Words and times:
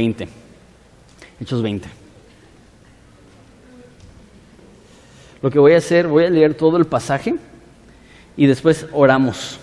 20. 0.00 0.28
Hechos 1.40 1.60
20. 1.60 1.88
Lo 5.42 5.50
que 5.50 5.58
voy 5.58 5.72
a 5.72 5.78
hacer, 5.78 6.06
voy 6.06 6.22
a 6.22 6.30
leer 6.30 6.54
todo 6.54 6.76
el 6.76 6.84
pasaje 6.84 7.34
y 8.36 8.46
después 8.46 8.86
oramos. 8.92 9.58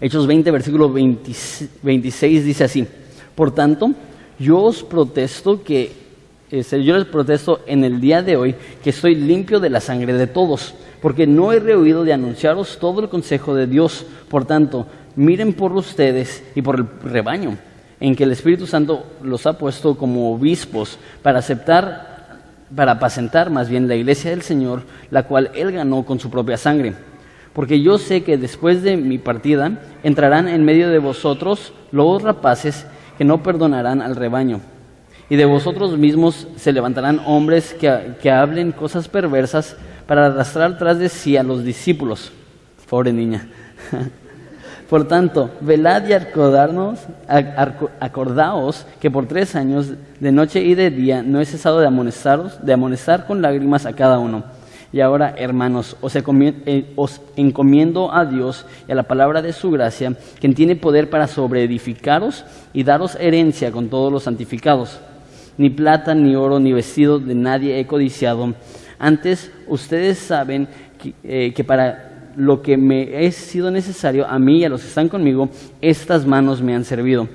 Hechos 0.00 0.24
20, 0.28 0.52
versículo 0.52 0.88
26 0.92 2.44
dice 2.44 2.62
así, 2.62 2.86
por 3.34 3.52
tanto, 3.52 3.90
yo 4.38 4.60
os 4.60 4.84
protesto 4.84 5.64
que, 5.64 5.90
este, 6.52 6.84
yo 6.84 6.96
les 6.96 7.06
protesto 7.06 7.62
en 7.66 7.82
el 7.82 8.00
día 8.00 8.22
de 8.22 8.36
hoy 8.36 8.54
que 8.84 8.90
estoy 8.90 9.16
limpio 9.16 9.58
de 9.58 9.70
la 9.70 9.80
sangre 9.80 10.12
de 10.12 10.28
todos, 10.28 10.76
porque 11.02 11.26
no 11.26 11.52
he 11.52 11.58
rehuido 11.58 12.04
de 12.04 12.12
anunciaros 12.12 12.78
todo 12.78 13.00
el 13.00 13.08
consejo 13.08 13.56
de 13.56 13.66
Dios. 13.66 14.06
Por 14.28 14.44
tanto, 14.44 14.86
miren 15.16 15.54
por 15.54 15.72
ustedes 15.72 16.44
y 16.54 16.62
por 16.62 16.76
el 16.76 16.86
rebaño 17.02 17.58
en 18.00 18.14
que 18.14 18.24
el 18.24 18.32
Espíritu 18.32 18.66
Santo 18.66 19.04
los 19.22 19.46
ha 19.46 19.58
puesto 19.58 19.96
como 19.96 20.32
obispos 20.32 20.98
para 21.22 21.40
aceptar, 21.40 22.38
para 22.74 22.92
apacentar 22.92 23.50
más 23.50 23.68
bien 23.68 23.88
la 23.88 23.96
iglesia 23.96 24.30
del 24.30 24.42
Señor, 24.42 24.82
la 25.10 25.24
cual 25.24 25.50
Él 25.54 25.72
ganó 25.72 26.04
con 26.04 26.20
su 26.20 26.30
propia 26.30 26.56
sangre. 26.56 26.94
Porque 27.52 27.80
yo 27.80 27.98
sé 27.98 28.22
que 28.22 28.36
después 28.36 28.82
de 28.82 28.96
mi 28.96 29.18
partida 29.18 29.80
entrarán 30.04 30.48
en 30.48 30.64
medio 30.64 30.90
de 30.90 30.98
vosotros 30.98 31.72
lobos 31.90 32.22
rapaces 32.22 32.86
que 33.16 33.24
no 33.24 33.42
perdonarán 33.42 34.00
al 34.00 34.14
rebaño. 34.14 34.60
Y 35.28 35.36
de 35.36 35.44
vosotros 35.44 35.98
mismos 35.98 36.46
se 36.56 36.72
levantarán 36.72 37.20
hombres 37.26 37.74
que, 37.74 38.14
que 38.22 38.30
hablen 38.30 38.72
cosas 38.72 39.08
perversas 39.08 39.76
para 40.06 40.26
arrastrar 40.26 40.78
tras 40.78 40.98
de 40.98 41.08
sí 41.08 41.36
a 41.36 41.42
los 41.42 41.64
discípulos. 41.64 42.32
Pobre 42.88 43.12
niña. 43.12 43.48
Por 44.88 45.06
tanto, 45.06 45.50
velad 45.60 46.08
y 46.08 46.14
acordarnos, 46.14 47.00
acordaos 48.00 48.86
que 49.00 49.10
por 49.10 49.26
tres 49.26 49.54
años, 49.54 49.92
de 50.18 50.32
noche 50.32 50.62
y 50.62 50.74
de 50.74 50.90
día, 50.90 51.22
no 51.22 51.42
he 51.42 51.44
cesado 51.44 51.80
de 51.80 51.86
amonestaros, 51.86 52.64
de 52.64 52.72
amonestar 52.72 53.26
con 53.26 53.42
lágrimas 53.42 53.84
a 53.84 53.92
cada 53.92 54.18
uno. 54.18 54.44
Y 54.90 55.00
ahora, 55.00 55.34
hermanos, 55.36 55.94
os, 56.00 56.16
eh, 56.16 56.92
os 56.96 57.20
encomiendo 57.36 58.14
a 58.14 58.24
Dios 58.24 58.64
y 58.88 58.92
a 58.92 58.94
la 58.94 59.02
palabra 59.02 59.42
de 59.42 59.52
su 59.52 59.70
gracia, 59.70 60.14
quien 60.40 60.54
tiene 60.54 60.74
poder 60.74 61.10
para 61.10 61.26
sobreedificaros 61.26 62.46
y 62.72 62.82
daros 62.82 63.14
herencia 63.20 63.70
con 63.70 63.90
todos 63.90 64.10
los 64.10 64.22
santificados. 64.22 65.00
Ni 65.58 65.68
plata, 65.68 66.14
ni 66.14 66.34
oro, 66.34 66.60
ni 66.60 66.72
vestido 66.72 67.18
de 67.18 67.34
nadie 67.34 67.78
he 67.78 67.86
codiciado. 67.86 68.54
Antes, 68.98 69.52
ustedes 69.66 70.16
saben 70.16 70.66
que, 70.98 71.12
eh, 71.22 71.52
que 71.52 71.62
para 71.62 72.07
lo 72.36 72.62
que 72.62 72.76
me 72.76 73.26
ha 73.26 73.30
sido 73.32 73.70
necesario 73.70 74.26
a 74.26 74.38
mí 74.38 74.58
y 74.58 74.64
a 74.64 74.68
los 74.68 74.82
que 74.82 74.88
están 74.88 75.08
conmigo, 75.08 75.48
estas 75.80 76.26
manos 76.26 76.62
me 76.62 76.74
han 76.74 76.84
servido. 76.84 77.28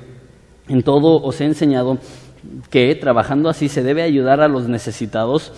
En 0.67 0.83
todo 0.83 1.21
os 1.21 1.41
he 1.41 1.45
enseñado 1.45 1.97
que 2.69 2.93
trabajando 2.95 3.49
así 3.49 3.69
se 3.69 3.83
debe 3.83 4.01
ayudar 4.01 4.41
a 4.41 4.47
los 4.47 4.67
necesitados 4.67 5.51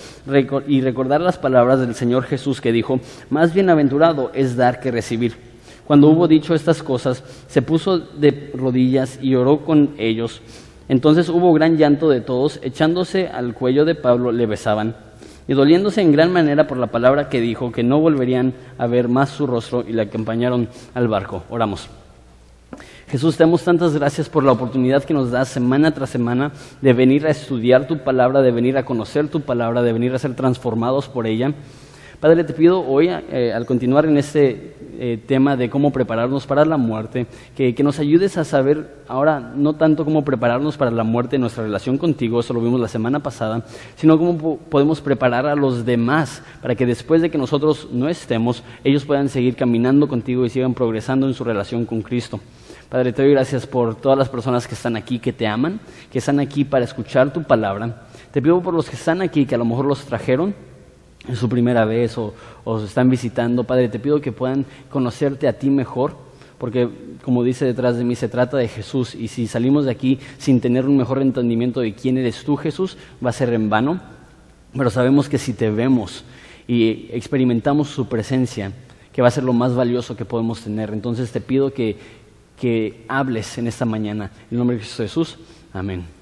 y 0.68 0.82
recordar 0.82 1.22
las 1.22 1.38
palabras 1.38 1.80
del 1.80 1.96
Señor 1.96 2.24
Jesús 2.24 2.62
que 2.62 2.72
dijo, 2.72 3.00
más 3.30 3.54
bienaventurado 3.54 4.32
es 4.34 4.56
dar 4.56 4.80
que 4.80 4.92
recibir. 4.92 5.34
Cuando 5.86 6.10
hubo 6.10 6.28
dicho 6.28 6.56
estas 6.56 6.82
cosas, 6.82 7.24
se 7.48 7.62
puso 7.62 8.00
de 8.00 8.52
rodillas 8.56 9.20
y 9.22 9.36
oró 9.36 9.60
con 9.60 9.92
ellos. 9.98 10.42
Entonces 10.88 11.30
hubo 11.30 11.54
gran 11.54 11.78
llanto 11.78 12.10
de 12.10 12.22
todos, 12.22 12.60
echándose 12.64 13.28
al 13.28 13.54
cuello 13.54 13.86
de 13.86 13.96
Pablo 13.96 14.32
le 14.32 14.46
besaban 14.46 15.05
y 15.48 15.54
doliéndose 15.54 16.02
en 16.02 16.12
gran 16.12 16.32
manera 16.32 16.68
por 16.68 16.78
la 16.78 16.88
palabra 16.88 17.30
que 17.30 17.42
dijo, 17.42 17.72
que 17.72 17.84
no 17.84 18.00
volverían 18.00 18.54
a 18.78 18.88
ver 18.88 19.08
más 19.08 19.30
su 19.30 19.48
rostro 19.48 19.84
y 19.88 19.94
le 19.94 20.04
acompañaron 20.04 20.68
al 20.94 21.08
barco. 21.08 21.44
Oramos. 21.50 21.90
Jesús, 23.08 23.38
te 23.38 23.44
damos 23.44 23.64
tantas 23.64 23.94
gracias 23.94 24.28
por 24.30 24.44
la 24.44 24.52
oportunidad 24.52 25.04
que 25.04 25.14
nos 25.14 25.30
das 25.30 25.50
semana 25.50 25.92
tras 25.92 26.10
semana 26.10 26.52
de 26.82 26.94
venir 26.94 27.28
a 27.28 27.30
estudiar 27.30 27.88
tu 27.88 28.00
palabra, 28.00 28.42
de 28.42 28.52
venir 28.52 28.78
a 28.78 28.86
conocer 28.86 29.28
tu 29.28 29.42
palabra, 29.42 29.84
de 29.84 29.94
venir 29.94 30.14
a 30.16 30.20
ser 30.20 30.36
transformados 30.36 31.08
por 31.08 31.28
ella. 31.28 31.54
Padre, 32.20 32.44
te 32.44 32.54
pido 32.54 32.80
hoy, 32.80 33.10
eh, 33.10 33.52
al 33.54 33.66
continuar 33.66 34.06
en 34.06 34.18
este 34.18 34.76
eh, 34.98 35.20
tema 35.26 35.58
de 35.58 35.70
cómo 35.70 35.92
prepararnos 35.92 36.48
para 36.48 36.64
la 36.64 36.78
muerte, 36.78 37.28
que, 37.56 37.76
que, 37.76 37.84
nos 37.84 38.00
ayudes 38.00 38.38
a 38.38 38.46
saber 38.46 39.04
ahora 39.08 39.40
no 39.40 39.74
tanto 39.74 40.06
cómo 40.06 40.24
prepararnos 40.24 40.78
para 40.78 40.92
la 40.92 41.04
muerte 41.04 41.36
en 41.36 41.42
nuestra 41.42 41.64
relación 41.64 41.98
contigo, 41.98 42.40
eso 42.40 42.54
lo 42.54 42.62
vimos 42.62 42.80
la 42.80 42.88
semana 42.88 43.20
pasada, 43.20 43.66
sino 43.96 44.18
cómo 44.18 44.58
podemos 44.58 45.02
preparar 45.02 45.46
a 45.46 45.56
los 45.56 45.86
demás 45.86 46.42
para 46.62 46.76
que 46.76 46.86
después 46.86 47.22
de 47.22 47.30
que 47.30 47.38
nosotros 47.38 47.90
no 47.92 48.08
estemos, 48.08 48.64
ellos 48.84 49.04
puedan 49.04 49.28
seguir 49.28 49.56
caminando 49.56 50.08
contigo 50.08 50.46
y 50.46 50.50
sigan 50.50 50.74
progresando 50.74 51.28
en 51.28 51.34
su 51.34 51.44
relación 51.44 51.86
con 51.86 52.02
Cristo. 52.02 52.40
Padre, 52.90 53.12
te 53.12 53.24
doy 53.24 53.32
gracias 53.32 53.68
por 53.68 53.96
todas 53.96 54.18
las 54.18 54.30
personas 54.30 54.68
que 54.68 54.76
están 54.76 54.96
aquí, 54.96 55.20
que 55.20 55.34
te 55.34 55.48
aman, 55.48 55.82
que 56.12 56.20
están 56.20 56.40
aquí 56.40 56.64
para 56.64 56.86
escuchar 56.86 57.34
tu 57.34 57.44
palabra. 57.44 58.04
Te 58.32 58.42
pido 58.42 58.62
por 58.62 58.74
los 58.74 58.90
que 58.90 58.96
están 58.96 59.22
aquí, 59.22 59.46
que 59.46 59.56
a 59.56 59.58
lo 59.58 59.66
mejor 59.66 59.86
los 59.86 60.06
trajeron 60.06 60.54
es 61.28 61.40
su 61.40 61.50
primera 61.50 61.86
vez 61.86 62.18
o, 62.18 62.34
o 62.64 62.84
están 62.84 63.10
visitando, 63.10 63.64
Padre, 63.64 63.90
te 63.90 64.00
pido 64.00 64.22
que 64.22 64.32
puedan 64.32 64.66
conocerte 64.90 65.48
a 65.48 65.54
ti 65.54 65.70
mejor, 65.70 66.16
porque 66.58 66.90
como 67.24 67.44
dice 67.44 67.66
detrás 67.66 67.98
de 67.98 68.04
mí, 68.04 68.16
se 68.16 68.30
trata 68.30 68.58
de 68.58 68.68
Jesús 68.68 69.16
y 69.16 69.28
si 69.28 69.48
salimos 69.48 69.86
de 69.86 69.92
aquí 69.92 70.20
sin 70.38 70.62
tener 70.62 70.86
un 70.86 70.98
mejor 70.98 71.22
entendimiento 71.22 71.80
de 71.80 71.94
quién 71.94 72.18
eres 72.18 72.44
tú, 72.44 72.56
Jesús, 72.56 72.98
va 73.24 73.30
a 73.30 73.34
ser 73.34 73.54
en 73.54 73.70
vano, 73.70 74.00
pero 74.76 74.90
sabemos 74.90 75.30
que 75.30 75.38
si 75.38 75.54
te 75.54 75.70
vemos 75.70 76.24
y 76.68 77.10
experimentamos 77.12 77.90
su 77.90 78.08
presencia, 78.08 78.72
que 79.14 79.22
va 79.22 79.30
a 79.30 79.32
ser 79.32 79.44
lo 79.44 79.54
más 79.54 79.74
valioso 79.76 80.16
que 80.16 80.26
podemos 80.26 80.62
tener. 80.62 80.92
Entonces 80.92 81.32
te 81.32 81.40
pido 81.40 81.74
que, 81.74 81.98
que 82.60 83.06
hables 83.08 83.58
en 83.58 83.68
esta 83.68 83.86
mañana. 83.86 84.26
En 84.26 84.52
el 84.52 84.58
nombre 84.58 84.78
de 84.78 84.84
Jesús, 84.84 85.38
amén. 85.72 86.15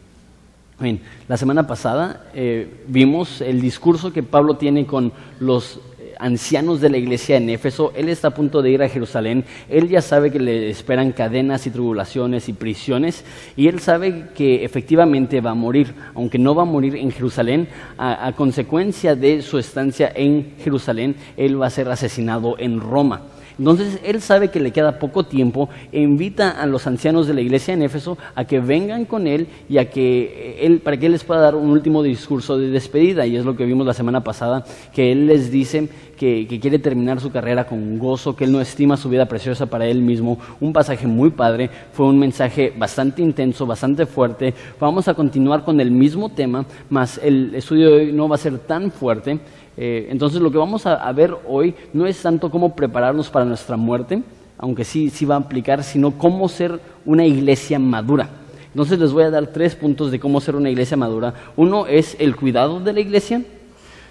Bien, 0.79 1.00
la 1.28 1.38
semana 1.38 1.67
pasada 1.67 2.25
eh, 2.34 2.67
vimos 2.88 3.41
el 3.41 3.61
discurso 3.61 4.11
que 4.11 4.23
Pablo 4.23 4.56
tiene 4.56 4.88
con 4.88 5.13
los 5.39 5.79
ancianos 6.19 6.81
de 6.81 6.89
la 6.89 6.97
iglesia 6.97 7.38
en 7.38 7.50
Éfeso. 7.50 7.91
Él 7.95 8.09
está 8.09 8.29
a 8.29 8.34
punto 8.34 8.61
de 8.61 8.72
ir 8.72 8.81
a 8.81 8.89
Jerusalén. 8.89 9.45
Él 9.69 9.88
ya 9.88 10.01
sabe 10.01 10.31
que 10.31 10.39
le 10.39 10.69
esperan 10.69 11.11
cadenas 11.11 11.67
y 11.67 11.72
tribulaciones 11.72 12.50
y 12.50 12.53
prisiones. 12.53 13.23
Y 13.56 13.67
él 13.67 13.79
sabe 13.81 14.29
que 14.35 14.66
efectivamente 14.66 15.41
va 15.41 15.51
a 15.51 15.56
morir, 15.56 15.94
aunque 16.16 16.39
no 16.39 16.56
va 16.56 16.63
a 16.63 16.66
morir 16.66 16.95
en 16.95 17.11
Jerusalén. 17.11 17.67
A 17.97 18.31
consecuencia 18.35 19.16
de 19.16 19.41
su 19.41 19.59
estancia 19.59 20.11
en 20.16 20.55
Jerusalén, 20.63 21.16
él 21.38 21.61
va 21.61 21.67
a 21.67 21.72
ser 21.72 21.90
asesinado 21.90 22.55
en 22.57 22.79
Roma. 22.79 23.22
Entonces 23.58 24.00
él 24.03 24.22
sabe 24.22 24.50
que 24.50 24.59
le 24.59 24.72
queda 24.72 25.00
poco 25.00 25.24
tiempo 25.25 25.69
invita 25.91 26.52
a 26.52 26.66
los 26.66 26.88
ancianos 26.88 27.28
de 27.28 27.34
la 27.34 27.41
iglesia 27.41 27.74
en 27.74 27.81
Éfeso 27.81 28.18
a 28.36 28.46
que 28.46 28.59
vengan 28.59 29.06
con 29.06 29.28
él 29.28 29.47
y 29.69 29.78
a 29.78 29.90
que 29.90 30.58
él, 30.62 30.80
para 30.80 30.97
que 30.97 31.06
él 31.08 31.12
les 31.12 31.24
pueda 31.24 31.41
dar 31.41 31.56
un 31.56 31.69
último 31.69 32.03
discurso 32.03 32.58
de 32.58 32.69
despedida. 32.69 33.25
Y 33.25 33.36
es 33.36 33.46
lo 33.46 33.56
que 33.56 33.66
vimos 33.66 33.86
la 33.86 33.94
semana 33.94 34.24
pasada, 34.24 34.66
que 34.94 35.12
él 35.12 35.28
les 35.28 35.52
dice 35.52 35.90
que, 36.18 36.47
que 36.47 36.59
quiere 36.59 36.80
terminar 36.80 37.19
su 37.19 37.31
carrera 37.31 37.66
con 37.66 38.00
gozo, 38.00 38.36
que 38.36 38.46
él 38.46 38.52
no 38.52 38.62
estima 38.62 38.97
su 38.97 39.09
vida 39.09 39.25
preciosa 39.25 39.66
para 39.66 39.85
él 39.85 40.02
mismo. 40.02 40.40
Un 40.59 40.74
pasaje 40.74 41.08
muy 41.08 41.31
padre, 41.31 41.70
fue 41.94 42.08
un 42.08 42.20
mensaje 42.20 42.74
bastante 42.75 43.22
intenso, 43.22 43.66
bastante 43.66 44.06
fuerte. 44.06 44.53
Vamos 44.80 45.08
a 45.08 45.14
continuar 45.14 45.64
con 45.64 45.80
el 45.80 45.91
mismo 45.91 46.30
tema, 46.30 46.66
más 46.90 47.20
el 47.24 47.53
estudio 47.56 47.90
de 47.90 47.96
hoy 47.96 48.12
no 48.12 48.28
va 48.28 48.35
a 48.35 48.40
ser 48.40 48.58
tan 48.59 48.91
fuerte. 48.91 49.40
Eh, 49.78 50.07
entonces 50.09 50.41
lo 50.41 50.51
que 50.51 50.57
vamos 50.57 50.85
a, 50.85 51.11
ver 51.11 51.35
hoy 51.47 51.73
no 51.94 52.06
es 52.06 52.22
tanto 52.22 52.51
cómo 52.51 52.75
prepararnos 52.75 53.29
para 53.29 53.45
nuestra 53.45 53.78
muerte, 53.78 54.22
aunque 54.57 54.84
sí, 54.84 55.09
sí 55.09 55.25
va 55.25 55.35
a 55.35 55.39
aplicar, 55.39 55.84
sino 55.84 56.11
cómo 56.11 56.47
ser 56.47 56.79
una 57.06 57.25
iglesia 57.25 57.79
madura. 57.79 58.29
Entonces 58.67 59.00
les 59.00 59.11
voy 59.11 59.23
a 59.23 59.29
dar 59.29 59.47
tres 59.47 59.75
puntos 59.75 60.11
de 60.11 60.19
cómo 60.19 60.41
ser 60.41 60.56
una 60.56 60.69
iglesia 60.69 60.97
madura. 60.97 61.34
Uno 61.56 61.85
es 61.85 62.16
el 62.19 62.35
cuidado 62.35 62.79
de 62.79 62.94
la 62.94 63.00
iglesia, 63.00 63.44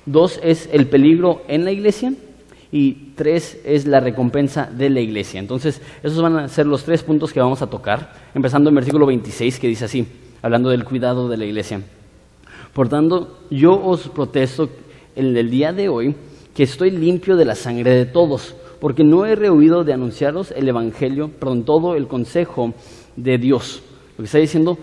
dos 0.06 0.40
es 0.42 0.68
el 0.72 0.88
peligro 0.88 1.42
en 1.48 1.64
la 1.64 1.72
iglesia 1.72 2.12
y 2.70 3.12
tres 3.16 3.60
es 3.64 3.86
la 3.86 4.00
recompensa 4.00 4.68
de 4.70 4.90
la 4.90 5.00
iglesia. 5.00 5.38
Entonces 5.40 5.80
esos 6.02 6.22
van 6.22 6.36
a 6.38 6.48
ser 6.48 6.66
los 6.66 6.84
tres 6.84 7.02
puntos 7.02 7.32
que 7.32 7.40
vamos 7.40 7.62
a 7.62 7.68
tocar, 7.68 8.12
empezando 8.34 8.68
en 8.68 8.76
versículo 8.76 9.06
26 9.06 9.58
que 9.58 9.68
dice 9.68 9.84
así, 9.84 10.06
hablando 10.42 10.70
del 10.70 10.84
cuidado 10.84 11.28
de 11.28 11.36
la 11.36 11.44
iglesia. 11.44 11.82
Por 12.72 12.88
tanto, 12.88 13.40
yo 13.50 13.74
os 13.84 14.08
protesto 14.08 14.68
en 15.16 15.36
el 15.36 15.50
día 15.50 15.72
de 15.72 15.88
hoy 15.88 16.14
que 16.54 16.64
estoy 16.64 16.90
limpio 16.90 17.36
de 17.36 17.44
la 17.44 17.54
sangre 17.54 17.90
de 17.94 18.06
todos, 18.06 18.54
porque 18.80 19.04
no 19.04 19.24
he 19.24 19.34
rehuido 19.34 19.84
de 19.84 19.92
anunciaros 19.92 20.52
el 20.52 20.68
Evangelio, 20.68 21.28
perdón, 21.28 21.64
todo 21.64 21.94
el 21.94 22.06
consejo 22.06 22.74
de 23.16 23.38
Dios. 23.38 23.82
Lo 24.16 24.22
que 24.22 24.24
está 24.24 24.38
diciendo, 24.38 24.78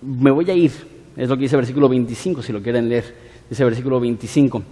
me 0.00 0.30
voy 0.30 0.50
a 0.50 0.54
ir, 0.54 0.72
es 1.16 1.28
lo 1.28 1.36
que 1.36 1.42
dice 1.42 1.56
el 1.56 1.60
versículo 1.60 1.88
25, 1.88 2.42
si 2.42 2.52
lo 2.52 2.62
quieren 2.62 2.88
leer, 2.88 3.14
dice 3.48 3.62
el 3.62 3.68
versículo 3.68 4.00
25. 4.00 4.62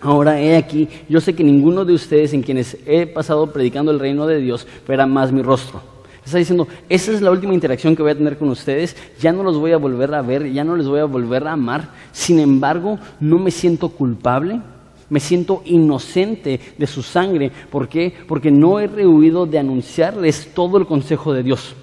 Ahora 0.00 0.40
he 0.40 0.56
aquí, 0.56 0.88
yo 1.08 1.20
sé 1.20 1.34
que 1.34 1.44
ninguno 1.44 1.84
de 1.84 1.94
ustedes 1.94 2.32
en 2.34 2.42
quienes 2.42 2.76
he 2.86 3.06
pasado 3.06 3.52
predicando 3.52 3.92
el 3.92 4.00
reino 4.00 4.26
de 4.26 4.40
Dios 4.40 4.66
verá 4.86 5.06
más 5.06 5.32
mi 5.32 5.42
rostro. 5.42 5.95
Está 6.26 6.38
diciendo, 6.38 6.66
esa 6.88 7.12
es 7.12 7.22
la 7.22 7.30
última 7.30 7.54
interacción 7.54 7.94
que 7.94 8.02
voy 8.02 8.10
a 8.10 8.16
tener 8.16 8.36
con 8.36 8.48
ustedes, 8.48 8.96
ya 9.20 9.32
no 9.32 9.44
los 9.44 9.58
voy 9.58 9.70
a 9.70 9.76
volver 9.76 10.12
a 10.12 10.22
ver, 10.22 10.52
ya 10.52 10.64
no 10.64 10.74
les 10.74 10.88
voy 10.88 10.98
a 10.98 11.04
volver 11.04 11.46
a 11.46 11.52
amar, 11.52 11.90
sin 12.10 12.40
embargo, 12.40 12.98
no 13.20 13.38
me 13.38 13.52
siento 13.52 13.90
culpable, 13.90 14.60
me 15.08 15.20
siento 15.20 15.62
inocente 15.66 16.58
de 16.76 16.86
su 16.88 17.04
sangre. 17.04 17.52
¿Por 17.70 17.88
qué? 17.88 18.12
Porque 18.26 18.50
no 18.50 18.80
he 18.80 18.88
rehuido 18.88 19.46
de 19.46 19.60
anunciarles 19.60 20.50
todo 20.52 20.78
el 20.78 20.86
consejo 20.86 21.32
de 21.32 21.44
Dios. 21.44 21.76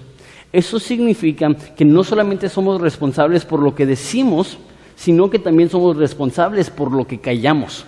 Eso 0.52 0.78
significa 0.78 1.54
que 1.54 1.86
no 1.86 2.04
solamente 2.04 2.50
somos 2.50 2.82
responsables 2.82 3.46
por 3.46 3.60
lo 3.60 3.74
que 3.74 3.86
decimos, 3.86 4.58
sino 4.94 5.30
que 5.30 5.38
también 5.38 5.70
somos 5.70 5.96
responsables 5.96 6.68
por 6.68 6.92
lo 6.92 7.06
que 7.06 7.18
callamos. 7.18 7.86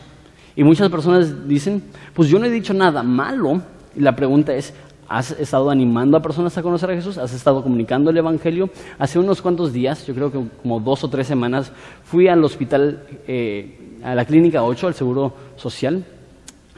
Y 0.56 0.64
muchas 0.64 0.88
personas 0.88 1.46
dicen, 1.46 1.82
pues 2.14 2.30
yo 2.30 2.38
no 2.38 2.46
he 2.46 2.50
dicho 2.50 2.72
nada 2.72 3.02
malo. 3.02 3.60
Y 3.94 4.00
la 4.00 4.16
pregunta 4.16 4.54
es, 4.54 4.72
¿has 5.08 5.30
estado 5.32 5.70
animando 5.70 6.16
a 6.16 6.22
personas 6.22 6.56
a 6.56 6.62
conocer 6.62 6.90
a 6.90 6.94
Jesús? 6.94 7.18
¿Has 7.18 7.32
estado 7.32 7.62
comunicando 7.62 8.10
el 8.10 8.16
Evangelio? 8.16 8.70
Hace 8.98 9.18
unos 9.18 9.42
cuantos 9.42 9.72
días, 9.72 10.06
yo 10.06 10.14
creo 10.14 10.32
que 10.32 10.40
como 10.62 10.80
dos 10.80 11.04
o 11.04 11.08
tres 11.08 11.26
semanas, 11.26 11.72
fui 12.04 12.28
al 12.28 12.42
hospital, 12.44 13.02
eh, 13.26 13.98
a 14.02 14.14
la 14.14 14.24
clínica 14.24 14.62
8, 14.62 14.88
al 14.88 14.94
Seguro 14.94 15.32
Social. 15.56 16.04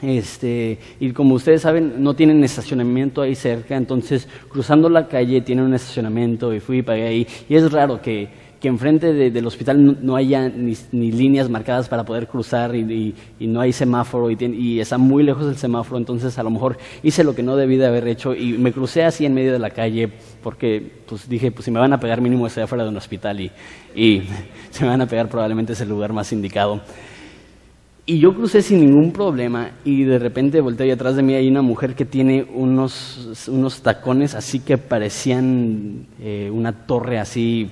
Este, 0.01 0.79
y 0.99 1.11
como 1.11 1.35
ustedes 1.35 1.61
saben, 1.61 2.01
no 2.01 2.13
tienen 2.13 2.43
estacionamiento 2.43 3.21
ahí 3.21 3.35
cerca, 3.35 3.75
entonces 3.75 4.29
cruzando 4.47 4.89
la 4.89 5.07
calle 5.07 5.41
tienen 5.41 5.65
un 5.65 5.73
estacionamiento 5.73 6.53
y 6.53 6.61
fui 6.61 6.77
y 6.77 6.81
pagué 6.83 7.07
ahí. 7.07 7.27
Y 7.49 7.55
es 7.55 7.69
raro 7.71 8.01
que 8.01 8.29
que 8.59 8.67
enfrente 8.67 9.13
del 9.13 9.47
hospital 9.47 9.97
no, 10.01 10.15
haya 10.15 10.49
ni, 10.49 10.75
líneas 10.91 11.49
marcadas 11.49 11.87
para 11.87 12.03
poder 12.03 12.27
cruzar 12.27 12.75
y, 12.75 13.15
no 13.39 13.61
hay 13.61 13.71
semáforo 13.71 14.29
y, 14.29 14.79
está 14.79 14.97
muy 14.97 15.23
lejos 15.23 15.45
del 15.45 15.55
semáforo, 15.55 15.97
entonces 15.97 16.37
a 16.37 16.43
lo 16.43 16.49
mejor 16.49 16.77
hice 17.01 17.23
lo 17.23 17.33
que 17.33 17.43
no 17.43 17.55
debí 17.55 17.77
de 17.77 17.87
haber 17.87 18.07
hecho 18.07 18.35
y 18.35 18.57
me 18.57 18.73
crucé 18.73 19.03
así 19.03 19.25
en 19.25 19.33
medio 19.33 19.53
de 19.53 19.59
la 19.59 19.69
calle 19.69 20.09
porque 20.43 21.01
pues 21.07 21.29
dije, 21.29 21.51
pues 21.51 21.65
si 21.65 21.71
me 21.71 21.79
van 21.79 21.93
a 21.93 21.99
pegar 21.99 22.21
mínimo 22.21 22.47
estoy 22.47 22.63
afuera 22.63 22.83
de 22.83 22.89
un 22.89 22.97
hospital 22.97 23.39
y, 23.39 23.51
y 23.95 24.23
se 24.69 24.83
me 24.83 24.89
van 24.89 25.01
a 25.01 25.07
pegar 25.07 25.29
probablemente 25.29 25.73
es 25.73 25.81
el 25.81 25.89
lugar 25.89 26.13
más 26.13 26.31
indicado. 26.33 26.81
Y 28.05 28.17
yo 28.17 28.33
crucé 28.33 28.63
sin 28.63 28.79
ningún 28.79 29.11
problema 29.11 29.69
y 29.85 30.03
de 30.03 30.17
repente 30.17 30.61
volteé 30.61 30.87
y 30.87 30.91
atrás 30.91 31.15
de 31.15 31.21
mí 31.21 31.35
hay 31.35 31.47
una 31.47 31.61
mujer 31.61 31.93
que 31.93 32.05
tiene 32.05 32.43
unos, 32.55 33.47
unos 33.47 33.83
tacones 33.83 34.33
así 34.33 34.61
que 34.61 34.79
parecían 34.79 36.07
eh, 36.19 36.49
una 36.51 36.87
torre 36.87 37.19
así 37.19 37.69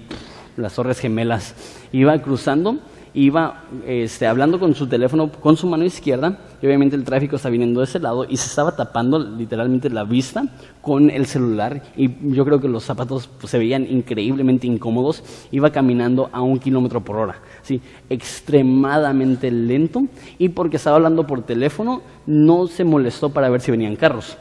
las 0.57 0.73
Torres 0.73 0.99
Gemelas. 0.99 1.55
Iba 1.91 2.21
cruzando, 2.21 2.79
iba 3.13 3.63
este, 3.87 4.27
hablando 4.27 4.59
con 4.59 4.75
su 4.75 4.87
teléfono 4.87 5.31
con 5.31 5.57
su 5.57 5.67
mano 5.67 5.85
izquierda, 5.85 6.39
y 6.61 6.65
obviamente 6.65 6.95
el 6.95 7.03
tráfico 7.03 7.35
está 7.35 7.49
viniendo 7.49 7.79
de 7.79 7.85
ese 7.85 7.99
lado, 7.99 8.25
y 8.25 8.37
se 8.37 8.47
estaba 8.47 8.75
tapando 8.75 9.17
literalmente 9.19 9.89
la 9.89 10.03
vista 10.03 10.45
con 10.81 11.09
el 11.09 11.25
celular, 11.25 11.81
y 11.95 12.09
yo 12.33 12.45
creo 12.45 12.59
que 12.59 12.67
los 12.67 12.83
zapatos 12.83 13.27
pues, 13.39 13.51
se 13.51 13.57
veían 13.57 13.87
increíblemente 13.89 14.67
incómodos. 14.67 15.23
Iba 15.51 15.71
caminando 15.71 16.29
a 16.31 16.41
un 16.41 16.59
kilómetro 16.59 17.01
por 17.01 17.17
hora, 17.17 17.39
¿sí? 17.61 17.81
extremadamente 18.09 19.51
lento, 19.51 20.03
y 20.37 20.49
porque 20.49 20.77
estaba 20.77 20.97
hablando 20.97 21.25
por 21.25 21.43
teléfono, 21.43 22.01
no 22.25 22.67
se 22.67 22.83
molestó 22.83 23.29
para 23.29 23.49
ver 23.49 23.61
si 23.61 23.71
venían 23.71 23.95
carros. 23.95 24.37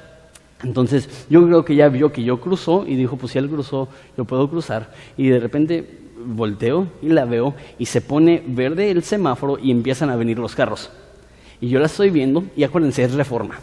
Entonces 0.62 1.26
yo 1.28 1.44
creo 1.46 1.64
que 1.64 1.76
ya 1.76 1.88
vio 1.88 2.12
que 2.12 2.24
yo 2.24 2.40
cruzó 2.40 2.86
y 2.86 2.96
dijo, 2.96 3.16
pues 3.16 3.32
si 3.32 3.38
él 3.38 3.48
cruzó, 3.48 3.88
yo 4.16 4.24
puedo 4.24 4.48
cruzar. 4.48 4.90
Y 5.16 5.28
de 5.28 5.38
repente 5.38 6.05
volteo 6.24 6.88
y 7.02 7.08
la 7.08 7.24
veo 7.24 7.54
y 7.78 7.86
se 7.86 8.00
pone 8.00 8.42
verde 8.46 8.90
el 8.90 9.02
semáforo 9.02 9.58
y 9.58 9.70
empiezan 9.70 10.10
a 10.10 10.16
venir 10.16 10.38
los 10.38 10.54
carros. 10.54 10.90
Y 11.60 11.68
yo 11.68 11.78
la 11.78 11.86
estoy 11.86 12.10
viendo 12.10 12.44
y 12.56 12.64
acuérdense, 12.64 13.04
es 13.04 13.14
reforma. 13.14 13.58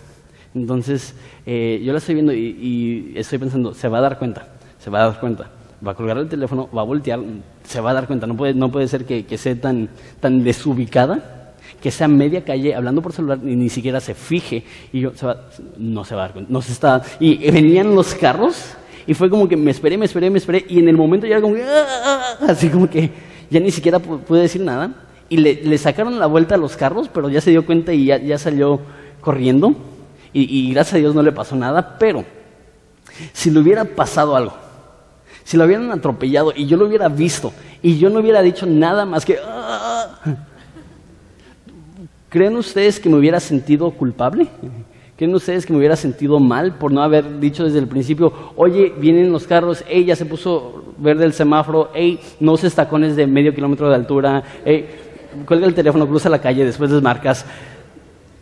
Entonces 0.56 1.16
eh, 1.46 1.82
yo 1.84 1.92
la 1.92 2.00
estoy 2.00 2.16
viendo 2.16 2.34
y, 2.34 3.14
estoy 3.16 3.40
pensando, 3.40 3.74
se 3.74 3.88
va 3.88 4.00
a 4.00 4.02
dar 4.02 4.20
cuenta, 4.20 4.48
se 4.80 4.90
va 4.90 5.04
a 5.04 5.10
dar 5.10 5.20
cuenta. 5.20 5.50
Va 5.86 5.92
a 5.92 5.96
colgar 5.96 6.18
el 6.18 6.30
teléfono, 6.30 6.70
va 6.76 6.82
a 6.82 6.86
voltear, 6.86 7.20
se 7.64 7.82
va 7.82 7.92
a 7.92 7.94
dar 7.94 8.08
cuenta. 8.08 8.26
No 8.26 8.38
puede, 8.38 8.54
no 8.54 8.72
puede 8.72 8.88
ser 8.88 9.06
que, 9.06 9.26
que 9.26 9.38
sea 9.38 9.60
tan, 9.60 9.90
tan 10.20 10.44
desubicada 10.44 11.40
que 11.82 11.92
sea 11.92 12.08
media 12.08 12.46
calle 12.46 12.74
hablando 12.74 13.02
por 13.02 13.12
celular 13.12 13.40
y 13.44 13.58
ni 13.58 13.68
siquiera 13.68 14.00
se 14.00 14.14
fije 14.14 14.64
y 14.94 15.02
yo 15.02 15.12
no 15.78 16.06
se 16.06 16.16
va 16.16 16.22
a 16.22 16.26
dar 16.28 16.34
cuenta, 16.34 16.52
no 16.52 16.62
se 16.62 16.72
está 16.72 17.02
y 17.20 17.52
venían 17.52 17.94
los 17.94 18.16
carros 18.16 18.76
y 19.06 19.14
fue 19.14 19.30
como 19.30 19.48
que 19.48 19.58
me 19.58 19.72
esperé, 19.72 19.98
me 19.98 20.06
esperé, 20.06 20.30
me 20.30 20.38
esperé. 20.38 20.66
Y 20.70 20.80
en 20.80 20.88
el 20.88 20.98
momento 20.98 21.28
ya 21.28 21.36
era 21.36 21.42
como 21.42 21.56
que, 21.56 21.64
ah", 21.64 22.38
así 22.48 22.70
como 22.70 22.90
que 22.90 23.12
ya 23.50 23.60
ni 23.60 23.72
siquiera 23.72 24.00
pude 24.00 24.42
decir 24.42 24.62
nada. 24.62 24.92
Y 25.30 25.38
le, 25.38 25.78
sacaron 25.78 26.20
la 26.20 26.28
vuelta 26.28 26.56
a 26.56 26.58
los 26.58 26.78
carros, 26.78 27.10
pero 27.12 27.30
ya 27.30 27.42
se 27.42 27.50
dio 27.50 27.66
cuenta 27.66 27.94
y 27.94 28.06
ya, 28.06 28.38
salió 28.38 28.80
corriendo. 29.22 29.76
Y, 30.32 30.74
gracias 30.74 30.96
a 30.96 30.98
Dios 30.98 31.16
no 31.16 31.22
le 31.22 31.32
pasó 31.32 31.56
nada. 31.56 31.98
Pero 32.00 32.24
si 33.34 33.50
le 33.52 33.60
hubiera 33.60 33.84
pasado 33.84 34.36
algo, 34.36 34.54
si 35.44 35.58
lo 35.58 35.66
hubieran 35.66 35.92
atropellado 35.92 36.54
y 36.56 36.68
yo 36.68 36.78
lo 36.78 36.88
hubiera 36.88 37.10
visto 37.10 37.54
y 37.82 37.98
yo 37.98 38.10
no 38.10 38.20
hubiera 38.20 38.42
dicho 38.42 38.66
nada 38.66 39.06
más 39.06 39.26
que... 39.26 39.38
Ah", 39.44 40.20
¿Creen 42.30 42.56
ustedes 42.56 43.00
que 43.00 43.10
me 43.10 43.18
hubiera 43.18 43.40
sentido 43.40 43.92
culpable? 43.92 44.48
¿Creen 45.16 45.36
ustedes 45.36 45.66
que 45.66 45.74
me 45.74 45.80
hubiera 45.80 45.96
sentido 45.96 46.40
mal 46.40 46.76
por 46.76 46.92
no 46.92 47.04
haber 47.04 47.40
dicho 47.40 47.64
desde 47.64 47.80
el 47.80 47.88
principio, 47.88 48.34
oye, 48.56 48.94
vienen 48.98 49.32
los 49.32 49.46
carros, 49.46 49.84
ey, 49.88 50.06
ya 50.06 50.16
se 50.16 50.26
puso 50.26 50.96
verde 50.98 51.26
el 51.26 51.34
semáforo, 51.34 51.92
ey, 51.94 52.20
no 52.40 52.58
se 52.58 52.70
tacones 52.72 53.16
de 53.16 53.28
medio 53.28 53.54
kilómetro 53.54 53.90
de 53.90 53.96
altura, 53.96 54.44
ey, 54.66 54.88
cuelga 55.46 55.68
el 55.68 55.76
teléfono, 55.76 56.08
cruza 56.08 56.30
la 56.30 56.42
calle, 56.42 56.66
después 56.66 56.90
desmarcas? 56.90 57.46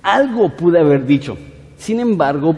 Algo 0.02 0.50
pude 0.50 0.80
haber 0.80 1.06
dicho. 1.06 1.38
Sin 1.78 2.00
embargo, 2.00 2.56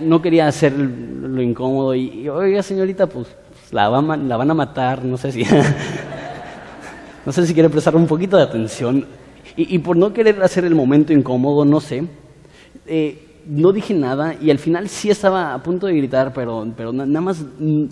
no 0.00 0.22
quería 0.22 0.48
hacer 0.48 0.72
lo 0.72 1.40
incómodo 1.40 1.94
y, 1.94 2.28
oiga, 2.28 2.62
señorita, 2.62 3.06
pues 3.06 3.28
la, 3.70 3.88
la 3.90 4.36
van 4.36 4.50
a 4.50 4.54
matar, 4.54 5.04
no 5.04 5.16
sé 5.16 5.30
si... 5.30 5.44
no 7.26 7.32
sé 7.32 7.46
si 7.46 7.54
quiere 7.54 7.68
prestar 7.68 7.94
un 7.96 8.06
poquito 8.06 8.36
de 8.36 8.44
atención. 8.44 9.04
Y, 9.58 9.78
por 9.78 9.96
no 9.96 10.12
querer 10.12 10.42
hacer 10.42 10.64
el 10.64 10.74
momento 10.74 11.14
incómodo, 11.14 11.64
no 11.64 11.80
sé, 11.80 12.04
eh, 12.86 13.25
no 13.48 13.72
dije 13.72 13.94
nada 13.94 14.34
y 14.40 14.50
al 14.50 14.58
final 14.58 14.88
sí 14.88 15.10
estaba 15.10 15.54
a 15.54 15.62
punto 15.62 15.86
de 15.86 15.96
gritar, 15.96 16.32
pero, 16.32 16.66
pero 16.76 16.92
nada 16.92 17.20
más... 17.20 17.44
Mm, 17.58 17.86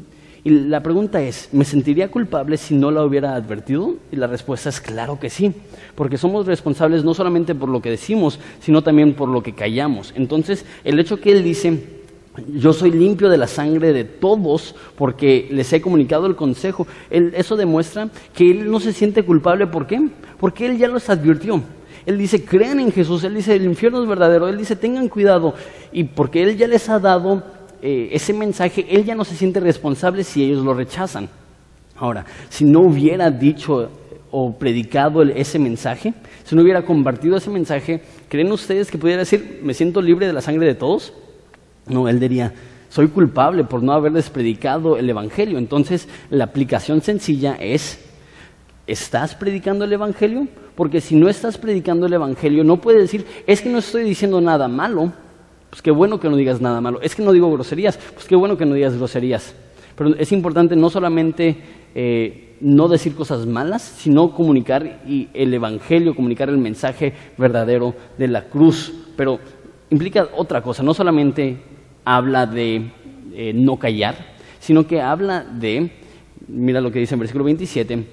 y 0.46 0.50
la 0.50 0.82
pregunta 0.82 1.22
es, 1.22 1.48
¿me 1.52 1.64
sentiría 1.64 2.10
culpable 2.10 2.58
si 2.58 2.74
no 2.74 2.90
la 2.90 3.02
hubiera 3.02 3.34
advertido? 3.34 3.94
Y 4.12 4.16
la 4.16 4.26
respuesta 4.26 4.68
es 4.68 4.78
claro 4.78 5.18
que 5.18 5.30
sí, 5.30 5.54
porque 5.94 6.18
somos 6.18 6.44
responsables 6.44 7.02
no 7.02 7.14
solamente 7.14 7.54
por 7.54 7.70
lo 7.70 7.80
que 7.80 7.88
decimos, 7.88 8.38
sino 8.60 8.82
también 8.82 9.14
por 9.14 9.30
lo 9.30 9.42
que 9.42 9.54
callamos. 9.54 10.12
Entonces, 10.14 10.66
el 10.84 11.00
hecho 11.00 11.18
que 11.18 11.32
él 11.32 11.42
dice, 11.42 11.82
yo 12.46 12.74
soy 12.74 12.90
limpio 12.90 13.30
de 13.30 13.38
la 13.38 13.46
sangre 13.46 13.94
de 13.94 14.04
todos 14.04 14.74
porque 14.96 15.48
les 15.50 15.72
he 15.72 15.80
comunicado 15.80 16.26
el 16.26 16.36
consejo, 16.36 16.86
eso 17.10 17.56
demuestra 17.56 18.10
que 18.34 18.50
él 18.50 18.70
no 18.70 18.80
se 18.80 18.92
siente 18.92 19.22
culpable. 19.22 19.66
¿Por 19.66 19.86
qué? 19.86 20.08
Porque 20.38 20.66
él 20.66 20.76
ya 20.76 20.88
los 20.88 21.08
advirtió. 21.08 21.62
Él 22.06 22.18
dice, 22.18 22.44
crean 22.44 22.80
en 22.80 22.92
Jesús, 22.92 23.24
Él 23.24 23.34
dice, 23.34 23.56
el 23.56 23.64
infierno 23.64 24.02
es 24.02 24.08
verdadero, 24.08 24.48
Él 24.48 24.58
dice, 24.58 24.76
tengan 24.76 25.08
cuidado. 25.08 25.54
Y 25.92 26.04
porque 26.04 26.42
Él 26.42 26.56
ya 26.56 26.68
les 26.68 26.88
ha 26.88 26.98
dado 26.98 27.42
eh, 27.80 28.10
ese 28.12 28.32
mensaje, 28.32 28.86
Él 28.90 29.04
ya 29.04 29.14
no 29.14 29.24
se 29.24 29.36
siente 29.36 29.60
responsable 29.60 30.24
si 30.24 30.44
ellos 30.44 30.64
lo 30.64 30.74
rechazan. 30.74 31.28
Ahora, 31.96 32.24
si 32.48 32.64
no 32.64 32.80
hubiera 32.80 33.30
dicho 33.30 33.90
o 34.30 34.52
predicado 34.52 35.22
ese 35.22 35.58
mensaje, 35.58 36.12
si 36.44 36.56
no 36.56 36.62
hubiera 36.62 36.84
compartido 36.84 37.36
ese 37.36 37.50
mensaje, 37.50 38.02
¿creen 38.28 38.50
ustedes 38.52 38.90
que 38.90 38.98
pudiera 38.98 39.20
decir, 39.20 39.60
me 39.62 39.74
siento 39.74 40.02
libre 40.02 40.26
de 40.26 40.32
la 40.32 40.40
sangre 40.40 40.66
de 40.66 40.74
todos? 40.74 41.12
No, 41.86 42.08
Él 42.08 42.18
diría, 42.18 42.52
soy 42.88 43.08
culpable 43.08 43.64
por 43.64 43.82
no 43.82 43.92
haberles 43.92 44.30
predicado 44.30 44.96
el 44.96 45.08
Evangelio. 45.08 45.58
Entonces, 45.58 46.08
la 46.30 46.44
aplicación 46.44 47.00
sencilla 47.00 47.56
es, 47.60 47.98
¿estás 48.86 49.34
predicando 49.34 49.84
el 49.84 49.92
Evangelio? 49.92 50.48
Porque 50.74 51.00
si 51.00 51.14
no 51.16 51.28
estás 51.28 51.58
predicando 51.58 52.06
el 52.06 52.12
Evangelio, 52.12 52.64
no 52.64 52.78
puedes 52.80 53.02
decir, 53.02 53.26
es 53.46 53.60
que 53.60 53.68
no 53.68 53.78
estoy 53.78 54.04
diciendo 54.04 54.40
nada 54.40 54.68
malo, 54.68 55.12
pues 55.70 55.82
qué 55.82 55.90
bueno 55.90 56.20
que 56.20 56.28
no 56.28 56.36
digas 56.36 56.60
nada 56.60 56.80
malo, 56.80 57.00
es 57.00 57.14
que 57.14 57.22
no 57.22 57.32
digo 57.32 57.52
groserías, 57.52 57.98
pues 58.14 58.26
qué 58.26 58.36
bueno 58.36 58.56
que 58.56 58.66
no 58.66 58.74
digas 58.74 58.96
groserías. 58.96 59.54
Pero 59.96 60.14
es 60.16 60.32
importante 60.32 60.74
no 60.74 60.90
solamente 60.90 61.56
eh, 61.94 62.56
no 62.60 62.88
decir 62.88 63.14
cosas 63.14 63.46
malas, 63.46 63.82
sino 63.82 64.32
comunicar 64.32 65.02
el 65.06 65.54
Evangelio, 65.54 66.16
comunicar 66.16 66.48
el 66.48 66.58
mensaje 66.58 67.12
verdadero 67.38 67.94
de 68.18 68.28
la 68.28 68.44
cruz. 68.44 68.92
Pero 69.16 69.38
implica 69.90 70.28
otra 70.36 70.62
cosa, 70.62 70.82
no 70.82 70.94
solamente 70.94 71.58
habla 72.04 72.46
de 72.46 72.90
eh, 73.34 73.52
no 73.54 73.76
callar, 73.78 74.34
sino 74.58 74.86
que 74.86 75.00
habla 75.00 75.44
de, 75.44 75.90
mira 76.48 76.80
lo 76.80 76.90
que 76.90 76.98
dice 76.98 77.14
en 77.14 77.20
versículo 77.20 77.44
27, 77.44 78.04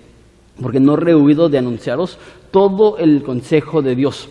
porque 0.61 0.79
no 0.79 0.95
rehuido 0.95 1.49
de 1.49 1.57
anunciaros 1.57 2.19
todo 2.51 2.97
el 2.97 3.23
consejo 3.23 3.81
de 3.81 3.95
Dios. 3.95 4.29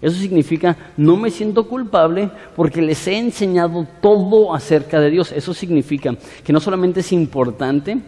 Eso 0.00 0.16
significa, 0.16 0.76
no 0.96 1.16
me 1.16 1.30
siento 1.30 1.68
culpable 1.68 2.30
porque 2.56 2.82
les 2.82 3.06
he 3.06 3.16
enseñado 3.16 3.86
todo 4.00 4.54
acerca 4.54 5.00
de 5.00 5.10
Dios. 5.10 5.30
Eso 5.30 5.54
significa 5.54 6.14
que 6.44 6.52
no 6.52 6.60
solamente 6.60 7.00
es 7.00 7.12
importante 7.12 7.98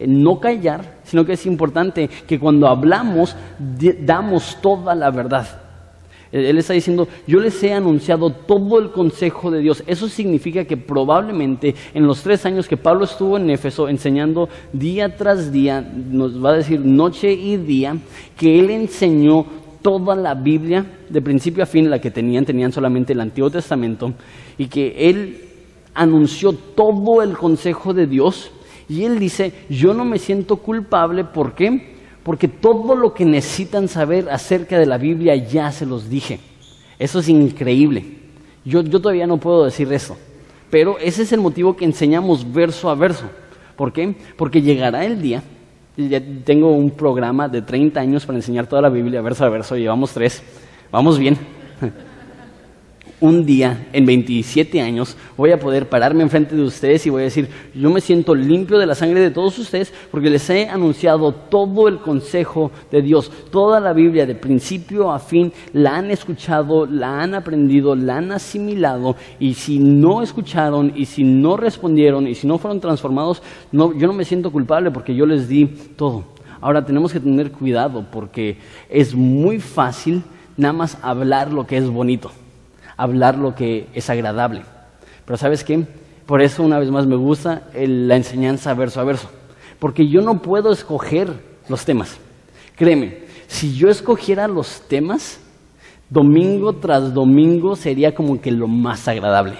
no 0.00 0.40
callar, 0.40 0.98
sino 1.04 1.24
que 1.24 1.34
es 1.34 1.46
importante 1.46 2.08
que 2.08 2.38
cuando 2.38 2.66
hablamos 2.66 3.36
damos 3.58 4.58
toda 4.60 4.94
la 4.94 5.10
verdad. 5.10 5.65
Él 6.44 6.58
está 6.58 6.72
diciendo, 6.72 7.08
yo 7.26 7.40
les 7.40 7.62
he 7.62 7.72
anunciado 7.72 8.30
todo 8.30 8.78
el 8.78 8.90
consejo 8.90 9.50
de 9.50 9.60
Dios. 9.60 9.82
Eso 9.86 10.08
significa 10.08 10.64
que 10.64 10.76
probablemente 10.76 11.74
en 11.94 12.06
los 12.06 12.22
tres 12.22 12.44
años 12.46 12.68
que 12.68 12.76
Pablo 12.76 13.04
estuvo 13.04 13.36
en 13.36 13.50
Éfeso 13.50 13.88
enseñando 13.88 14.48
día 14.72 15.16
tras 15.16 15.52
día, 15.52 15.80
nos 15.80 16.44
va 16.44 16.50
a 16.50 16.56
decir 16.56 16.80
noche 16.80 17.32
y 17.32 17.56
día, 17.56 17.96
que 18.36 18.58
él 18.58 18.70
enseñó 18.70 19.46
toda 19.82 20.16
la 20.16 20.34
Biblia 20.34 20.84
de 21.08 21.22
principio 21.22 21.62
a 21.62 21.66
fin, 21.66 21.88
la 21.88 22.00
que 22.00 22.10
tenían, 22.10 22.44
tenían 22.44 22.72
solamente 22.72 23.12
el 23.12 23.20
Antiguo 23.20 23.50
Testamento, 23.50 24.12
y 24.58 24.66
que 24.66 25.08
él 25.08 25.40
anunció 25.94 26.52
todo 26.52 27.22
el 27.22 27.36
consejo 27.36 27.94
de 27.94 28.06
Dios 28.06 28.50
Y 28.88 29.04
él 29.04 29.18
dice, 29.18 29.52
yo 29.68 29.94
no 29.94 30.04
me 30.04 30.18
siento 30.18 30.56
culpable, 30.56 31.24
¿por 31.24 31.54
qué? 31.54 31.95
Porque 32.26 32.48
todo 32.48 32.96
lo 32.96 33.14
que 33.14 33.24
necesitan 33.24 33.86
saber 33.86 34.28
acerca 34.30 34.80
de 34.80 34.86
la 34.86 34.98
Biblia 34.98 35.36
ya 35.36 35.70
se 35.70 35.86
los 35.86 36.10
dije. 36.10 36.40
Eso 36.98 37.20
es 37.20 37.28
increíble. 37.28 38.04
Yo, 38.64 38.80
yo 38.80 39.00
todavía 39.00 39.28
no 39.28 39.36
puedo 39.36 39.64
decir 39.64 39.92
eso. 39.92 40.16
Pero 40.68 40.98
ese 40.98 41.22
es 41.22 41.30
el 41.30 41.38
motivo 41.38 41.76
que 41.76 41.84
enseñamos 41.84 42.52
verso 42.52 42.90
a 42.90 42.96
verso. 42.96 43.30
¿Por 43.76 43.92
qué? 43.92 44.16
Porque 44.36 44.60
llegará 44.60 45.04
el 45.04 45.22
día, 45.22 45.40
ya 45.96 46.20
tengo 46.44 46.72
un 46.72 46.90
programa 46.90 47.48
de 47.48 47.62
30 47.62 48.00
años 48.00 48.26
para 48.26 48.38
enseñar 48.38 48.66
toda 48.66 48.82
la 48.82 48.88
Biblia 48.88 49.22
verso 49.22 49.44
a 49.44 49.48
verso, 49.48 49.76
llevamos 49.76 50.10
tres, 50.10 50.42
vamos 50.90 51.20
bien. 51.20 51.38
un 53.20 53.46
día, 53.46 53.88
en 53.92 54.04
27 54.04 54.80
años, 54.80 55.16
voy 55.36 55.50
a 55.50 55.58
poder 55.58 55.88
pararme 55.88 56.22
enfrente 56.22 56.54
de 56.54 56.62
ustedes 56.62 57.06
y 57.06 57.10
voy 57.10 57.22
a 57.22 57.24
decir, 57.24 57.48
yo 57.74 57.90
me 57.90 58.02
siento 58.02 58.34
limpio 58.34 58.78
de 58.78 58.86
la 58.86 58.94
sangre 58.94 59.20
de 59.20 59.30
todos 59.30 59.58
ustedes 59.58 59.92
porque 60.10 60.28
les 60.28 60.48
he 60.50 60.68
anunciado 60.68 61.32
todo 61.32 61.88
el 61.88 61.98
consejo 61.98 62.70
de 62.90 63.00
Dios, 63.00 63.30
toda 63.50 63.80
la 63.80 63.94
Biblia 63.94 64.26
de 64.26 64.34
principio 64.34 65.10
a 65.10 65.18
fin, 65.18 65.52
la 65.72 65.96
han 65.96 66.10
escuchado, 66.10 66.84
la 66.84 67.22
han 67.22 67.34
aprendido, 67.34 67.96
la 67.96 68.18
han 68.18 68.32
asimilado. 68.32 69.16
Y 69.38 69.54
si 69.54 69.78
no 69.78 70.22
escucharon 70.22 70.92
y 70.94 71.06
si 71.06 71.24
no 71.24 71.56
respondieron 71.56 72.26
y 72.26 72.34
si 72.34 72.46
no 72.46 72.58
fueron 72.58 72.80
transformados, 72.80 73.42
no, 73.72 73.96
yo 73.96 74.06
no 74.06 74.12
me 74.12 74.24
siento 74.24 74.52
culpable 74.52 74.90
porque 74.90 75.14
yo 75.14 75.24
les 75.24 75.48
di 75.48 75.66
todo. 75.96 76.24
Ahora 76.60 76.84
tenemos 76.84 77.12
que 77.12 77.20
tener 77.20 77.50
cuidado 77.50 78.04
porque 78.10 78.58
es 78.90 79.14
muy 79.14 79.58
fácil 79.58 80.22
nada 80.56 80.72
más 80.72 80.98
hablar 81.02 81.52
lo 81.52 81.66
que 81.66 81.76
es 81.78 81.88
bonito 81.88 82.30
hablar 82.96 83.36
lo 83.36 83.54
que 83.54 83.88
es 83.94 84.08
agradable. 84.10 84.62
Pero 85.24 85.36
¿sabes 85.36 85.64
qué? 85.64 85.84
Por 86.26 86.42
eso 86.42 86.62
una 86.62 86.78
vez 86.78 86.90
más 86.90 87.06
me 87.06 87.16
gusta 87.16 87.68
la 87.74 88.16
enseñanza 88.16 88.74
verso 88.74 89.00
a 89.00 89.04
verso. 89.04 89.30
Porque 89.78 90.08
yo 90.08 90.22
no 90.22 90.40
puedo 90.40 90.72
escoger 90.72 91.28
los 91.68 91.84
temas. 91.84 92.18
Créeme, 92.76 93.18
si 93.46 93.74
yo 93.74 93.88
escogiera 93.88 94.48
los 94.48 94.82
temas, 94.88 95.40
domingo 96.10 96.74
tras 96.74 97.12
domingo 97.12 97.76
sería 97.76 98.14
como 98.14 98.40
que 98.40 98.50
lo 98.50 98.68
más 98.68 99.06
agradable. 99.08 99.56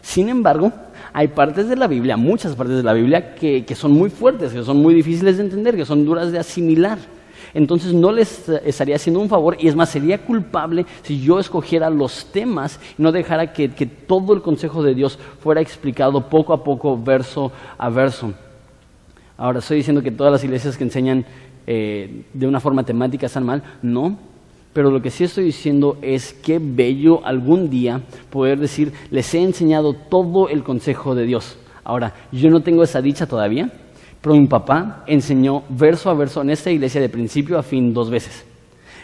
Sin 0.00 0.28
embargo, 0.28 0.72
hay 1.12 1.28
partes 1.28 1.68
de 1.68 1.76
la 1.76 1.86
Biblia, 1.86 2.16
muchas 2.16 2.56
partes 2.56 2.76
de 2.76 2.82
la 2.82 2.92
Biblia, 2.92 3.34
que, 3.34 3.64
que 3.64 3.74
son 3.74 3.92
muy 3.92 4.10
fuertes, 4.10 4.52
que 4.52 4.62
son 4.62 4.78
muy 4.78 4.94
difíciles 4.94 5.36
de 5.36 5.44
entender, 5.44 5.76
que 5.76 5.84
son 5.84 6.04
duras 6.04 6.32
de 6.32 6.38
asimilar 6.38 6.98
entonces 7.54 7.92
no 7.92 8.12
les 8.12 8.48
estaría 8.48 8.96
haciendo 8.96 9.20
un 9.20 9.28
favor 9.28 9.56
y 9.58 9.68
es 9.68 9.76
más, 9.76 9.90
sería 9.90 10.18
culpable 10.18 10.86
si 11.02 11.20
yo 11.20 11.38
escogiera 11.38 11.90
los 11.90 12.26
temas 12.26 12.80
y 12.98 13.02
no 13.02 13.12
dejara 13.12 13.52
que, 13.52 13.68
todo 13.68 14.32
el 14.34 14.42
consejo 14.42 14.82
de 14.82 14.94
Dios 14.94 15.18
fuera 15.40 15.60
explicado 15.60 16.28
poco 16.28 16.52
a 16.52 16.64
poco, 16.64 16.96
verso 16.96 17.52
a 17.78 17.88
verso. 17.90 18.32
Ahora, 19.36 19.58
estoy 19.58 19.78
diciendo 19.78 20.02
que 20.02 20.10
todas 20.10 20.32
las 20.32 20.44
iglesias 20.44 20.76
que 20.76 20.84
enseñan 20.84 21.24
eh, 21.66 22.24
de 22.32 22.46
una 22.46 22.60
forma 22.60 22.84
temática 22.84 23.26
están 23.26 23.44
mal, 23.44 23.62
no, 23.82 24.16
pero 24.72 24.90
lo 24.90 25.02
que 25.02 25.10
sí 25.10 25.24
estoy 25.24 25.44
diciendo 25.44 25.98
es 26.00 26.32
que 26.32 26.58
bello 26.58 27.24
algún 27.26 27.68
día 27.68 28.00
poder 28.30 28.58
decir, 28.58 28.92
les 29.10 29.34
he 29.34 29.42
enseñado 29.42 29.94
todo 29.94 30.48
el 30.48 30.62
consejo 30.62 31.14
de 31.14 31.26
Dios. 31.26 31.58
Ahora, 31.84 32.14
yo 32.30 32.50
no 32.50 32.62
tengo 32.62 32.82
esa 32.82 33.02
dicha 33.02 33.26
todavía, 33.26 33.70
pero 34.22 34.36
mi 34.36 34.46
papá 34.46 35.02
enseñó 35.06 35.64
verso 35.68 36.08
a 36.08 36.14
verso 36.14 36.40
en 36.40 36.50
esta 36.50 36.70
iglesia 36.70 37.00
de 37.00 37.08
principio 37.08 37.58
a 37.58 37.62
fin 37.62 37.92
dos 37.92 38.08
veces. 38.08 38.44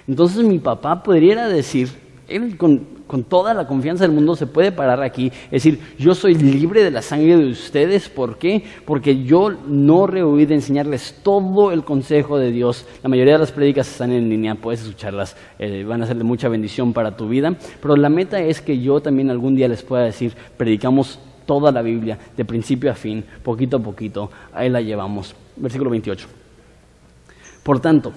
Entonces 0.07 0.43
mi 0.45 0.59
papá 0.59 1.03
podría 1.03 1.49
decir, 1.49 1.89
él 2.29 2.57
con, 2.57 2.99
toda 3.29 3.53
la 3.53 3.67
confianza 3.67 4.05
del 4.05 4.13
mundo 4.13 4.37
se 4.37 4.47
puede 4.47 4.71
parar 4.71 5.03
aquí, 5.03 5.33
decir, 5.51 5.81
yo 5.99 6.15
soy 6.15 6.35
libre 6.35 6.85
de 6.85 6.91
la 6.91 7.03
sangre 7.03 7.37
de 7.37 7.51
ustedes, 7.51 8.09
¿por 8.09 8.39
qué? 8.39 8.63
Porque 8.85 9.25
yo 9.25 9.51
no 9.67 10.07
rehuí 10.07 10.47
de 10.47 10.55
enseñarles 10.55 11.19
todo 11.23 11.73
el 11.73 11.85
consejo 11.85 12.39
de 12.39 12.53
Dios. 12.53 12.87
La 13.03 13.09
mayoría 13.09 13.35
de 13.35 13.41
las 13.41 13.53
prédicas 13.53 13.91
están 13.91 14.13
en 14.13 14.29
línea, 14.29 14.55
puedes 14.55 14.83
escucharlas, 14.83 15.37
eh, 15.59 15.85
van 15.85 16.03
a 16.03 16.07
ser 16.07 16.17
de 16.17 16.25
mucha 16.25 16.49
bendición 16.49 16.93
para 16.93 17.17
tu 17.17 17.29
vida, 17.29 17.57
pero 17.83 17.97
la 17.97 18.09
meta 18.09 18.39
es 18.41 18.61
que 18.61 18.79
yo 18.79 19.01
también 19.01 19.31
algún 19.31 19.57
día 19.57 19.69
les 19.69 19.83
pueda 19.83 20.05
decir, 20.05 20.35
predicamos 20.57 21.19
toda 21.49 21.73
la 21.73 21.81
Biblia, 21.81 22.19
de 22.37 22.45
principio 22.45 22.91
a 22.91 22.95
fin, 22.95 23.25
poquito 23.43 23.79
a 23.79 23.81
poquito, 23.81 24.31
ahí 24.53 24.69
la 24.69 24.83
llevamos. 24.83 25.35
Versículo 25.57 25.89
28. 25.89 26.29
Por 27.63 27.81
tanto, 27.81 28.13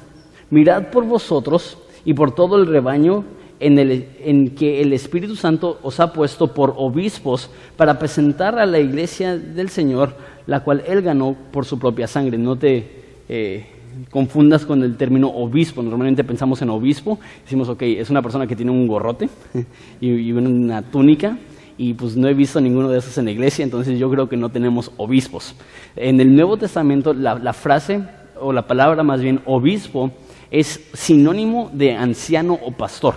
mirad 0.49 0.91
por 0.91 1.05
vosotros 1.05 1.77
y 2.03 2.13
por 2.13 2.35
todo 2.35 2.57
el 2.57 2.67
rebaño 2.67 3.23
en, 3.61 3.79
el, 3.79 4.09
en, 4.19 4.49
que 4.49 4.81
el 4.81 4.91
Espíritu 4.91 5.37
Santo 5.37 5.79
os 5.81 6.01
ha 6.01 6.11
puesto 6.11 6.53
por 6.53 6.73
obispos 6.75 7.49
para 7.77 7.97
presentar 7.97 8.59
a 8.59 8.65
la 8.65 8.79
iglesia 8.79 9.37
del 9.37 9.69
Señor, 9.69 10.13
la 10.45 10.59
cual 10.65 10.83
Él 10.85 11.01
ganó 11.01 11.37
por 11.53 11.63
su 11.63 11.79
propia 11.79 12.07
sangre. 12.07 12.37
No 12.37 12.57
te 12.57 12.85
eh, 13.29 13.65
confundas 14.09 14.65
con 14.65 14.83
el 14.83 14.97
término 14.97 15.29
obispo. 15.29 15.81
Normalmente 15.81 16.25
pensamos 16.25 16.61
en 16.61 16.69
obispo, 16.69 17.17
decimos, 17.43 17.69
ok, 17.69 17.81
es 17.83 18.09
una 18.09 18.21
persona 18.21 18.45
que 18.45 18.57
tiene 18.57 18.71
un 18.71 18.87
gorrote 18.87 19.29
y 20.01 20.33
una 20.33 20.81
túnica, 20.81 21.37
y 21.77 21.93
pues 21.93 22.15
no 22.15 22.27
he 22.27 22.33
visto 22.33 22.59
ninguno 22.61 22.89
de 22.89 22.99
esos 22.99 23.17
en 23.17 23.25
la 23.25 23.31
iglesia, 23.31 23.63
entonces 23.63 23.97
yo 23.97 24.09
creo 24.09 24.29
que 24.29 24.37
no 24.37 24.49
tenemos 24.49 24.91
obispos. 24.97 25.55
En 25.95 26.19
el 26.19 26.35
Nuevo 26.35 26.57
Testamento 26.57 27.13
la, 27.13 27.53
frase, 27.53 28.03
o 28.39 28.53
la 28.53 28.67
palabra 28.67 29.03
más 29.03 29.21
bien 29.21 29.41
obispo, 29.45 30.11
es 30.49 30.89
sinónimo 30.93 31.69
de 31.73 31.93
anciano 31.93 32.59
o 32.63 32.71
pastor. 32.71 33.15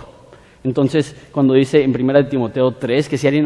Entonces, 0.63 1.15
cuando 1.31 1.53
dice 1.53 1.83
en 1.83 1.91
1 1.91 2.27
Timoteo 2.27 2.71
3 2.71 3.07
que 3.07 3.17
si 3.17 3.27
alguien 3.27 3.45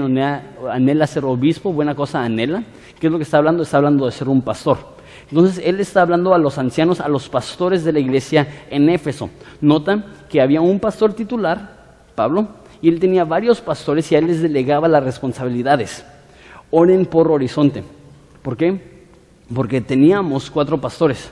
anhela, 0.70 1.08
ser 1.08 1.26
obispo, 1.26 1.74
buena 1.74 1.94
cosa 1.94 2.24
anhela, 2.24 2.64
¿qué 3.00 3.08
es 3.08 3.12
lo 3.12 3.18
que 3.18 3.24
está 3.24 3.40
hablando? 3.40 3.64
Está 3.64 3.78
hablando 3.78 4.06
de 4.06 4.12
ser 4.14 4.30
un 4.30 4.42
pastor. 4.42 4.78
Entonces, 5.30 5.62
él 5.66 5.80
está 5.80 6.02
hablando 6.02 6.34
a 6.34 6.38
los 6.38 6.58
ancianos, 6.58 7.02
a 7.02 7.10
los 7.10 7.28
pastores 7.28 7.84
de 7.84 7.92
la 7.92 8.00
iglesia 8.00 8.48
en 8.70 8.90
Éfeso. 8.90 9.30
Nota 9.60 10.06
que 10.30 10.42
había 10.42 10.62
un 10.62 10.80
pastor 10.80 11.14
titular, 11.14 11.98
Pablo, 12.16 12.48
y 12.82 12.90
él 12.90 13.00
tenía 13.00 13.26
varios 13.26 13.62
pastores 13.62 14.12
y 14.12 14.16
a 14.16 14.20
él 14.20 14.28
les 14.28 14.42
delegaba 14.42 14.88
las 14.88 15.04
responsabilidades. 15.04 16.06
Oren 16.72 17.06
por 17.06 17.32
horizonte. 17.32 17.84
¿Por 18.42 18.56
qué? 18.56 18.80
Porque 19.54 19.82
teníamos 19.82 20.50
cuatro 20.50 20.80
pastores, 20.80 21.32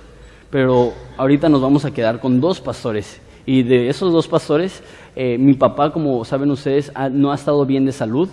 pero 0.49 0.93
ahorita 1.17 1.49
nos 1.49 1.61
vamos 1.61 1.85
a 1.85 1.91
quedar 1.91 2.19
con 2.19 2.41
dos 2.41 2.59
pastores. 2.59 3.21
Y 3.45 3.63
de 3.63 3.87
esos 3.87 4.11
dos 4.11 4.27
pastores, 4.27 4.83
eh, 5.15 5.37
mi 5.37 5.53
papá, 5.53 5.93
como 5.93 6.25
saben 6.25 6.51
ustedes, 6.51 6.91
no 7.11 7.31
ha 7.31 7.35
estado 7.35 7.65
bien 7.65 7.85
de 7.85 7.91
salud. 7.93 8.27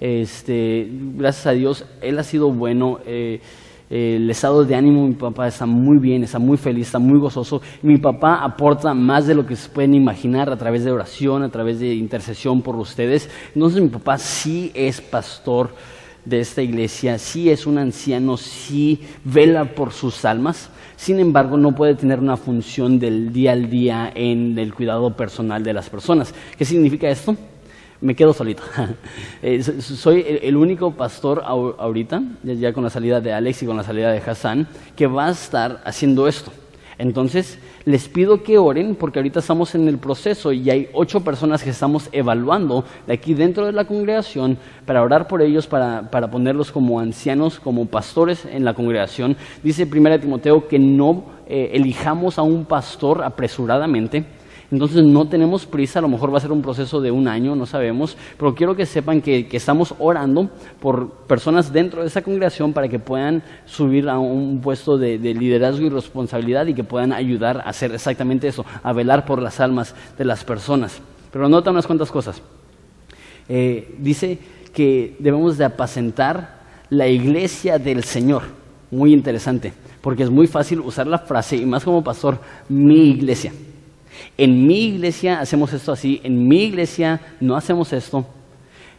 Este, 0.00 0.88
gracias 1.16 1.46
a 1.46 1.52
Dios, 1.52 1.84
él 2.00 2.18
ha 2.18 2.22
sido 2.22 2.52
bueno. 2.52 3.00
Eh, 3.04 3.40
el 3.90 4.30
estado 4.30 4.64
de 4.64 4.76
ánimo 4.76 5.02
de 5.02 5.08
mi 5.08 5.14
papá 5.16 5.48
está 5.48 5.66
muy 5.66 5.98
bien, 5.98 6.22
está 6.22 6.38
muy 6.38 6.56
feliz, 6.56 6.86
está 6.86 7.00
muy 7.00 7.18
gozoso. 7.18 7.60
Mi 7.82 7.98
papá 7.98 8.36
aporta 8.36 8.94
más 8.94 9.26
de 9.26 9.34
lo 9.34 9.44
que 9.44 9.56
se 9.56 9.68
pueden 9.68 9.94
imaginar 9.94 10.48
a 10.48 10.56
través 10.56 10.84
de 10.84 10.92
oración, 10.92 11.42
a 11.42 11.48
través 11.48 11.80
de 11.80 11.92
intercesión 11.94 12.62
por 12.62 12.76
ustedes. 12.76 13.28
Entonces 13.52 13.82
mi 13.82 13.88
papá 13.88 14.16
sí 14.16 14.70
es 14.74 15.00
pastor 15.00 15.74
de 16.24 16.38
esta 16.38 16.62
iglesia, 16.62 17.18
sí 17.18 17.50
es 17.50 17.66
un 17.66 17.78
anciano, 17.78 18.36
sí 18.36 19.00
vela 19.24 19.64
por 19.64 19.92
sus 19.92 20.24
almas. 20.24 20.70
Sin 20.94 21.18
embargo, 21.18 21.56
no 21.56 21.74
puede 21.74 21.96
tener 21.96 22.20
una 22.20 22.36
función 22.36 23.00
del 23.00 23.32
día 23.32 23.52
al 23.52 23.70
día 23.70 24.12
en 24.14 24.56
el 24.56 24.72
cuidado 24.72 25.16
personal 25.16 25.64
de 25.64 25.72
las 25.72 25.90
personas. 25.90 26.32
¿Qué 26.56 26.64
significa 26.64 27.08
esto? 27.08 27.36
Me 28.00 28.14
quedo 28.14 28.32
solito. 28.32 28.62
Eh, 29.42 29.62
soy 29.62 30.24
el 30.42 30.56
único 30.56 30.90
pastor 30.92 31.42
ahorita, 31.44 32.22
ya 32.42 32.74
con 32.74 32.84
la 32.84 32.90
salida 32.90 33.20
de 33.22 33.32
Alex 33.32 33.62
y 33.62 33.66
con 33.66 33.76
la 33.76 33.82
salida 33.82 34.12
de 34.12 34.18
Hassan, 34.18 34.68
que 34.94 35.06
va 35.06 35.28
a 35.28 35.30
estar 35.30 35.80
haciendo 35.84 36.28
esto. 36.28 36.52
Entonces, 36.98 37.58
les 37.86 38.08
pido 38.08 38.42
que 38.42 38.58
oren 38.58 38.94
porque 38.94 39.18
ahorita 39.18 39.40
estamos 39.40 39.74
en 39.74 39.88
el 39.88 39.96
proceso 39.96 40.52
y 40.52 40.68
hay 40.68 40.90
ocho 40.92 41.24
personas 41.24 41.62
que 41.62 41.70
estamos 41.70 42.10
evaluando 42.12 42.84
de 43.06 43.14
aquí 43.14 43.32
dentro 43.32 43.64
de 43.64 43.72
la 43.72 43.86
congregación 43.86 44.58
para 44.84 45.02
orar 45.02 45.26
por 45.26 45.40
ellos, 45.40 45.66
para, 45.66 46.10
para 46.10 46.30
ponerlos 46.30 46.70
como 46.70 47.00
ancianos, 47.00 47.58
como 47.58 47.86
pastores 47.86 48.44
en 48.44 48.66
la 48.66 48.74
congregación. 48.74 49.34
Dice 49.62 49.88
1 49.90 50.20
Timoteo 50.20 50.68
que 50.68 50.78
no 50.78 51.24
eh, 51.48 51.70
elijamos 51.72 52.38
a 52.38 52.42
un 52.42 52.66
pastor 52.66 53.22
apresuradamente, 53.24 54.26
entonces 54.70 55.02
no 55.04 55.26
tenemos 55.26 55.66
prisa, 55.66 55.98
a 55.98 56.02
lo 56.02 56.08
mejor 56.08 56.32
va 56.32 56.38
a 56.38 56.40
ser 56.40 56.52
un 56.52 56.62
proceso 56.62 57.00
de 57.00 57.10
un 57.10 57.26
año, 57.26 57.56
no 57.56 57.66
sabemos, 57.66 58.16
pero 58.38 58.54
quiero 58.54 58.76
que 58.76 58.86
sepan 58.86 59.20
que, 59.20 59.48
estamos 59.50 59.94
orando 59.98 60.48
por 60.80 61.10
personas 61.26 61.72
dentro 61.72 62.02
de 62.02 62.06
esa 62.06 62.22
congregación 62.22 62.72
para 62.72 62.88
que 62.88 63.00
puedan 63.00 63.42
subir 63.66 64.08
a 64.08 64.18
un 64.18 64.60
puesto 64.60 64.96
de, 64.96 65.18
liderazgo 65.18 65.86
y 65.86 65.88
responsabilidad 65.88 66.66
y 66.66 66.74
que 66.74 66.84
puedan 66.84 67.12
ayudar 67.12 67.58
a 67.58 67.70
hacer 67.70 67.92
exactamente 67.92 68.46
eso, 68.46 68.64
a 68.82 68.92
velar 68.92 69.24
por 69.24 69.42
las 69.42 69.58
almas 69.58 69.94
de 70.16 70.24
las 70.24 70.44
personas. 70.44 71.00
Pero 71.32 71.48
nota 71.48 71.70
unas 71.70 71.86
cuantas 71.86 72.10
cosas. 72.10 72.40
Eh, 73.48 73.96
dice 73.98 74.38
que 74.72 75.16
debemos 75.18 75.58
de 75.58 75.64
apacentar 75.64 76.60
la 76.90 77.08
iglesia 77.08 77.78
del 77.78 78.04
Señor. 78.04 78.42
Muy 78.92 79.12
interesante, 79.12 79.72
porque 80.00 80.22
es 80.22 80.30
muy 80.30 80.46
fácil 80.46 80.80
usar 80.80 81.08
la 81.08 81.18
frase, 81.18 81.56
y 81.56 81.66
más 81.66 81.84
como 81.84 82.04
pastor, 82.04 82.38
mi 82.68 83.10
iglesia. 83.10 83.52
En 84.36 84.66
mi 84.66 84.86
iglesia 84.86 85.40
hacemos 85.40 85.72
esto 85.72 85.92
así, 85.92 86.20
en 86.22 86.46
mi 86.48 86.64
iglesia 86.64 87.20
no 87.40 87.56
hacemos 87.56 87.92
esto. 87.92 88.26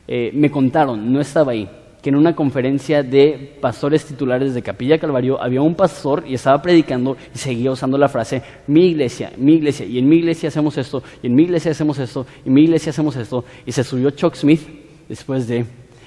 Eh, 0.08 0.32
me 0.34 0.50
contaron, 0.50 1.12
no 1.12 1.22
estaba 1.22 1.52
ahí. 1.52 1.70
que 2.02 2.10
en 2.10 2.16
una 2.16 2.36
conferencia 2.36 3.04
de 3.04 3.58
pastores 3.62 4.04
titulares 4.06 4.56
de 4.56 4.64
Capilla 4.64 4.98
Calvario 4.98 5.42
había 5.42 5.62
un 5.62 5.76
pastor 5.76 6.24
y 6.28 6.34
estaba 6.34 6.62
predicando 6.62 7.16
y 7.34 7.38
seguía 7.38 7.72
usando 7.72 7.98
la 7.98 8.10
frase 8.10 8.42
mi 8.68 8.88
iglesia, 8.88 9.32
mi 9.38 9.54
iglesia, 9.54 9.86
y 9.86 10.00
en 10.00 10.10
mi 10.10 10.16
iglesia 10.18 10.50
hacemos 10.50 10.78
esto, 10.78 11.04
y 11.22 11.28
en 11.28 11.36
mi 11.36 11.44
iglesia 11.44 11.72
hacemos 11.72 12.00
esto, 12.00 12.26
y 12.44 12.48
en 12.48 12.54
mi 12.54 12.64
iglesia 12.64 12.90
hacemos 12.90 13.16
esto, 13.16 13.46
y 13.66 13.72
se 13.72 13.84
subió 13.84 14.10
Chuck 14.10 14.36
Smith 14.36 14.62
después 15.08 15.48
de, 15.48 15.66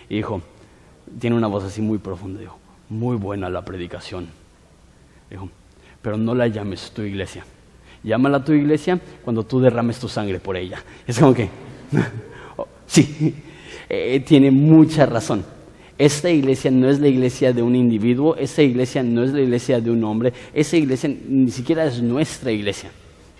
y 0.08 0.16
dijo, 0.16 0.42
tiene 1.20 1.36
una 1.36 1.46
voz 1.46 1.62
así 1.62 1.80
muy 1.80 1.98
profunda, 1.98 2.40
dijo, 2.40 2.58
muy 2.88 3.16
buena 3.16 3.48
la 3.48 3.64
predicación. 3.64 4.26
Dijo, 5.30 5.48
pero 6.02 6.16
no 6.16 6.34
la 6.34 6.48
llames 6.48 6.90
tu 6.90 7.02
iglesia. 7.02 7.44
Llámala 8.04 8.44
tu 8.44 8.52
iglesia 8.52 9.00
cuando 9.24 9.42
tú 9.44 9.58
derrames 9.58 9.98
tu 9.98 10.08
sangre 10.08 10.38
por 10.38 10.56
ella. 10.56 10.78
Es 11.06 11.18
como 11.18 11.32
que, 11.32 11.48
oh, 12.56 12.66
sí, 12.86 13.34
eh, 13.88 14.20
tiene 14.20 14.50
mucha 14.50 15.06
razón. 15.06 15.42
Esta 15.96 16.28
iglesia 16.28 16.70
no 16.70 16.90
es 16.90 17.00
la 17.00 17.08
iglesia 17.08 17.52
de 17.52 17.62
un 17.62 17.74
individuo, 17.74 18.36
esta 18.36 18.62
iglesia 18.62 19.02
no 19.02 19.22
es 19.22 19.32
la 19.32 19.40
iglesia 19.40 19.80
de 19.80 19.90
un 19.90 20.02
hombre, 20.04 20.32
esa 20.52 20.76
iglesia 20.76 21.08
ni 21.28 21.50
siquiera 21.50 21.84
es 21.86 22.02
nuestra 22.02 22.50
iglesia. 22.50 22.90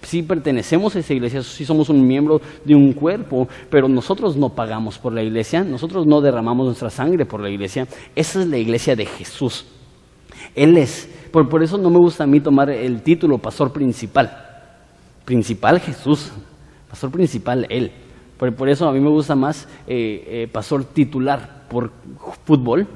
Sí 0.03 0.23
pertenecemos 0.23 0.95
a 0.95 1.01
esa 1.01 1.15
iglesia, 1.15 1.43
sí 1.43 1.65
somos 1.65 1.89
un 1.89 2.07
miembro 2.07 2.41
de 2.65 2.75
un 2.75 2.93
cuerpo, 2.93 3.49
pero 3.71 3.89
nosotros 3.89 4.37
no 4.37 4.51
pagamos 4.51 4.99
por 4.99 5.13
la 5.13 5.23
iglesia, 5.23 5.65
nosotros 5.65 6.07
no 6.07 6.21
derramamos 6.21 6.67
nuestra 6.67 6.91
sangre 6.91 7.27
por 7.27 7.41
la 7.41 7.51
iglesia. 7.51 7.89
Esa 8.15 8.41
es 8.41 8.47
la 8.47 8.59
iglesia 8.59 8.95
de 8.95 9.07
Jesús. 9.07 9.67
Él 10.55 10.77
es. 10.79 11.09
Por, 11.33 11.49
por 11.49 11.63
eso 11.63 11.77
no 11.77 11.91
me 11.91 11.99
gusta 11.99 12.25
a 12.25 12.27
mí 12.27 12.39
tomar 12.39 12.71
el 12.71 13.03
título 13.03 13.39
pastor 13.39 13.73
principal. 13.73 14.44
Principal 15.25 15.81
Jesús, 15.81 16.31
pastor 16.89 17.11
principal 17.11 17.67
Él. 17.71 17.93
Por, 18.39 18.69
eso 18.69 18.89
a 18.89 18.93
mí 18.93 19.01
me 19.01 19.09
gusta 19.09 19.35
más 19.35 19.67
eh, 19.87 20.25
eh, 20.27 20.49
pastor 20.51 20.85
titular 20.85 21.65
por 21.69 21.91
fútbol. 22.45 22.87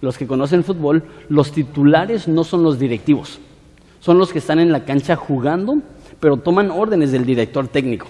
Los 0.00 0.18
que 0.18 0.26
conocen 0.26 0.64
fútbol, 0.64 1.04
los 1.28 1.52
titulares 1.52 2.26
no 2.26 2.44
son 2.44 2.62
los 2.62 2.78
directivos, 2.78 3.38
son 4.00 4.18
los 4.18 4.32
que 4.32 4.38
están 4.38 4.58
en 4.58 4.72
la 4.72 4.84
cancha 4.84 5.14
jugando, 5.14 5.78
pero 6.20 6.38
toman 6.38 6.70
órdenes 6.70 7.12
del 7.12 7.26
director 7.26 7.68
técnico. 7.68 8.06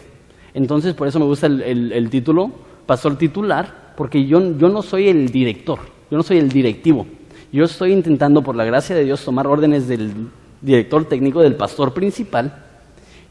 Entonces, 0.55 0.95
por 0.95 1.09
eso 1.09 1.19
me 1.19 1.25
gusta 1.27 1.47
el, 1.47 2.09
título, 2.11 2.51
pastor 2.87 3.17
titular, 3.17 3.93
porque 3.97 4.25
yo, 4.25 4.57
yo 4.57 4.69
no 4.69 4.83
soy 4.83 5.09
el 5.09 5.31
director, 5.31 5.81
yo 6.11 6.17
no 6.17 6.23
soy 6.23 6.39
el 6.39 6.49
directivo. 6.49 7.07
Yo 7.53 7.65
estoy 7.65 7.93
intentando, 7.93 8.43
por 8.43 8.55
la 8.55 8.65
gracia 8.65 8.95
de 8.95 9.05
Dios, 9.05 9.25
tomar 9.25 9.47
órdenes 9.49 9.89
del 9.89 10.13
director 10.61 11.05
técnico, 11.07 11.41
del 11.41 11.57
pastor 11.57 11.93
principal, 11.93 12.70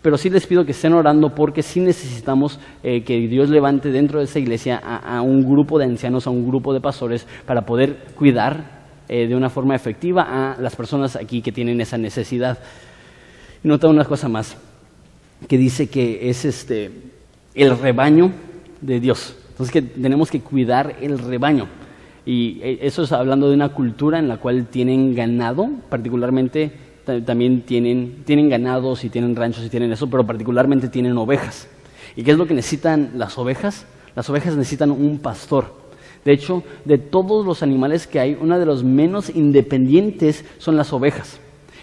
pero 0.02 0.18
sí 0.18 0.30
les 0.30 0.48
pido 0.48 0.66
que 0.66 0.72
estén 0.72 0.94
orando 0.94 1.36
porque 1.36 1.62
sí 1.62 1.80
necesitamos 1.80 2.60
eh, 2.84 3.04
que 3.04 3.20
Dios 3.28 3.50
levante 3.50 3.90
dentro 3.90 4.20
de 4.20 4.26
esa 4.26 4.40
iglesia 4.40 4.78
a, 4.78 5.22
un 5.22 5.44
grupo 5.44 5.78
de 5.78 5.86
ancianos, 5.86 6.26
a 6.26 6.30
un 6.30 6.48
grupo 6.48 6.74
de 6.74 6.80
pastores, 6.80 7.28
para 7.46 7.66
poder 7.66 7.98
cuidar 8.16 8.80
eh, 9.10 9.28
de 9.28 9.36
una 9.36 9.50
forma 9.50 9.76
efectiva 9.76 10.54
a 10.54 10.62
las 10.62 10.76
personas 10.76 11.16
aquí 11.16 11.42
que 11.42 11.52
tienen 11.52 11.82
esa 11.82 11.98
necesidad. 11.98 12.60
Y 13.62 13.68
nota 13.68 13.90
una 13.90 14.06
cosa 14.06 14.30
más, 14.30 14.56
que 15.48 15.58
dice 15.58 15.88
que 15.88 16.30
es 16.30 16.46
este, 16.46 16.92
el 17.54 17.78
rebaño 17.78 18.32
de 18.80 19.02
Dios. 19.02 19.36
Entonces 19.50 19.74
que 19.74 19.82
tenemos 19.82 20.32
que 20.32 20.40
cuidar 20.40 20.96
el 21.02 21.20
rebaño. 21.20 21.68
Y 22.26 22.62
eh, 22.62 22.80
eso 22.84 23.04
es 23.04 23.12
hablando 23.12 23.50
de 23.50 23.56
una 23.56 23.70
cultura 23.70 24.18
en 24.18 24.30
la 24.30 24.38
cual 24.38 24.68
tienen 24.68 25.14
ganado, 25.14 25.68
particularmente 25.90 26.72
también 27.26 27.62
tienen, 27.62 28.24
tienen 28.26 28.50
ganados 28.50 29.04
y 29.04 29.10
tienen 29.10 29.36
ranchos 29.36 29.66
y 29.66 29.70
tienen 29.70 29.92
eso, 29.92 30.10
pero 30.10 30.26
particularmente 30.26 30.88
tienen 30.88 31.18
ovejas. 31.18 31.68
¿Y 32.16 32.24
qué 32.24 32.32
es 32.32 32.38
lo 32.38 32.48
que 32.48 32.54
necesitan 32.54 33.12
las 33.16 33.38
ovejas? 33.38 33.86
Las 34.16 34.30
ovejas 34.30 34.56
necesitan 34.56 34.92
un 34.92 35.20
pastor. 35.20 35.80
De 36.26 36.34
hecho, 36.34 36.64
de 36.86 36.98
todos 36.98 37.46
los 37.46 37.64
animales 37.64 38.08
que 38.08 38.20
hay, 38.20 38.38
una 38.40 38.60
de 38.60 38.66
los 38.66 38.84
menos 38.84 39.30
independientes 39.30 40.46
son 40.58 40.76
las 40.76 40.92
ovejas. 40.92 41.40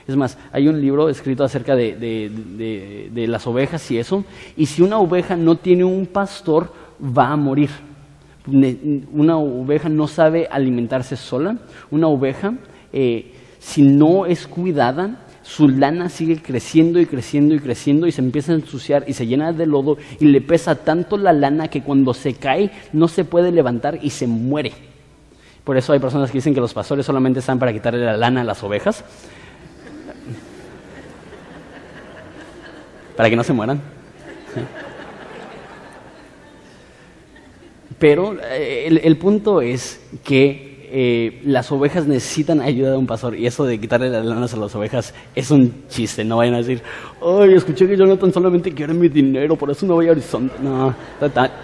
Es 0.06 0.14
más, 0.14 0.38
hay 0.52 0.68
un 0.68 0.80
libro 0.80 1.09
escrito 1.09 1.42
acerca 1.42 1.75
de, 1.75 1.97
de, 1.97 3.26
las 3.26 3.46
ovejas 3.46 3.90
y 3.90 3.98
eso, 3.98 4.24
y 4.57 4.66
si 4.66 4.83
una 4.83 4.98
oveja 4.98 5.37
no 5.37 5.57
tiene 5.57 5.85
un 5.85 6.07
pastor, 6.07 6.72
va 7.01 7.31
a 7.33 7.37
morir. 7.37 7.70
Una 8.46 9.37
oveja 9.37 9.88
no 9.88 10.07
sabe 10.07 10.46
alimentarse 10.48 11.16
sola, 11.16 11.59
una 11.90 12.07
oveja 12.07 12.55
eh, 12.92 13.33
si 13.59 13.83
no 13.83 14.27
es 14.27 14.47
cuidada, 14.47 15.27
su 15.47 15.69
lana 15.69 16.09
sigue 16.09 16.42
creciendo 16.42 16.99
y 16.99 17.07
creciendo 17.07 17.55
y 17.55 17.61
creciendo 17.61 18.07
y 18.09 18.12
se 18.12 18.21
empieza 18.21 18.53
a 18.53 18.57
ensuciar 18.57 19.05
y 19.07 19.12
se 19.12 19.27
llena 19.27 19.53
de 19.53 19.66
lodo 19.66 19.97
y 20.19 20.27
le 20.27 20.40
pesa 20.40 20.75
tanto 20.75 21.16
la 21.16 21.33
lana 21.33 21.69
que 21.69 21.83
cuando 21.83 22.14
se 22.14 22.35
cae 22.35 22.73
no 22.92 23.07
se 23.07 23.25
puede 23.25 23.53
levantar 23.53 24.01
y 24.03 24.11
se 24.11 24.27
muere. 24.27 24.73
Por 25.62 25.77
eso 25.77 25.92
hay 25.92 26.01
personas 26.01 26.31
que 26.31 26.38
dicen 26.38 26.53
que 26.53 26.61
los 26.61 26.75
pastores 26.75 27.07
solamente 27.07 27.38
están 27.38 27.59
para 27.59 27.73
quitarle 27.73 28.05
la 28.05 28.16
lana 28.16 28.40
a 28.40 28.45
las 28.45 28.62
ovejas. 28.64 29.05
Para 33.16 33.31
que 33.31 33.37
no 33.37 33.45
se 33.45 33.53
mueran. 33.53 33.81
Pero 37.99 38.37
eh, 38.42 39.01
el 39.03 39.16
punto 39.16 39.62
es 39.62 40.01
que 40.23 40.76
eh, 40.90 41.40
las 41.44 41.70
ovejas 41.72 42.07
necesitan 42.07 42.61
ayuda 42.61 42.92
de 42.92 42.96
un 42.96 43.07
pastor 43.07 43.37
y 43.37 43.46
eso 43.46 43.64
de 43.64 43.79
quitarle 43.79 44.11
las 44.11 44.25
lanas 44.25 44.55
a 44.55 44.57
las 44.57 44.75
ovejas 44.75 45.14
es 45.35 45.51
un 45.51 45.72
chiste, 45.88 46.25
no 46.25 46.38
vayan 46.38 46.55
a 46.55 46.59
decir, 46.59 46.83
ay, 47.22 47.55
escuché 47.55 47.87
que 47.87 47.96
Jonathan 47.96 48.33
solamente 48.33 48.72
quiere 48.72 48.94
mi 48.94 49.09
dinero, 49.09 49.57
por 49.57 49.70
eso 49.70 49.87
no 49.87 49.94
voy 49.94 50.09
a 50.09 50.12
Horizonte. 50.12 50.55
No, 50.62 50.94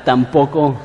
tampoco, 0.04 0.76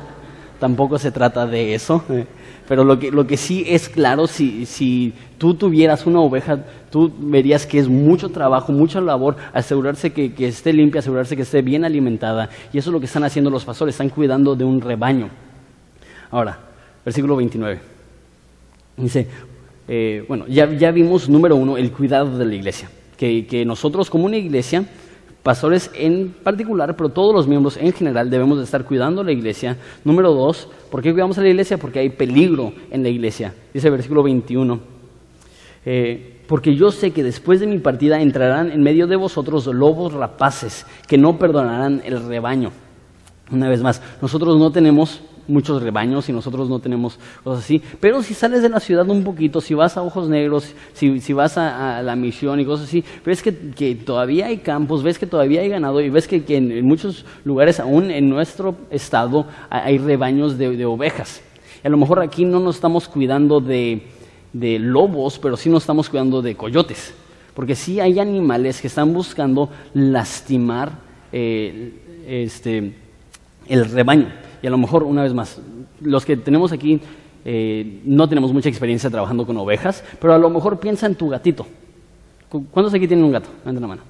tampoco 0.58 0.98
se 0.98 1.10
trata 1.10 1.46
de 1.46 1.74
eso. 1.74 2.02
Eh. 2.10 2.26
Pero 2.68 2.84
lo 2.84 2.98
que, 2.98 3.10
lo 3.10 3.26
que 3.26 3.38
sí 3.38 3.64
es 3.66 3.88
claro, 3.88 4.26
si, 4.26 4.66
si 4.66 5.14
tú 5.38 5.54
tuvieras 5.54 6.06
una 6.06 6.20
oveja, 6.20 6.58
tú 6.90 7.10
verías 7.18 7.66
que 7.66 7.78
es 7.78 7.88
mucho 7.88 8.28
trabajo, 8.28 8.72
mucha 8.72 9.00
labor, 9.00 9.36
asegurarse 9.54 10.12
que, 10.12 10.34
que 10.34 10.48
esté 10.48 10.74
limpia, 10.74 10.98
asegurarse 10.98 11.34
que 11.34 11.42
esté 11.42 11.62
bien 11.62 11.84
alimentada. 11.84 12.50
Y 12.72 12.78
eso 12.78 12.90
es 12.90 12.92
lo 12.92 13.00
que 13.00 13.06
están 13.06 13.24
haciendo 13.24 13.50
los 13.50 13.64
pastores, 13.64 13.94
están 13.94 14.10
cuidando 14.10 14.54
de 14.54 14.64
un 14.64 14.82
rebaño. 14.82 15.30
Ahora, 16.30 16.58
versículo 17.04 17.36
29. 17.36 17.97
Dice, 18.98 19.26
eh, 19.86 20.24
bueno, 20.28 20.46
ya, 20.48 20.66
vimos, 20.90 21.28
número 21.28 21.56
uno, 21.56 21.76
el 21.76 21.90
cuidado 21.92 22.36
de 22.36 22.44
la 22.44 22.54
iglesia. 22.54 22.90
Que, 23.16 23.64
nosotros 23.66 24.10
como 24.10 24.26
una 24.26 24.36
iglesia, 24.36 24.84
pastores 25.42 25.90
en 25.94 26.34
particular, 26.42 26.94
pero 26.96 27.08
todos 27.08 27.34
los 27.34 27.48
miembros 27.48 27.76
en 27.76 27.92
general 27.92 28.28
debemos 28.28 28.58
de 28.58 28.64
estar 28.64 28.84
cuidando 28.84 29.24
la 29.24 29.32
iglesia. 29.32 29.76
Número 30.04 30.32
dos, 30.32 30.68
¿por 30.90 31.02
qué 31.02 31.12
cuidamos 31.12 31.38
a 31.38 31.42
la 31.42 31.48
iglesia? 31.48 31.78
Porque 31.78 32.00
hay 32.00 32.10
peligro 32.10 32.72
en 32.90 33.02
la 33.02 33.08
iglesia. 33.08 33.54
Dice 33.72 33.88
el 33.88 33.92
versículo 33.92 34.22
21. 34.22 34.80
Eh, 35.86 36.42
porque 36.46 36.74
yo 36.74 36.90
sé 36.90 37.12
que 37.12 37.22
después 37.22 37.60
de 37.60 37.66
mi 37.66 37.78
partida 37.78 38.20
entrarán 38.20 38.70
en 38.70 38.82
medio 38.82 39.06
de 39.06 39.16
vosotros 39.16 39.66
lobos 39.66 40.12
rapaces 40.12 40.86
que 41.06 41.18
no 41.18 41.38
perdonarán 41.38 42.02
el 42.04 42.26
rebaño. 42.26 42.72
Una 43.50 43.68
vez 43.68 43.82
más, 43.82 44.02
nosotros 44.20 44.58
no 44.58 44.70
tenemos 44.70 45.22
muchos 45.48 45.82
rebaños 45.82 46.28
y 46.28 46.32
nosotros 46.32 46.68
no 46.68 46.78
tenemos 46.78 47.18
cosas 47.42 47.64
así. 47.64 47.82
Pero 48.00 48.22
si 48.22 48.34
sales 48.34 48.62
de 48.62 48.68
la 48.68 48.78
ciudad 48.78 49.08
un 49.08 49.24
poquito, 49.24 49.60
si 49.60 49.74
vas 49.74 49.96
a 49.96 50.02
Ojos 50.02 50.28
Negros, 50.28 50.74
si, 50.92 51.32
vas 51.32 51.58
a, 51.58 52.02
la 52.02 52.14
misión 52.14 52.60
y 52.60 52.64
cosas 52.64 52.86
así, 52.86 53.02
ves 53.24 53.42
que, 53.42 53.52
todavía 53.94 54.46
hay 54.46 54.58
campos, 54.58 55.02
ves 55.02 55.18
que 55.18 55.26
todavía 55.26 55.62
hay 55.62 55.68
ganado 55.68 56.00
y 56.00 56.10
ves 56.10 56.28
que, 56.28 56.44
en, 56.48 56.86
muchos 56.86 57.24
lugares, 57.44 57.80
aún 57.80 58.10
en 58.10 58.28
nuestro 58.28 58.76
estado, 58.90 59.46
hay 59.70 59.98
rebaños 59.98 60.58
de, 60.58 60.84
ovejas. 60.84 61.42
Y 61.82 61.86
a 61.86 61.90
lo 61.90 61.96
mejor 61.96 62.20
aquí 62.20 62.44
no 62.44 62.60
nos 62.60 62.76
estamos 62.76 63.08
cuidando 63.08 63.60
de, 63.60 64.02
lobos, 64.52 65.38
pero 65.38 65.56
sí 65.56 65.68
nos 65.70 65.82
estamos 65.82 66.08
cuidando 66.08 66.42
de 66.42 66.54
coyotes. 66.54 67.14
Porque 67.54 67.74
sí 67.74 67.98
hay 67.98 68.20
animales 68.20 68.80
que 68.80 68.86
están 68.86 69.12
buscando 69.12 69.68
lastimar 69.92 70.92
eh, 71.32 71.92
este, 72.26 72.94
el 73.66 73.84
rebaño. 73.90 74.28
Y 74.62 74.66
a 74.66 74.70
lo 74.70 74.78
mejor, 74.78 75.04
una 75.04 75.22
vez 75.22 75.34
más, 75.34 75.60
los 76.00 76.24
que 76.24 76.36
tenemos 76.36 76.72
aquí 76.72 77.00
eh, 77.44 78.00
no 78.04 78.28
tenemos 78.28 78.52
mucha 78.52 78.68
experiencia 78.68 79.10
trabajando 79.10 79.46
con 79.46 79.56
ovejas, 79.56 80.02
pero 80.20 80.34
a 80.34 80.38
lo 80.38 80.50
mejor 80.50 80.78
piensa 80.78 81.06
en 81.06 81.14
tu 81.14 81.28
gatito. 81.28 81.66
¿Cuántos 82.48 82.94
aquí 82.94 83.06
tienen 83.06 83.24
un 83.24 83.32
gato? 83.32 83.48
Levanta 83.60 83.80
la 83.80 83.86
mano. 83.86 84.02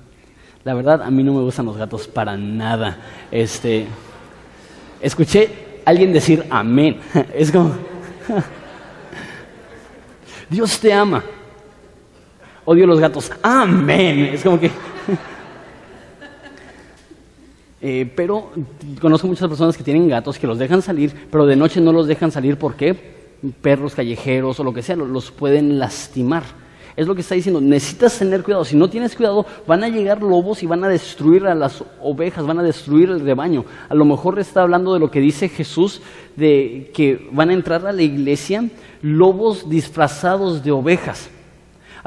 La 0.65 0.75
verdad, 0.75 1.03
a 1.03 1.11
mí 1.11 1.23
no 1.23 1.35
me 1.35 1.43
gustan 1.43 1.67
los 1.67 1.77
gatos 1.77 2.09
para 2.09 2.37
nada. 2.37 2.99
Este, 3.31 3.87
escuché 5.01 5.51
a 5.85 5.91
alguien 5.91 6.13
decir 6.13 6.45
amén. 6.51 6.99
Es 7.35 7.53
como, 7.53 7.73
Dios 10.51 10.79
te 10.81 10.93
ama. 10.93 11.23
Odio 12.65 12.87
los 12.87 13.01
gatos. 13.01 13.31
Amén. 13.43 14.31
Es 14.33 14.43
como 14.43 14.59
que... 14.59 14.71
Eh, 17.81 18.11
pero 18.17 18.51
conozco 19.01 19.29
muchas 19.29 19.49
personas 19.49 19.77
que 19.77 19.85
tienen 19.85 20.09
gatos 20.09 20.39
que 20.39 20.47
los 20.47 20.59
dejan 20.59 20.83
salir, 20.83 21.13
pero 21.31 21.47
de 21.47 21.57
noche 21.57 21.81
no 21.81 21.93
los 21.93 22.07
dejan 22.09 22.33
salir 22.33 22.57
porque 22.57 23.19
perros 23.61 23.95
callejeros 23.95 24.59
o 24.59 24.65
lo 24.65 24.73
que 24.75 24.83
sea 24.83 24.97
los 24.97 25.31
pueden 25.31 25.79
lastimar. 25.79 26.43
Es 26.97 27.07
lo 27.07 27.15
que 27.15 27.21
está 27.21 27.37
diciendo. 27.37 27.61
Necesitas 27.61 28.19
tener 28.19 28.43
cuidado. 28.43 28.65
Si 28.65 28.75
no 28.75 28.91
tienes 28.91 29.15
cuidado, 29.15 29.47
van 29.69 29.85
a 29.85 29.89
llegar 29.89 30.21
lobos 30.21 30.65
y 30.65 30.67
van 30.67 30.83
a 30.83 30.89
destruir 30.89 31.47
a 31.47 31.55
las 31.55 31.85
ovejas, 32.03 32.45
van 32.45 32.59
a 32.59 32.63
destruir 32.65 33.09
el 33.11 33.21
rebaño. 33.21 33.65
A 33.89 33.95
lo 33.95 34.05
mejor 34.05 34.41
está 34.41 34.63
hablando 34.63 34.93
de 34.95 34.99
lo 34.99 35.09
que 35.09 35.21
dice 35.21 35.49
Jesús, 35.49 36.03
de 36.35 36.91
que 36.93 37.29
van 37.31 37.51
a 37.51 37.53
entrar 37.53 37.87
a 37.87 37.93
la 37.93 38.03
iglesia 38.03 38.69
lobos 39.01 39.71
disfrazados 39.71 40.65
de 40.65 40.73
ovejas. 40.73 41.31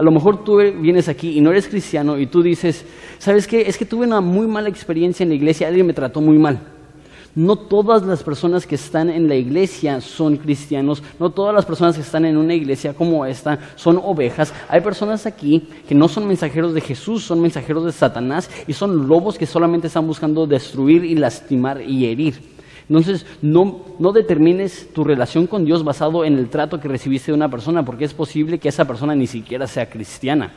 A 0.02 0.04
lo 0.04 0.10
mejor 0.10 0.44
tú 0.44 0.58
vienes 0.58 1.08
aquí 1.10 1.38
y 1.38 1.42
no 1.42 1.52
eres 1.52 1.68
cristiano 1.68 2.18
y 2.18 2.26
tú 2.26 2.42
dices, 2.42 2.84
¿sabes 3.20 3.46
qué? 3.46 3.62
Es 3.68 3.78
que 3.78 3.86
tuve 3.86 4.08
una 4.08 4.20
muy 4.20 4.48
mala 4.48 4.68
experiencia 4.68 5.22
en 5.22 5.30
la 5.30 5.36
iglesia, 5.36 5.68
alguien 5.68 5.86
me 5.86 5.94
trató 5.94 6.22
muy 6.22 6.40
mal. 6.40 6.60
No 7.36 7.56
todas 7.56 8.02
las 8.02 8.24
personas 8.24 8.66
que 8.66 8.74
están 8.74 9.12
en 9.12 9.28
la 9.28 9.36
iglesia 9.36 10.02
son 10.02 10.38
cristianos, 10.38 11.04
no 11.20 11.30
todas 11.30 11.54
las 11.54 11.68
personas 11.68 11.94
que 11.94 12.02
están 12.02 12.26
en 12.26 12.36
una 12.36 12.56
iglesia 12.56 12.96
como 12.96 13.28
esta 13.28 13.60
son 13.76 14.02
ovejas. 14.04 14.52
Hay 14.70 14.82
personas 14.82 15.28
aquí 15.28 15.68
que 15.88 15.94
no 15.94 16.08
son 16.08 16.28
mensajeros 16.28 16.74
de 16.74 16.82
Jesús, 16.82 17.24
son 17.24 17.40
mensajeros 17.40 17.86
de 17.86 17.92
Satanás 17.92 18.50
y 18.66 18.74
son 18.74 19.08
lobos 19.08 19.38
que 19.38 19.46
solamente 19.46 19.86
están 19.86 20.08
buscando 20.08 20.48
destruir 20.48 21.06
y 21.06 21.14
lastimar 21.14 21.80
y 21.80 22.08
herir. 22.08 22.42
Entonces, 22.90 23.26
no, 23.42 23.86
no 24.00 24.12
determines 24.12 24.92
tu 24.94 25.04
relación 25.04 25.48
con 25.48 25.66
Dios 25.66 25.84
basado 25.84 26.26
en 26.26 26.38
el 26.38 26.50
trato 26.50 26.80
que 26.80 26.88
recibiste 26.88 27.32
de 27.32 27.38
una 27.38 27.50
persona, 27.50 27.84
porque 27.84 28.06
es 28.06 28.14
posible 28.14 28.60
que 28.60 28.70
esa 28.70 28.86
persona 28.86 29.16
ni 29.16 29.28
siquiera 29.28 29.68
sea 29.68 29.90
cristiana. 29.90 30.52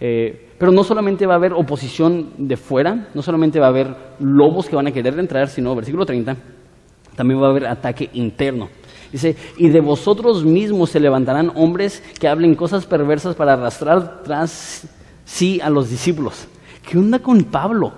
Eh, 0.00 0.50
pero 0.58 0.70
no 0.70 0.84
solamente 0.84 1.26
va 1.26 1.34
a 1.34 1.38
haber 1.38 1.52
oposición 1.52 2.30
de 2.38 2.56
fuera, 2.56 3.08
no 3.14 3.22
solamente 3.22 3.58
va 3.58 3.66
a 3.66 3.70
haber 3.70 3.94
lobos 4.20 4.68
que 4.68 4.76
van 4.76 4.86
a 4.86 4.92
querer 4.92 5.18
entrar, 5.18 5.48
sino, 5.48 5.74
versículo 5.74 6.06
30, 6.06 6.36
también 7.16 7.40
va 7.42 7.48
a 7.48 7.50
haber 7.50 7.66
ataque 7.66 8.08
interno. 8.12 8.68
Dice, 9.10 9.36
y 9.56 9.68
de 9.68 9.80
vosotros 9.80 10.44
mismos 10.44 10.90
se 10.90 11.00
levantarán 11.00 11.50
hombres 11.54 12.02
que 12.20 12.28
hablen 12.28 12.54
cosas 12.54 12.86
perversas 12.86 13.34
para 13.34 13.54
arrastrar 13.54 14.22
tras 14.22 14.86
sí 15.24 15.60
a 15.62 15.70
los 15.70 15.90
discípulos. 15.90 16.46
¿Qué 16.88 16.98
onda 16.98 17.18
con 17.18 17.44
Pablo? 17.44 17.92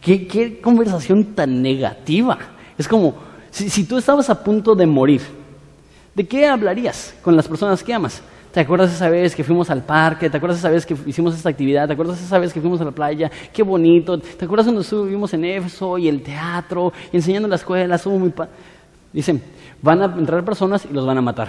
¿Qué, 0.00 0.26
qué 0.26 0.60
conversación 0.60 1.34
tan 1.34 1.62
negativa? 1.62 2.38
Es 2.76 2.88
como, 2.88 3.14
si, 3.50 3.84
tú 3.84 3.98
estabas 3.98 4.28
a 4.30 4.42
punto 4.42 4.74
de 4.74 4.86
morir, 4.86 5.22
¿de 6.14 6.26
qué 6.26 6.46
hablarías 6.46 7.14
con 7.22 7.36
las 7.36 7.46
personas 7.46 7.82
que 7.82 7.94
amas? 7.94 8.22
¿Te 8.52 8.60
acuerdas 8.60 8.92
esa 8.92 9.08
vez 9.08 9.34
que 9.34 9.42
fuimos 9.42 9.68
al 9.70 9.82
parque? 9.82 10.30
¿Te 10.30 10.36
acuerdas 10.36 10.58
esa 10.58 10.70
vez 10.70 10.86
que 10.86 10.96
hicimos 11.06 11.34
esta 11.34 11.48
actividad? 11.48 11.86
¿Te 11.86 11.92
acuerdas 11.92 12.20
esa 12.20 12.38
vez 12.38 12.52
que 12.52 12.60
fuimos 12.60 12.80
a 12.80 12.84
la 12.84 12.92
playa? 12.92 13.30
¡Qué 13.52 13.62
bonito! 13.62 14.18
¿Te 14.18 14.44
acuerdas 14.44 14.66
cuando 14.66 14.82
estuvimos 14.82 15.34
en 15.34 15.44
Éfeso 15.44 15.98
y 15.98 16.08
el 16.08 16.22
teatro 16.22 16.92
y 17.12 17.16
enseñando 17.16 17.46
en 17.46 17.50
la 17.50 17.56
escuela? 17.56 18.00
Dicen, 19.12 19.42
van 19.82 20.02
a 20.02 20.04
entrar 20.06 20.44
personas 20.44 20.84
y 20.88 20.92
los 20.92 21.04
van 21.04 21.18
a 21.18 21.20
matar. 21.20 21.48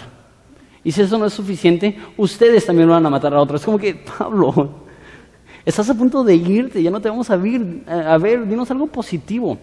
Y 0.84 0.92
si 0.92 1.02
eso 1.02 1.18
no 1.18 1.26
es 1.26 1.34
suficiente, 1.34 1.98
ustedes 2.18 2.66
también 2.66 2.88
van 2.88 3.06
a 3.06 3.10
matar 3.10 3.34
a 3.34 3.42
otros. 3.42 3.62
Es 3.62 3.66
como 3.66 3.80
que, 3.80 3.96
Pablo, 3.96 4.70
estás 5.66 5.90
a 5.90 5.96
punto 5.96 6.24
de 6.24 6.36
irte, 6.36 6.82
ya 6.82 6.92
no 6.92 7.00
te 7.00 7.10
vamos 7.10 7.30
a 7.32 7.36
ver, 7.38 7.62
a 7.88 8.18
ver 8.20 8.48
dinos 8.48 8.70
algo 8.70 8.86
positivo. 8.88 9.58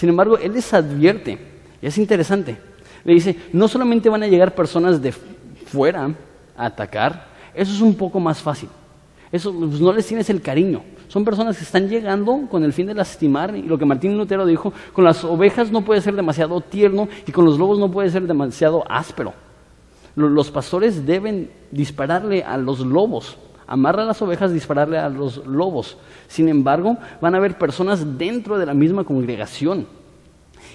Sin 0.00 0.08
embargo, 0.08 0.38
Él 0.38 0.54
les 0.54 0.72
advierte, 0.72 1.38
y 1.82 1.86
es 1.86 1.98
interesante, 1.98 2.56
le 3.04 3.12
dice, 3.12 3.36
no 3.52 3.68
solamente 3.68 4.08
van 4.08 4.22
a 4.22 4.26
llegar 4.26 4.54
personas 4.54 5.02
de 5.02 5.12
fuera 5.12 6.10
a 6.56 6.64
atacar, 6.64 7.26
eso 7.52 7.70
es 7.70 7.82
un 7.82 7.94
poco 7.94 8.18
más 8.18 8.40
fácil. 8.40 8.70
Eso 9.30 9.52
pues, 9.52 9.78
no 9.78 9.92
les 9.92 10.06
tienes 10.06 10.30
el 10.30 10.40
cariño. 10.40 10.80
Son 11.08 11.22
personas 11.22 11.58
que 11.58 11.64
están 11.64 11.86
llegando 11.86 12.46
con 12.50 12.64
el 12.64 12.72
fin 12.72 12.86
de 12.86 12.94
lastimar, 12.94 13.54
y 13.54 13.60
lo 13.60 13.76
que 13.76 13.84
Martín 13.84 14.16
Lutero 14.16 14.46
dijo, 14.46 14.72
con 14.94 15.04
las 15.04 15.22
ovejas 15.22 15.70
no 15.70 15.82
puede 15.82 16.00
ser 16.00 16.16
demasiado 16.16 16.62
tierno 16.62 17.06
y 17.26 17.30
con 17.30 17.44
los 17.44 17.58
lobos 17.58 17.78
no 17.78 17.90
puede 17.90 18.08
ser 18.08 18.26
demasiado 18.26 18.82
áspero. 18.90 19.34
Los 20.16 20.50
pastores 20.50 21.04
deben 21.04 21.50
dispararle 21.70 22.42
a 22.42 22.56
los 22.56 22.80
lobos, 22.80 23.36
amarra 23.70 24.02
a 24.02 24.06
las 24.06 24.20
ovejas, 24.20 24.52
dispararle 24.52 24.98
a 24.98 25.08
los 25.08 25.46
lobos. 25.46 25.96
Sin 26.26 26.48
embargo, 26.48 26.98
van 27.20 27.34
a 27.34 27.38
haber 27.38 27.56
personas 27.56 28.18
dentro 28.18 28.58
de 28.58 28.66
la 28.66 28.74
misma 28.74 29.04
congregación 29.04 29.86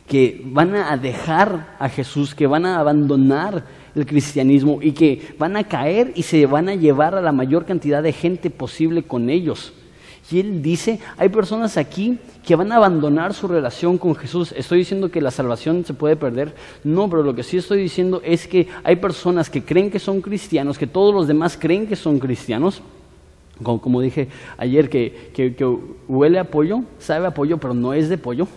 que 0.08 0.42
van 0.46 0.76
a 0.76 0.96
dejar 0.98 1.76
a 1.78 1.90
Jesús, 1.90 2.34
que 2.34 2.48
van 2.48 2.66
a 2.66 2.80
abandonar 2.80 3.66
el 3.96 4.06
cristianismo 4.06 4.80
y 4.82 4.94
que 4.94 5.36
van 5.38 5.58
a 5.58 5.66
caer 5.66 6.14
y 6.16 6.24
se 6.24 6.46
van 6.46 6.70
a 6.70 6.76
llevar 6.76 7.16
a 7.16 7.22
la 7.22 7.32
mayor 7.32 7.66
cantidad 7.66 8.02
de 8.02 8.14
gente 8.14 8.50
posible 8.50 9.04
con 9.04 9.30
ellos. 9.30 9.74
Y 10.32 10.40
él 10.40 10.62
dice, 10.62 11.00
hay 11.18 11.30
personas 11.30 11.78
aquí 11.78 12.18
que 12.46 12.56
van 12.56 12.72
a 12.72 12.78
abandonar 12.78 13.34
su 13.34 13.48
relación 13.48 13.98
con 13.98 14.16
Jesús. 14.16 14.54
¿Estoy 14.58 14.80
diciendo 14.80 15.12
que 15.12 15.22
la 15.22 15.30
salvación 15.30 15.86
se 15.86 15.94
puede 15.94 16.16
perder? 16.16 16.56
No, 16.84 17.10
pero 17.10 17.22
lo 17.22 17.36
que 17.36 17.44
sí 17.44 17.58
estoy 17.58 17.82
diciendo 17.82 18.22
es 18.24 18.48
que 18.48 18.68
hay 18.84 18.96
personas 18.96 19.50
que 19.50 19.64
creen 19.64 19.92
que 19.92 20.00
son 20.00 20.22
cristianos, 20.22 20.80
que 20.80 20.88
todos 20.88 21.14
los 21.14 21.28
demás 21.28 21.58
creen 21.60 21.86
que 21.86 21.96
son 21.96 22.20
cristianos. 22.20 22.82
Como, 23.64 24.02
dije 24.02 24.28
ayer, 24.58 24.90
que, 24.90 25.32
que 25.34 25.66
huele 26.08 26.40
a 26.40 26.44
pollo, 26.44 26.82
sabe 27.00 27.28
a 27.28 27.34
pollo, 27.34 27.58
pero 27.58 27.74
no 27.74 27.94
es 27.94 28.10
de 28.10 28.18
pollo. 28.18 28.48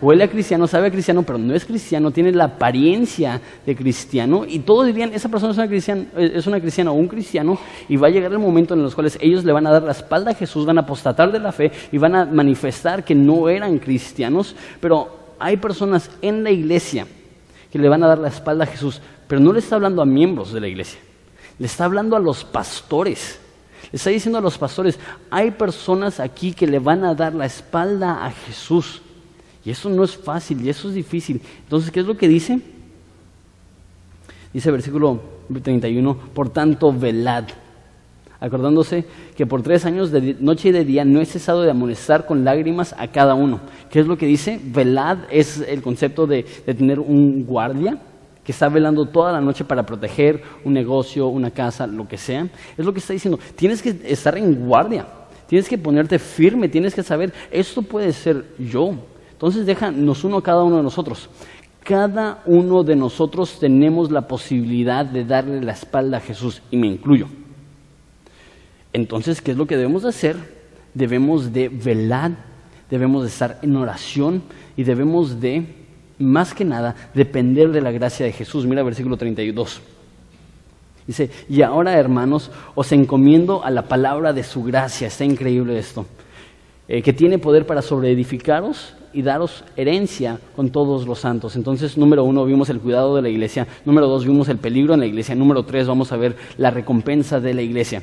Huele 0.00 0.24
a 0.24 0.28
cristiano, 0.28 0.66
sabe 0.66 0.88
a 0.88 0.90
cristiano, 0.90 1.22
pero 1.22 1.38
no 1.38 1.54
es 1.54 1.64
cristiano, 1.64 2.10
tiene 2.10 2.32
la 2.32 2.44
apariencia 2.44 3.40
de 3.66 3.74
cristiano 3.74 4.44
y 4.46 4.60
todos 4.60 4.86
dirían, 4.86 5.12
esa 5.12 5.28
persona 5.28 5.52
es 5.52 5.58
una, 5.58 5.68
cristiana, 5.68 6.06
es 6.16 6.46
una 6.46 6.60
cristiana 6.60 6.92
o 6.92 6.94
un 6.94 7.08
cristiano 7.08 7.58
y 7.88 7.96
va 7.96 8.06
a 8.06 8.10
llegar 8.10 8.30
el 8.32 8.38
momento 8.38 8.74
en 8.74 8.82
los 8.82 8.94
cuales 8.94 9.18
ellos 9.20 9.44
le 9.44 9.52
van 9.52 9.66
a 9.66 9.70
dar 9.70 9.82
la 9.82 9.92
espalda 9.92 10.30
a 10.30 10.34
Jesús, 10.34 10.66
van 10.66 10.78
a 10.78 10.82
apostatar 10.82 11.32
de 11.32 11.40
la 11.40 11.52
fe 11.52 11.72
y 11.90 11.98
van 11.98 12.14
a 12.14 12.24
manifestar 12.24 13.04
que 13.04 13.14
no 13.14 13.48
eran 13.48 13.78
cristianos, 13.78 14.54
pero 14.80 15.34
hay 15.38 15.56
personas 15.56 16.10
en 16.22 16.44
la 16.44 16.50
iglesia 16.50 17.06
que 17.72 17.78
le 17.78 17.88
van 17.88 18.02
a 18.02 18.08
dar 18.08 18.18
la 18.18 18.28
espalda 18.28 18.64
a 18.64 18.68
Jesús, 18.68 19.00
pero 19.26 19.40
no 19.40 19.52
le 19.52 19.58
está 19.58 19.76
hablando 19.76 20.00
a 20.00 20.06
miembros 20.06 20.52
de 20.52 20.60
la 20.60 20.68
iglesia, 20.68 21.00
le 21.58 21.66
está 21.66 21.84
hablando 21.84 22.16
a 22.16 22.20
los 22.20 22.44
pastores. 22.44 23.40
Le 23.90 23.96
está 23.96 24.10
diciendo 24.10 24.38
a 24.38 24.42
los 24.42 24.58
pastores, 24.58 24.98
hay 25.30 25.52
personas 25.52 26.20
aquí 26.20 26.52
que 26.52 26.66
le 26.66 26.78
van 26.78 27.04
a 27.04 27.14
dar 27.14 27.34
la 27.34 27.46
espalda 27.46 28.26
a 28.26 28.30
Jesús. 28.30 29.00
Y 29.64 29.70
eso 29.70 29.88
no 29.90 30.04
es 30.04 30.16
fácil, 30.16 30.64
y 30.64 30.68
eso 30.68 30.88
es 30.88 30.94
difícil. 30.94 31.40
Entonces, 31.64 31.90
¿qué 31.90 32.00
es 32.00 32.06
lo 32.06 32.16
que 32.16 32.28
dice? 32.28 32.60
Dice 34.52 34.70
versículo 34.70 35.20
31, 35.62 36.16
por 36.34 36.50
tanto, 36.50 36.92
velad, 36.92 37.44
acordándose 38.40 39.04
que 39.36 39.46
por 39.46 39.62
tres 39.62 39.84
años 39.84 40.10
de 40.10 40.36
noche 40.40 40.68
y 40.68 40.72
de 40.72 40.84
día 40.84 41.04
no 41.04 41.20
he 41.20 41.26
cesado 41.26 41.62
de 41.62 41.70
amonestar 41.70 42.24
con 42.26 42.44
lágrimas 42.44 42.94
a 42.98 43.08
cada 43.08 43.34
uno. 43.34 43.60
¿Qué 43.90 44.00
es 44.00 44.06
lo 44.06 44.16
que 44.16 44.26
dice? 44.26 44.60
Velad 44.62 45.18
es 45.30 45.60
el 45.60 45.82
concepto 45.82 46.26
de, 46.26 46.46
de 46.66 46.74
tener 46.74 47.00
un 47.00 47.44
guardia 47.44 47.98
que 48.48 48.52
está 48.52 48.70
velando 48.70 49.04
toda 49.04 49.30
la 49.30 49.42
noche 49.42 49.62
para 49.62 49.84
proteger 49.84 50.42
un 50.64 50.72
negocio, 50.72 51.26
una 51.26 51.50
casa, 51.50 51.86
lo 51.86 52.08
que 52.08 52.16
sea. 52.16 52.48
Es 52.78 52.86
lo 52.86 52.94
que 52.94 53.00
está 53.00 53.12
diciendo. 53.12 53.38
Tienes 53.54 53.82
que 53.82 53.94
estar 54.04 54.38
en 54.38 54.54
guardia, 54.66 55.06
tienes 55.46 55.68
que 55.68 55.76
ponerte 55.76 56.18
firme, 56.18 56.66
tienes 56.70 56.94
que 56.94 57.02
saber, 57.02 57.30
esto 57.50 57.82
puede 57.82 58.10
ser 58.14 58.46
yo, 58.58 58.94
entonces 59.38 59.66
déjanos 59.66 60.24
uno 60.24 60.42
cada 60.42 60.64
uno 60.64 60.78
de 60.78 60.82
nosotros. 60.82 61.28
Cada 61.84 62.42
uno 62.44 62.82
de 62.82 62.96
nosotros 62.96 63.60
tenemos 63.60 64.10
la 64.10 64.26
posibilidad 64.26 65.06
de 65.06 65.24
darle 65.24 65.62
la 65.62 65.74
espalda 65.74 66.16
a 66.16 66.20
Jesús, 66.20 66.60
y 66.72 66.76
me 66.76 66.88
incluyo. 66.88 67.28
Entonces, 68.92 69.40
¿qué 69.40 69.52
es 69.52 69.56
lo 69.56 69.64
que 69.68 69.76
debemos 69.76 70.02
de 70.02 70.08
hacer? 70.08 70.36
Debemos 70.92 71.52
de 71.52 71.68
velar, 71.68 72.32
debemos 72.90 73.22
de 73.22 73.28
estar 73.28 73.60
en 73.62 73.76
oración 73.76 74.42
y 74.76 74.82
debemos 74.82 75.40
de, 75.40 75.64
más 76.18 76.52
que 76.52 76.64
nada, 76.64 76.96
depender 77.14 77.70
de 77.70 77.80
la 77.80 77.92
gracia 77.92 78.26
de 78.26 78.32
Jesús. 78.32 78.66
Mira 78.66 78.82
versículo 78.82 79.16
32. 79.16 79.80
Dice, 81.06 81.30
y 81.48 81.62
ahora 81.62 81.96
hermanos, 81.96 82.50
os 82.74 82.90
encomiendo 82.90 83.64
a 83.64 83.70
la 83.70 83.86
palabra 83.86 84.32
de 84.32 84.42
su 84.42 84.64
gracia. 84.64 85.06
Está 85.06 85.24
increíble 85.24 85.78
esto. 85.78 86.06
Eh, 86.90 87.02
que 87.02 87.12
tiene 87.12 87.38
poder 87.38 87.66
para 87.66 87.82
sobreedificaros 87.82 88.94
y 89.12 89.20
daros 89.20 89.62
herencia 89.76 90.40
con 90.56 90.70
todos 90.70 91.06
los 91.06 91.18
santos. 91.18 91.54
Entonces, 91.54 91.98
número 91.98 92.24
uno, 92.24 92.46
vimos 92.46 92.70
el 92.70 92.80
cuidado 92.80 93.14
de 93.14 93.20
la 93.20 93.28
iglesia. 93.28 93.66
Número 93.84 94.06
dos, 94.06 94.24
vimos 94.24 94.48
el 94.48 94.56
peligro 94.56 94.94
en 94.94 95.00
la 95.00 95.06
iglesia. 95.06 95.34
Número 95.34 95.64
tres, 95.64 95.86
vamos 95.86 96.12
a 96.12 96.16
ver 96.16 96.34
la 96.56 96.70
recompensa 96.70 97.40
de 97.40 97.52
la 97.52 97.60
iglesia. 97.60 98.02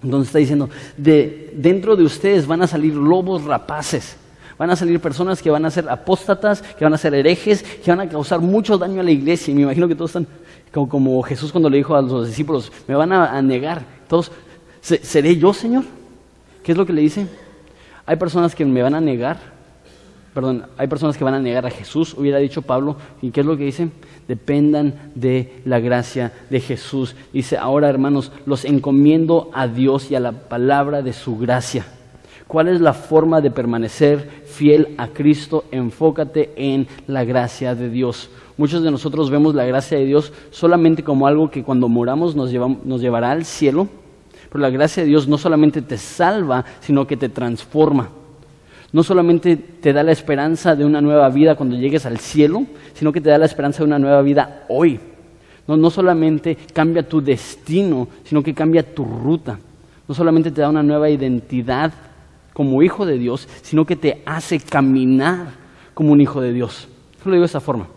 Entonces 0.00 0.28
está 0.28 0.38
diciendo, 0.38 0.70
de, 0.96 1.52
dentro 1.56 1.96
de 1.96 2.04
ustedes 2.04 2.46
van 2.46 2.62
a 2.62 2.68
salir 2.68 2.94
lobos 2.94 3.42
rapaces. 3.42 4.16
Van 4.56 4.70
a 4.70 4.76
salir 4.76 5.00
personas 5.00 5.42
que 5.42 5.50
van 5.50 5.64
a 5.64 5.70
ser 5.72 5.88
apóstatas, 5.88 6.62
que 6.62 6.84
van 6.84 6.94
a 6.94 6.98
ser 6.98 7.14
herejes, 7.14 7.64
que 7.64 7.90
van 7.90 7.98
a 7.98 8.08
causar 8.08 8.40
mucho 8.40 8.78
daño 8.78 9.00
a 9.00 9.04
la 9.04 9.10
iglesia. 9.10 9.50
Y 9.50 9.56
me 9.56 9.62
imagino 9.62 9.88
que 9.88 9.96
todos 9.96 10.10
están 10.10 10.28
como, 10.70 11.20
Jesús 11.24 11.50
cuando 11.50 11.68
le 11.68 11.78
dijo 11.78 11.96
a 11.96 12.02
los 12.02 12.28
discípulos, 12.28 12.70
me 12.86 12.94
van 12.94 13.12
a, 13.12 13.36
a 13.36 13.42
negar. 13.42 13.84
Todos, 14.06 14.30
¿seré 14.80 15.36
yo, 15.36 15.52
Señor? 15.52 15.82
¿Qué 16.62 16.70
es 16.70 16.78
lo 16.78 16.86
que 16.86 16.92
le 16.92 17.00
dice? 17.00 17.26
Hay 18.06 18.16
personas 18.16 18.54
que 18.54 18.64
me 18.64 18.82
van 18.82 18.94
a 18.94 19.00
negar 19.00 19.54
perdón, 20.34 20.64
hay 20.76 20.88
personas 20.88 21.16
que 21.16 21.22
van 21.22 21.34
a 21.34 21.38
negar 21.38 21.64
a 21.64 21.70
Jesús, 21.70 22.14
hubiera 22.18 22.38
dicho 22.38 22.60
Pablo, 22.60 22.96
¿y 23.22 23.30
qué 23.30 23.40
es 23.40 23.46
lo 23.46 23.56
que 23.56 23.64
dice? 23.64 23.88
Dependan 24.26 25.12
de 25.14 25.60
la 25.64 25.78
gracia 25.78 26.32
de 26.50 26.58
Jesús. 26.58 27.14
Dice, 27.32 27.56
ahora 27.56 27.88
hermanos, 27.88 28.32
los 28.44 28.64
encomiendo 28.64 29.48
a 29.54 29.68
Dios 29.68 30.10
y 30.10 30.16
a 30.16 30.20
la 30.20 30.32
palabra 30.32 31.02
de 31.02 31.12
su 31.12 31.38
gracia. 31.38 31.86
¿Cuál 32.48 32.68
es 32.68 32.80
la 32.80 32.92
forma 32.92 33.40
de 33.40 33.52
permanecer 33.52 34.42
fiel 34.44 34.94
a 34.98 35.08
Cristo? 35.08 35.64
Enfócate 35.70 36.52
en 36.56 36.88
la 37.06 37.24
gracia 37.24 37.76
de 37.76 37.88
Dios. 37.88 38.28
Muchos 38.56 38.82
de 38.82 38.90
nosotros 38.90 39.30
vemos 39.30 39.54
la 39.54 39.64
gracia 39.64 39.98
de 39.98 40.04
Dios 40.04 40.32
solamente 40.50 41.04
como 41.04 41.26
algo 41.28 41.50
que 41.50 41.62
cuando 41.62 41.88
moramos 41.88 42.34
nos, 42.34 42.52
nos 42.52 43.00
llevará 43.00 43.30
al 43.30 43.44
cielo, 43.44 43.88
pero 44.54 44.62
la 44.62 44.70
gracia 44.70 45.02
de 45.02 45.08
Dios 45.08 45.26
no 45.26 45.36
solamente 45.36 45.82
te 45.82 45.98
salva, 45.98 46.64
sino 46.78 47.08
que 47.08 47.16
te 47.16 47.28
transforma. 47.28 48.10
No 48.92 49.02
solamente 49.02 49.56
te 49.56 49.92
da 49.92 50.04
la 50.04 50.12
esperanza 50.12 50.76
de 50.76 50.84
una 50.84 51.00
nueva 51.00 51.28
vida 51.28 51.56
cuando 51.56 51.74
llegues 51.74 52.06
al 52.06 52.20
cielo, 52.20 52.64
sino 52.92 53.10
que 53.10 53.20
te 53.20 53.30
da 53.30 53.38
la 53.38 53.46
esperanza 53.46 53.78
de 53.78 53.86
una 53.86 53.98
nueva 53.98 54.22
vida 54.22 54.64
hoy. 54.68 55.00
No, 55.66 55.76
no 55.76 55.90
solamente 55.90 56.56
cambia 56.72 57.02
tu 57.02 57.20
destino, 57.20 58.06
sino 58.22 58.44
que 58.44 58.54
cambia 58.54 58.94
tu 58.94 59.04
ruta. 59.04 59.58
No 60.06 60.14
solamente 60.14 60.52
te 60.52 60.60
da 60.60 60.68
una 60.68 60.84
nueva 60.84 61.10
identidad 61.10 61.92
como 62.52 62.80
hijo 62.80 63.06
de 63.06 63.18
Dios, 63.18 63.48
sino 63.62 63.84
que 63.84 63.96
te 63.96 64.22
hace 64.24 64.60
caminar 64.60 65.48
como 65.94 66.12
un 66.12 66.20
hijo 66.20 66.40
de 66.40 66.52
Dios. 66.52 66.86
Yo 67.24 67.24
lo 67.24 67.32
digo 67.32 67.42
de 67.42 67.46
esa 67.46 67.58
forma. 67.58 67.88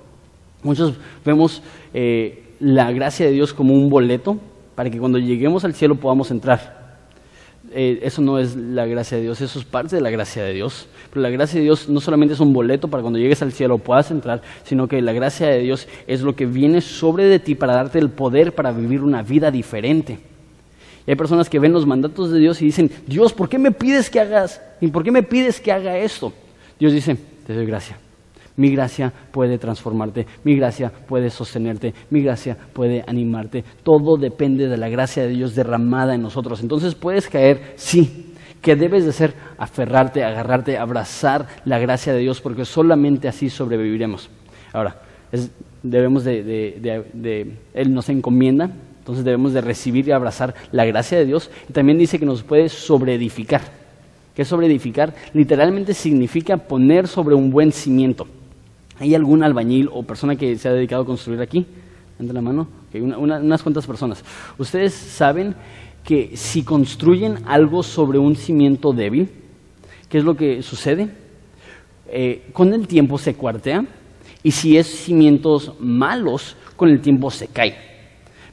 Muchos 0.64 0.96
vemos 1.24 1.62
eh, 1.94 2.56
la 2.60 2.92
gracia 2.92 3.28
de 3.28 3.32
Dios 3.34 3.54
como 3.54 3.76
un 3.76 3.92
boleto 3.92 4.40
para 4.78 4.92
que 4.92 5.00
cuando 5.00 5.18
lleguemos 5.18 5.66
al 5.66 5.74
cielo 5.74 5.96
podamos 5.96 6.30
entrar. 6.30 7.00
Eh, 7.72 7.98
eso 8.04 8.22
no 8.22 8.38
es 8.38 8.56
la 8.56 8.86
gracia 8.86 9.18
de 9.18 9.24
Dios, 9.24 9.42
eso 9.42 9.58
es 9.58 9.66
parte 9.66 9.96
de 9.96 10.04
la 10.04 10.12
gracia 10.12 10.44
de 10.44 10.54
Dios. 10.54 10.88
Pero 11.10 11.24
la 11.24 11.32
gracia 11.32 11.58
de 11.58 11.64
Dios 11.64 11.90
no 11.90 12.00
solamente 12.00 12.36
es 12.36 12.40
un 12.40 12.54
boleto 12.54 12.88
para 12.88 13.02
cuando 13.02 13.18
llegues 13.18 13.42
al 13.42 13.52
cielo 13.52 13.80
puedas 13.80 14.12
entrar, 14.12 14.44
sino 14.66 14.88
que 14.88 15.02
la 15.02 15.14
gracia 15.14 15.48
de 15.48 15.62
Dios 15.62 15.88
es 16.06 16.22
lo 16.22 16.36
que 16.36 16.46
viene 16.46 16.82
sobre 16.82 17.24
de 17.24 17.40
ti 17.40 17.56
para 17.56 17.74
darte 17.74 17.98
el 17.98 18.12
poder 18.12 18.54
para 18.54 18.72
vivir 18.72 19.02
una 19.02 19.24
vida 19.24 19.50
diferente. 19.50 20.20
Y 21.08 21.10
hay 21.10 21.16
personas 21.16 21.50
que 21.50 21.58
ven 21.58 21.74
los 21.74 21.88
mandatos 21.88 22.30
de 22.32 22.38
Dios 22.38 22.62
y 22.62 22.66
dicen, 22.66 22.92
Dios, 23.08 23.34
¿por 23.34 23.50
qué 23.50 23.58
me 23.58 23.72
pides 23.72 24.12
que 24.12 24.20
hagas? 24.20 24.62
¿Y 24.80 24.90
por 24.90 25.04
qué 25.04 25.10
me 25.10 25.24
pides 25.24 25.60
que 25.60 25.72
haga 25.72 25.98
esto? 25.98 26.32
Dios 26.80 26.94
dice, 26.94 27.18
te 27.48 27.56
doy 27.56 27.66
gracia. 27.66 27.98
Mi 28.58 28.72
gracia 28.72 29.14
puede 29.32 29.60
transformarte, 29.60 30.26
mi 30.44 30.56
gracia 30.56 30.90
puede 30.90 31.30
sostenerte, 31.30 31.94
mi 32.10 32.22
gracia 32.22 32.58
puede 32.74 33.04
animarte. 33.08 33.64
Todo 33.84 34.18
depende 34.18 34.68
de 34.68 34.78
la 34.78 34.90
gracia 34.90 35.24
de 35.24 35.30
Dios 35.30 35.54
derramada 35.54 36.16
en 36.16 36.24
nosotros. 36.24 36.62
Entonces 36.62 36.96
puedes 36.96 37.28
caer, 37.28 37.74
sí, 37.76 38.34
que 38.62 38.76
debes 38.76 39.06
de 39.06 39.14
ser 39.14 39.34
aferrarte, 39.60 40.24
agarrarte, 40.24 40.78
abrazar 40.78 41.48
la 41.66 41.78
gracia 41.78 42.14
de 42.14 42.20
Dios, 42.20 42.42
porque 42.42 42.66
solamente 42.66 43.28
así 43.28 43.50
sobreviviremos. 43.50 44.30
Ahora, 44.74 45.02
debemos 45.84 46.24
de, 46.24 47.54
Él 47.74 47.94
nos 47.94 48.10
encomienda, 48.10 48.72
entonces 49.00 49.24
debemos 49.24 49.54
de 49.54 49.62
recibir 49.62 50.08
y 50.08 50.12
abrazar 50.12 50.54
la 50.72 50.84
gracia 50.86 51.18
de 51.18 51.26
Dios. 51.26 51.50
Y 51.70 51.74
también 51.74 51.98
dice 51.98 52.20
que 52.20 52.26
nos 52.26 52.44
puede 52.44 52.70
sobreedificar. 52.70 53.62
¿Qué 54.36 54.44
sobreedificar? 54.44 55.14
Literalmente 55.34 55.94
significa 55.94 56.58
poner 56.58 57.08
sobre 57.08 57.36
un 57.36 57.50
buen 57.50 57.72
cimiento. 57.72 58.28
¿Hay 59.00 59.14
algún 59.16 59.44
albañil 59.44 59.90
o 59.92 60.04
persona 60.04 60.36
que 60.36 60.58
se 60.58 60.68
ha 60.68 60.74
dedicado 60.74 61.04
a 61.04 61.06
construir 61.06 61.42
aquí? 61.42 61.66
La 62.20 62.42
mano. 62.42 62.68
unas 62.94 63.62
cuantas 63.62 63.86
personas. 63.86 64.24
Ustedes 64.58 64.94
saben 64.94 65.56
que 66.04 66.36
si 66.36 66.64
construyen 66.64 67.40
algo 67.46 67.84
sobre 67.84 68.18
un 68.18 68.36
cimiento 68.36 68.92
débil, 68.92 69.30
¿qué 70.10 70.18
es 70.18 70.24
lo 70.24 70.36
que 70.36 70.64
sucede? 70.64 71.10
Eh, 72.10 72.48
con 72.54 72.74
el 72.74 72.88
tiempo 72.88 73.18
se 73.18 73.36
cuartea 73.36 73.86
y 74.42 74.52
si 74.52 74.78
es 74.78 74.88
cimientos 74.88 75.74
malos, 75.80 76.56
con 76.76 76.90
el 76.90 77.02
tiempo 77.02 77.30
se 77.30 77.50
cae. 77.50 77.87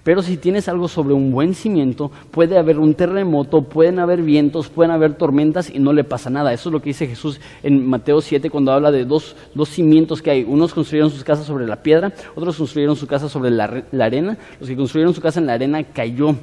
Pero 0.05 0.21
si 0.21 0.37
tienes 0.37 0.69
algo 0.69 0.87
sobre 0.87 1.15
un 1.15 1.33
buen 1.33 1.55
cimiento, 1.55 2.11
puede 2.31 2.59
haber 2.59 2.79
un 2.79 2.95
terremoto, 2.95 3.63
pueden 3.63 3.99
haber 3.99 4.23
vientos, 4.23 4.69
pueden 4.69 4.93
haber 4.93 5.15
tormentas 5.15 5.71
y 5.75 5.79
no 5.79 5.95
le 5.95 6.05
pasa 6.05 6.29
nada. 6.29 6.53
Eso 6.53 6.69
es 6.69 6.73
lo 6.75 6.81
que 6.81 6.91
dice 6.91 7.07
Jesús 7.07 7.41
en 7.63 7.87
Mateo 7.87 8.21
7 8.21 8.51
cuando 8.51 8.71
habla 8.71 8.93
de 8.93 9.07
dos, 9.07 9.35
dos 9.55 9.71
cimientos 9.71 10.21
que 10.21 10.31
hay. 10.31 10.45
Unos 10.45 10.75
construyeron 10.75 11.11
sus 11.11 11.25
casas 11.25 11.47
sobre 11.47 11.67
la 11.67 11.83
piedra, 11.83 12.13
otros 12.35 12.59
construyeron 12.59 12.97
su 12.97 13.07
casa 13.07 13.31
sobre 13.31 13.51
la, 13.51 13.85
la 13.93 14.05
arena. 14.05 14.37
Los 14.61 14.69
que 14.69 14.77
construyeron 14.77 15.15
su 15.15 15.23
casa 15.23 15.41
en 15.41 15.47
la 15.47 15.55
arena 15.55 15.83
cayó. 15.83 16.35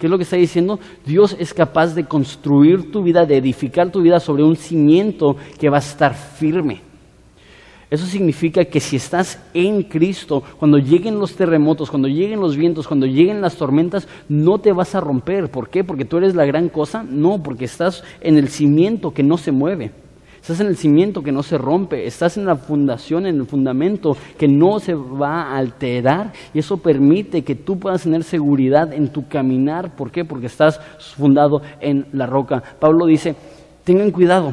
¿Qué 0.00 0.08
es 0.08 0.10
lo 0.10 0.16
que 0.16 0.24
está 0.24 0.36
diciendo? 0.36 0.80
Dios 1.06 1.36
es 1.38 1.54
capaz 1.54 1.94
de 1.94 2.06
construir 2.06 2.90
tu 2.90 3.04
vida, 3.04 3.24
de 3.26 3.36
edificar 3.36 3.92
tu 3.92 4.02
vida 4.02 4.18
sobre 4.18 4.42
un 4.42 4.56
cimiento 4.56 5.36
que 5.60 5.70
va 5.70 5.76
a 5.76 5.80
estar 5.80 6.14
firme. 6.14 6.93
Eso 7.94 8.06
significa 8.06 8.64
que 8.64 8.80
si 8.80 8.96
estás 8.96 9.40
en 9.54 9.84
Cristo, 9.84 10.42
cuando 10.58 10.78
lleguen 10.78 11.18
los 11.18 11.36
terremotos, 11.36 11.90
cuando 11.90 12.08
lleguen 12.08 12.40
los 12.40 12.56
vientos, 12.56 12.88
cuando 12.88 13.06
lleguen 13.06 13.40
las 13.40 13.56
tormentas, 13.56 14.08
no 14.28 14.58
te 14.58 14.72
vas 14.72 14.94
a 14.94 15.00
romper. 15.00 15.48
¿Por 15.48 15.68
qué? 15.68 15.84
Porque 15.84 16.04
tú 16.04 16.16
eres 16.18 16.34
la 16.34 16.44
gran 16.44 16.68
cosa. 16.68 17.04
No, 17.08 17.42
porque 17.42 17.66
estás 17.66 18.02
en 18.20 18.36
el 18.36 18.48
cimiento 18.48 19.12
que 19.12 19.22
no 19.22 19.38
se 19.38 19.52
mueve. 19.52 19.92
Estás 20.40 20.60
en 20.60 20.66
el 20.66 20.76
cimiento 20.76 21.22
que 21.22 21.32
no 21.32 21.42
se 21.42 21.56
rompe, 21.56 22.06
estás 22.06 22.36
en 22.36 22.44
la 22.44 22.56
fundación, 22.56 23.24
en 23.24 23.36
el 23.36 23.46
fundamento 23.46 24.14
que 24.36 24.46
no 24.46 24.78
se 24.78 24.92
va 24.92 25.44
a 25.44 25.56
alterar 25.56 26.34
y 26.52 26.58
eso 26.58 26.76
permite 26.76 27.40
que 27.40 27.54
tú 27.54 27.78
puedas 27.78 28.02
tener 28.02 28.24
seguridad 28.24 28.92
en 28.92 29.08
tu 29.08 29.26
caminar. 29.26 29.96
¿Por 29.96 30.10
qué? 30.10 30.26
Porque 30.26 30.48
estás 30.48 30.78
fundado 31.16 31.62
en 31.80 32.08
la 32.12 32.26
roca. 32.26 32.62
Pablo 32.78 33.06
dice, 33.06 33.34
tengan 33.84 34.10
cuidado, 34.10 34.52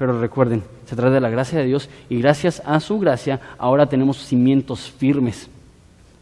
pero 0.00 0.18
recuerden, 0.18 0.62
se 0.86 0.96
trata 0.96 1.12
de 1.12 1.20
la 1.20 1.28
gracia 1.28 1.58
de 1.58 1.66
Dios 1.66 1.90
y 2.08 2.22
gracias 2.22 2.62
a 2.64 2.80
su 2.80 2.98
gracia 2.98 3.38
ahora 3.58 3.84
tenemos 3.84 4.16
cimientos 4.16 4.90
firmes. 4.90 5.50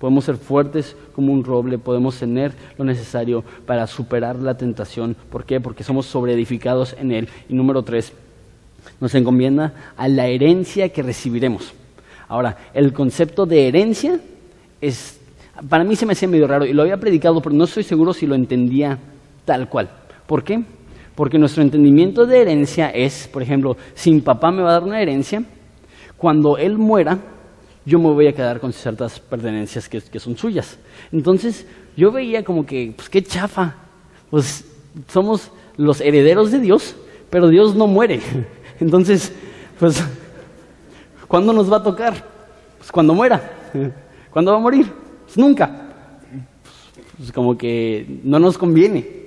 Podemos 0.01 0.25
ser 0.25 0.37
fuertes 0.37 0.97
como 1.15 1.33
un 1.33 1.45
roble, 1.45 1.79
podemos 1.79 2.19
tener 2.19 2.55
lo 2.77 2.85
necesario 2.85 3.45
para 3.67 3.87
superar 3.87 4.35
la 4.35 4.57
tentación. 4.57 5.15
¿Por 5.31 5.45
qué? 5.45 5.61
Porque 5.61 5.85
somos 5.85 6.07
sobreedificados 6.07 6.97
en 6.99 7.13
Él. 7.13 7.29
Y 7.49 7.55
número 7.55 7.85
tres, 7.85 8.13
nos 9.01 9.15
encomienda 9.15 9.73
a 9.97 10.09
la 10.09 10.27
herencia 10.27 10.89
que 10.89 11.05
recibiremos. 11.05 11.73
Ahora, 12.27 12.57
el 12.75 12.93
concepto 12.93 13.47
de 13.47 13.69
herencia 13.69 14.19
es, 14.81 15.21
para 15.69 15.85
mí 15.85 15.95
se 15.95 16.05
me 16.05 16.15
hacía 16.15 16.27
medio 16.27 16.49
raro 16.49 16.67
y 16.67 16.73
lo 16.73 16.83
había 16.83 16.99
predicado, 16.99 17.41
pero 17.41 17.55
no 17.55 17.63
estoy 17.63 17.85
seguro 17.85 18.13
si 18.13 18.27
lo 18.27 18.35
entendía 18.35 18.99
tal 19.45 19.69
cual. 19.69 19.89
¿Por 20.27 20.43
qué? 20.43 20.65
Porque 21.19 21.37
nuestro 21.37 21.65
entendimiento 21.65 22.27
de 22.27 22.43
herencia 22.43 22.91
es, 22.91 23.27
por 23.27 23.43
ejemplo, 23.43 23.77
si 23.93 24.13
mi 24.13 24.21
papá 24.21 24.53
me 24.53 24.63
va 24.63 24.69
a 24.69 24.73
dar 24.75 24.85
una 24.85 25.03
herencia, 25.03 25.43
cuando 26.17 26.57
él 26.57 26.79
muera, 26.79 27.19
yo 27.85 27.99
me 27.99 28.09
voy 28.13 28.29
a 28.29 28.33
quedar 28.33 28.61
con 28.61 28.73
ciertas 28.73 29.19
pertenencias 29.19 29.89
que, 29.89 30.21
son 30.21 30.37
suyas. 30.37 30.79
Entonces, 31.11 31.67
yo 31.97 32.13
veía 32.13 32.45
como 32.45 32.65
que, 32.65 32.93
pues 32.95 33.09
qué 33.09 33.21
chafa, 33.21 33.75
pues 34.31 34.65
somos 35.09 35.51
los 35.77 36.01
herederos 36.01 36.53
de 36.53 36.61
Dios, 36.61 36.95
pero 37.31 37.49
Dios 37.49 37.75
no 37.75 37.89
muere. 37.89 38.21
Entonces, 38.79 39.33
pues, 39.81 40.01
¿cuándo 41.27 41.53
nos 41.53 41.69
va 41.69 41.79
a 41.79 41.83
tocar? 41.83 42.15
Pues 42.79 42.93
cuando 42.93 43.13
muera. 43.13 43.43
¿Cuándo 44.31 44.53
va 44.53 44.59
a 44.59 44.61
morir? 44.61 44.87
Pues 45.25 45.37
nunca. 45.37 45.89
Pues 47.17 47.33
como 47.33 47.59
que 47.59 48.21
no 48.23 48.39
nos 48.39 48.57
conviene. 48.57 49.18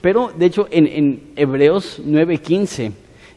Pero, 0.00 0.32
de 0.36 0.46
hecho, 0.46 0.66
en, 0.70 1.32
Hebreos 1.36 2.00
9:15 2.04 2.92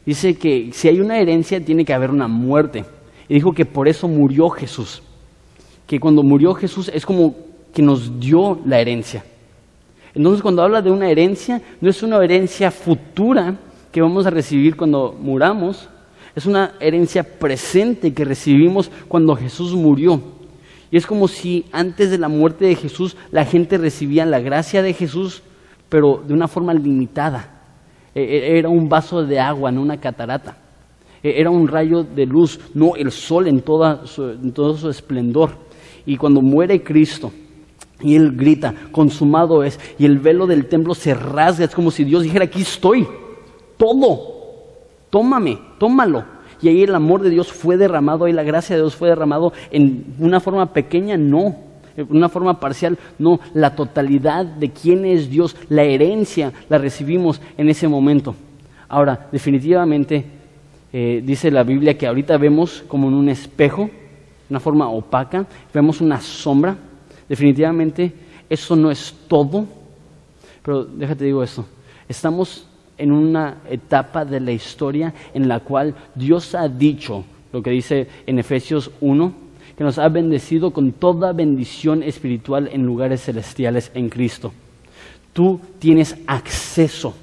dice 0.05 0.35
que 0.35 0.69
si 0.73 0.87
hay 0.87 0.99
una 0.99 1.19
herencia 1.19 1.63
tiene 1.63 1.85
que 1.85 1.93
haber 1.93 2.11
una 2.11 2.27
muerte. 2.27 2.85
Y 3.27 3.35
dijo 3.35 3.53
que 3.53 3.65
por 3.65 3.87
eso 3.87 4.07
murió 4.07 4.49
Jesús. 4.49 5.01
Que 5.87 5.99
cuando 5.99 6.23
murió 6.23 6.53
Jesús 6.53 6.89
es 6.93 7.05
como 7.05 7.35
que 7.73 7.81
nos 7.81 8.19
dio 8.19 8.59
la 8.65 8.79
herencia. 8.79 9.23
Entonces, 10.13 10.41
cuando 10.41 10.61
habla 10.61 10.81
de 10.81 10.91
una 10.91 11.09
herencia, 11.09 11.61
no 11.81 11.89
es 11.89 12.03
una 12.03 12.23
herencia 12.23 12.69
futura 12.69 13.55
que 13.91 14.01
vamos 14.01 14.25
a 14.25 14.29
recibir 14.29 14.75
cuando 14.75 15.15
muramos, 15.19 15.89
es 16.35 16.45
una 16.45 16.73
herencia 16.79 17.23
presente 17.23 18.13
que 18.13 18.25
recibimos 18.25 18.89
cuando 19.07 19.35
Jesús 19.35 19.73
murió. 19.73 20.21
Y 20.91 20.97
es 20.97 21.05
como 21.07 21.27
si 21.27 21.65
antes 21.71 22.11
de 22.11 22.17
la 22.17 22.27
muerte 22.27 22.65
de 22.65 22.75
Jesús 22.75 23.15
la 23.31 23.45
gente 23.45 23.77
recibía 23.77 24.25
la 24.25 24.39
gracia 24.39 24.81
de 24.81 24.93
Jesús 24.93 25.41
pero 25.93 26.23
de 26.25 26.33
una 26.33 26.47
forma 26.47 26.73
limitada. 26.73 27.45
E, 28.15 28.23
e, 28.23 28.57
era 28.57 28.67
un 28.67 28.89
vaso 28.89 29.23
de 29.23 29.39
agua, 29.39 29.71
no 29.71 29.79
una 29.79 29.97
catarata. 29.97 30.57
E, 31.21 31.39
era 31.39 31.51
un 31.51 31.67
rayo 31.67 32.03
de 32.03 32.25
luz, 32.25 32.59
no 32.73 32.95
el 32.95 33.11
sol 33.11 33.47
en, 33.47 33.57
en 33.57 33.61
todo 33.61 34.75
su 34.75 34.89
esplendor. 34.89 35.51
Y 36.07 36.17
cuando 36.17 36.41
muere 36.41 36.81
Cristo, 36.81 37.31
y 38.01 38.15
él 38.15 38.31
grita, 38.35 38.73
consumado 38.91 39.63
es, 39.63 39.79
y 39.99 40.05
el 40.05 40.17
velo 40.17 40.47
del 40.47 40.65
templo 40.65 40.95
se 40.95 41.13
rasga, 41.13 41.65
es 41.65 41.75
como 41.75 41.91
si 41.91 42.03
Dios 42.03 42.23
dijera, 42.23 42.45
aquí 42.45 42.63
estoy, 42.63 43.07
todo, 43.77 44.17
tómame, 45.11 45.59
tómalo. 45.77 46.25
Y 46.59 46.69
ahí 46.69 46.81
el 46.81 46.95
amor 46.95 47.21
de 47.21 47.29
Dios 47.29 47.53
fue 47.53 47.77
derramado, 47.77 48.25
ahí 48.25 48.33
la 48.33 48.41
gracia 48.41 48.75
de 48.75 48.81
Dios 48.81 48.95
fue 48.95 49.09
derramado 49.09 49.53
en 49.69 50.15
una 50.17 50.39
forma 50.39 50.73
pequeña, 50.73 51.17
no, 51.17 51.55
una 52.09 52.29
forma 52.29 52.59
parcial, 52.59 52.97
no, 53.19 53.39
la 53.53 53.75
totalidad 53.75 54.45
de 54.45 54.71
quién 54.71 55.05
es 55.05 55.29
Dios, 55.29 55.55
la 55.69 55.83
herencia 55.83 56.51
la 56.69 56.77
recibimos 56.77 57.41
en 57.57 57.69
ese 57.69 57.87
momento. 57.87 58.35
Ahora, 58.89 59.27
definitivamente, 59.31 60.25
eh, 60.91 61.21
dice 61.25 61.49
la 61.49 61.63
Biblia 61.63 61.97
que 61.97 62.07
ahorita 62.07 62.37
vemos 62.37 62.83
como 62.87 63.07
en 63.07 63.15
un 63.15 63.29
espejo, 63.29 63.89
una 64.49 64.59
forma 64.59 64.89
opaca, 64.89 65.45
vemos 65.73 66.01
una 66.01 66.21
sombra. 66.21 66.77
Definitivamente, 67.27 68.13
eso 68.49 68.75
no 68.75 68.91
es 68.91 69.15
todo, 69.27 69.65
pero 70.61 70.83
déjate 70.83 71.25
digo 71.25 71.43
esto, 71.43 71.65
estamos 72.07 72.67
en 72.97 73.11
una 73.11 73.57
etapa 73.69 74.23
de 74.25 74.39
la 74.39 74.51
historia 74.51 75.13
en 75.33 75.47
la 75.47 75.59
cual 75.61 75.95
Dios 76.13 76.53
ha 76.53 76.67
dicho, 76.67 77.23
lo 77.51 77.63
que 77.63 77.71
dice 77.71 78.07
en 78.27 78.39
Efesios 78.39 78.91
1, 79.01 79.33
que 79.77 79.83
nos 79.83 79.97
ha 79.97 80.07
bendecido 80.09 80.71
con 80.71 80.91
toda 80.91 81.33
bendición 81.33 82.03
espiritual 82.03 82.69
en 82.71 82.83
lugares 82.83 83.21
celestiales 83.23 83.91
en 83.95 84.09
Cristo. 84.09 84.53
Tú 85.33 85.59
tienes 85.79 86.15
acceso 86.27 87.15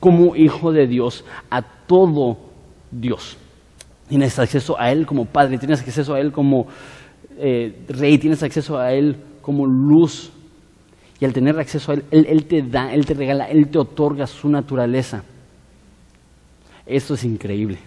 como 0.00 0.34
hijo 0.34 0.72
de 0.72 0.86
Dios 0.86 1.24
a 1.48 1.62
todo 1.62 2.38
Dios. 2.90 3.36
Tienes 4.08 4.38
acceso 4.38 4.78
a 4.78 4.90
Él 4.90 5.06
como 5.06 5.26
Padre, 5.26 5.58
tienes 5.58 5.80
acceso 5.80 6.14
a 6.14 6.20
Él 6.20 6.32
como 6.32 6.66
eh, 7.38 7.84
Rey, 7.88 8.18
tienes 8.18 8.42
acceso 8.42 8.78
a 8.78 8.92
Él 8.92 9.16
como 9.40 9.66
luz. 9.66 10.32
Y 11.20 11.24
al 11.24 11.32
tener 11.32 11.56
acceso 11.56 11.92
a 11.92 11.94
él, 11.94 12.04
él, 12.10 12.26
él, 12.28 12.46
te 12.46 12.62
da, 12.62 12.92
Él 12.92 13.06
te 13.06 13.14
regala, 13.14 13.44
Él 13.44 13.68
te 13.68 13.78
otorga 13.78 14.26
su 14.26 14.48
naturaleza. 14.48 15.22
Esto 16.84 17.14
es 17.14 17.22
increíble. 17.22 17.78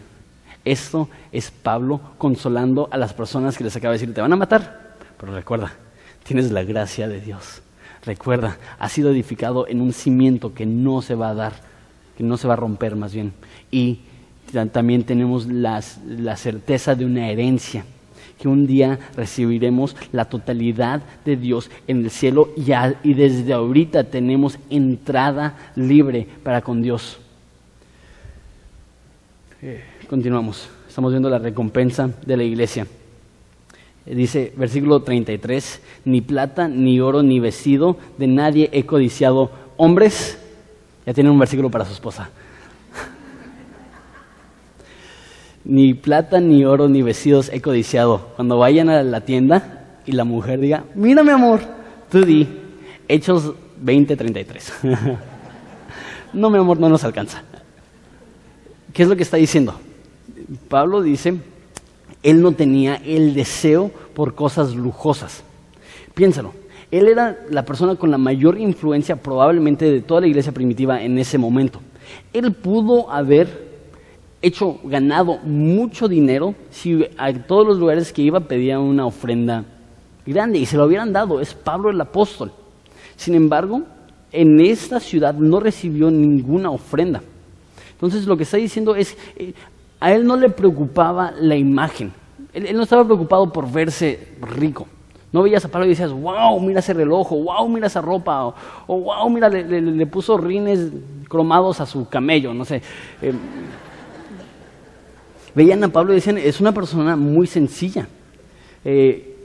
Esto 0.65 1.09
es 1.31 1.51
Pablo 1.51 2.01
consolando 2.17 2.89
a 2.91 2.97
las 2.97 3.13
personas 3.13 3.57
que 3.57 3.63
les 3.63 3.75
acaba 3.75 3.93
de 3.93 3.99
decir, 3.99 4.13
te 4.13 4.21
van 4.21 4.33
a 4.33 4.35
matar. 4.35 4.95
Pero 5.17 5.33
recuerda, 5.33 5.71
tienes 6.23 6.51
la 6.51 6.63
gracia 6.63 7.07
de 7.07 7.21
Dios. 7.21 7.61
Recuerda, 8.03 8.57
has 8.77 8.91
sido 8.91 9.11
edificado 9.11 9.67
en 9.67 9.81
un 9.81 9.93
cimiento 9.93 10.53
que 10.53 10.65
no 10.65 11.01
se 11.01 11.15
va 11.15 11.29
a 11.29 11.33
dar, 11.33 11.53
que 12.17 12.23
no 12.23 12.37
se 12.37 12.47
va 12.47 12.53
a 12.53 12.57
romper 12.57 12.95
más 12.95 13.13
bien. 13.13 13.33
Y 13.71 13.99
también 14.71 15.03
tenemos 15.03 15.47
la 15.47 15.81
certeza 16.35 16.95
de 16.95 17.05
una 17.05 17.29
herencia 17.29 17.85
que 18.39 18.47
un 18.47 18.67
día 18.67 18.99
recibiremos 19.15 19.95
la 20.11 20.25
totalidad 20.25 21.01
de 21.23 21.37
Dios 21.37 21.69
en 21.87 22.03
el 22.03 22.11
cielo 22.11 22.49
y, 22.55 23.13
desde 23.13 23.53
ahorita 23.53 24.05
tenemos 24.05 24.59
entrada 24.69 25.55
libre 25.75 26.27
para 26.43 26.61
con 26.61 26.81
Dios. 26.81 27.19
Continuamos. 30.05 30.69
Estamos 30.87 31.11
viendo 31.11 31.29
la 31.29 31.39
recompensa 31.39 32.09
de 32.25 32.37
la 32.37 32.43
iglesia. 32.43 32.87
Eh, 34.05 34.15
dice 34.15 34.53
versículo 34.55 35.01
33, 35.01 35.81
ni 36.05 36.21
plata, 36.21 36.67
ni 36.67 36.99
oro, 36.99 37.23
ni 37.23 37.39
vestido 37.39 37.97
de 38.17 38.27
nadie 38.27 38.69
he 38.71 38.85
codiciado. 38.85 39.51
Hombres, 39.77 40.37
ya 41.05 41.13
tienen 41.13 41.33
un 41.33 41.39
versículo 41.39 41.69
para 41.69 41.85
su 41.85 41.93
esposa. 41.93 42.29
ni 45.65 45.93
plata, 45.93 46.39
ni 46.39 46.65
oro, 46.65 46.87
ni 46.87 47.01
vestidos 47.01 47.49
he 47.51 47.61
codiciado. 47.61 48.29
Cuando 48.35 48.57
vayan 48.57 48.89
a 48.89 49.03
la 49.03 49.21
tienda 49.21 49.99
y 50.05 50.13
la 50.13 50.23
mujer 50.23 50.59
diga, 50.59 50.85
mira 50.95 51.23
mi 51.23 51.31
amor, 51.31 51.61
tú 52.09 52.23
di, 52.23 52.47
Hechos 53.07 53.53
20:33. 53.83 54.73
no, 56.33 56.49
mi 56.49 56.57
amor, 56.57 56.79
no 56.79 56.89
nos 56.89 57.03
alcanza. 57.03 57.43
¿Qué 58.93 59.03
es 59.03 59.09
lo 59.09 59.15
que 59.15 59.23
está 59.23 59.37
diciendo? 59.37 59.75
Pablo 60.67 61.01
dice, 61.01 61.35
él 62.23 62.41
no 62.41 62.51
tenía 62.53 62.95
el 62.95 63.33
deseo 63.33 63.91
por 64.13 64.35
cosas 64.35 64.75
lujosas. 64.75 65.43
Piénsalo, 66.13 66.53
él 66.91 67.07
era 67.07 67.37
la 67.49 67.65
persona 67.65 67.95
con 67.95 68.11
la 68.11 68.17
mayor 68.17 68.59
influencia 68.59 69.15
probablemente 69.15 69.89
de 69.91 70.01
toda 70.01 70.21
la 70.21 70.27
iglesia 70.27 70.51
primitiva 70.51 71.01
en 71.01 71.17
ese 71.17 71.37
momento. 71.37 71.81
Él 72.33 72.53
pudo 72.53 73.11
haber 73.11 73.65
hecho, 74.41 74.79
ganado 74.83 75.39
mucho 75.39 76.07
dinero 76.07 76.55
si 76.69 77.05
a 77.17 77.33
todos 77.33 77.67
los 77.67 77.79
lugares 77.79 78.13
que 78.13 78.21
iba 78.21 78.39
pedía 78.41 78.79
una 78.79 79.05
ofrenda 79.05 79.65
grande 80.25 80.59
y 80.59 80.65
se 80.65 80.77
lo 80.77 80.85
hubieran 80.85 81.11
dado. 81.11 81.41
Es 81.41 81.53
Pablo 81.53 81.89
el 81.89 81.99
apóstol. 81.99 82.51
Sin 83.15 83.33
embargo, 83.33 83.83
en 84.31 84.59
esta 84.59 84.99
ciudad 84.99 85.33
no 85.33 85.59
recibió 85.59 86.11
ninguna 86.11 86.69
ofrenda. 86.69 87.21
Entonces 87.93 88.25
lo 88.25 88.37
que 88.37 88.43
está 88.43 88.57
diciendo 88.57 88.95
es, 88.95 89.17
eh, 89.37 89.53
a 89.99 90.13
él 90.13 90.25
no 90.25 90.35
le 90.35 90.49
preocupaba 90.49 91.31
la 91.31 91.55
imagen. 91.55 92.11
Él, 92.53 92.75
no 92.75 92.83
estaba 92.83 93.03
preocupado 93.03 93.51
por 93.51 93.71
verse 93.71 94.35
rico. 94.41 94.87
No 95.31 95.43
veías 95.43 95.65
a 95.65 95.67
Pablo 95.67 95.85
y 95.85 95.89
decías, 95.89 96.13
wow, 96.13 96.59
mira 96.61 96.79
ese 96.79 96.93
reloj, 96.93 97.29
wow, 97.29 97.67
mira 97.67 97.87
esa 97.87 98.01
ropa, 98.01 98.45
o, 98.45 98.53
wow, 98.87 99.29
mira, 99.29 99.49
le, 99.49 100.05
puso 100.05 100.37
rines 100.37 100.91
cromados 101.27 101.81
a 101.81 101.85
su 101.85 102.07
camello, 102.07 102.53
no 102.53 102.63
sé. 102.63 102.81
Eh, 103.21 103.33
veían 105.53 105.83
a 105.83 105.89
Pablo 105.89 106.13
y 106.13 106.15
decían, 106.15 106.37
es 106.37 106.61
una 106.61 106.71
persona 106.71 107.17
muy 107.17 107.47
sencilla. 107.47 108.07
Eh, 108.85 109.35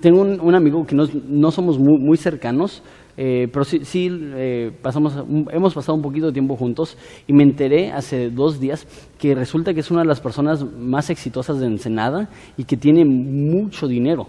tengo 0.00 0.22
un, 0.22 0.54
amigo 0.54 0.86
que 0.86 0.94
no, 0.94 1.50
somos 1.50 1.78
muy, 1.78 2.16
cercanos, 2.16 2.82
eh, 3.16 3.48
pero 3.52 3.64
sí, 3.64 4.08
eh, 4.10 4.72
pasamos, 4.82 5.14
hemos 5.50 5.74
pasado 5.74 5.94
un 5.94 6.02
poquito 6.02 6.26
de 6.26 6.32
tiempo 6.32 6.56
juntos 6.56 6.96
y 7.26 7.32
me 7.32 7.42
enteré 7.42 7.92
hace 7.92 8.30
dos 8.30 8.60
días 8.60 8.86
que 9.18 9.34
resulta 9.34 9.74
que 9.74 9.80
es 9.80 9.90
una 9.90 10.00
de 10.00 10.06
las 10.06 10.20
personas 10.20 10.64
más 10.64 11.10
exitosas 11.10 11.60
de 11.60 11.66
Ensenada 11.66 12.28
y 12.56 12.64
que 12.64 12.76
tiene 12.76 13.04
mucho 13.04 13.88
dinero. 13.88 14.28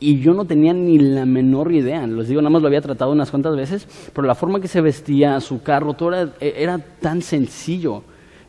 Y 0.00 0.20
yo 0.20 0.34
no 0.34 0.44
tenía 0.44 0.72
ni 0.72 0.98
la 0.98 1.24
menor 1.24 1.72
idea, 1.72 2.06
les 2.06 2.28
digo, 2.28 2.42
nada 2.42 2.50
más 2.50 2.62
lo 2.62 2.68
había 2.68 2.80
tratado 2.80 3.12
unas 3.12 3.30
cuantas 3.30 3.56
veces, 3.56 3.88
pero 4.12 4.26
la 4.26 4.34
forma 4.34 4.60
que 4.60 4.68
se 4.68 4.80
vestía, 4.80 5.40
su 5.40 5.62
carro, 5.62 5.94
todo 5.94 6.12
era, 6.12 6.32
era 6.40 6.78
tan 6.78 7.22
sencillo. 7.22 8.02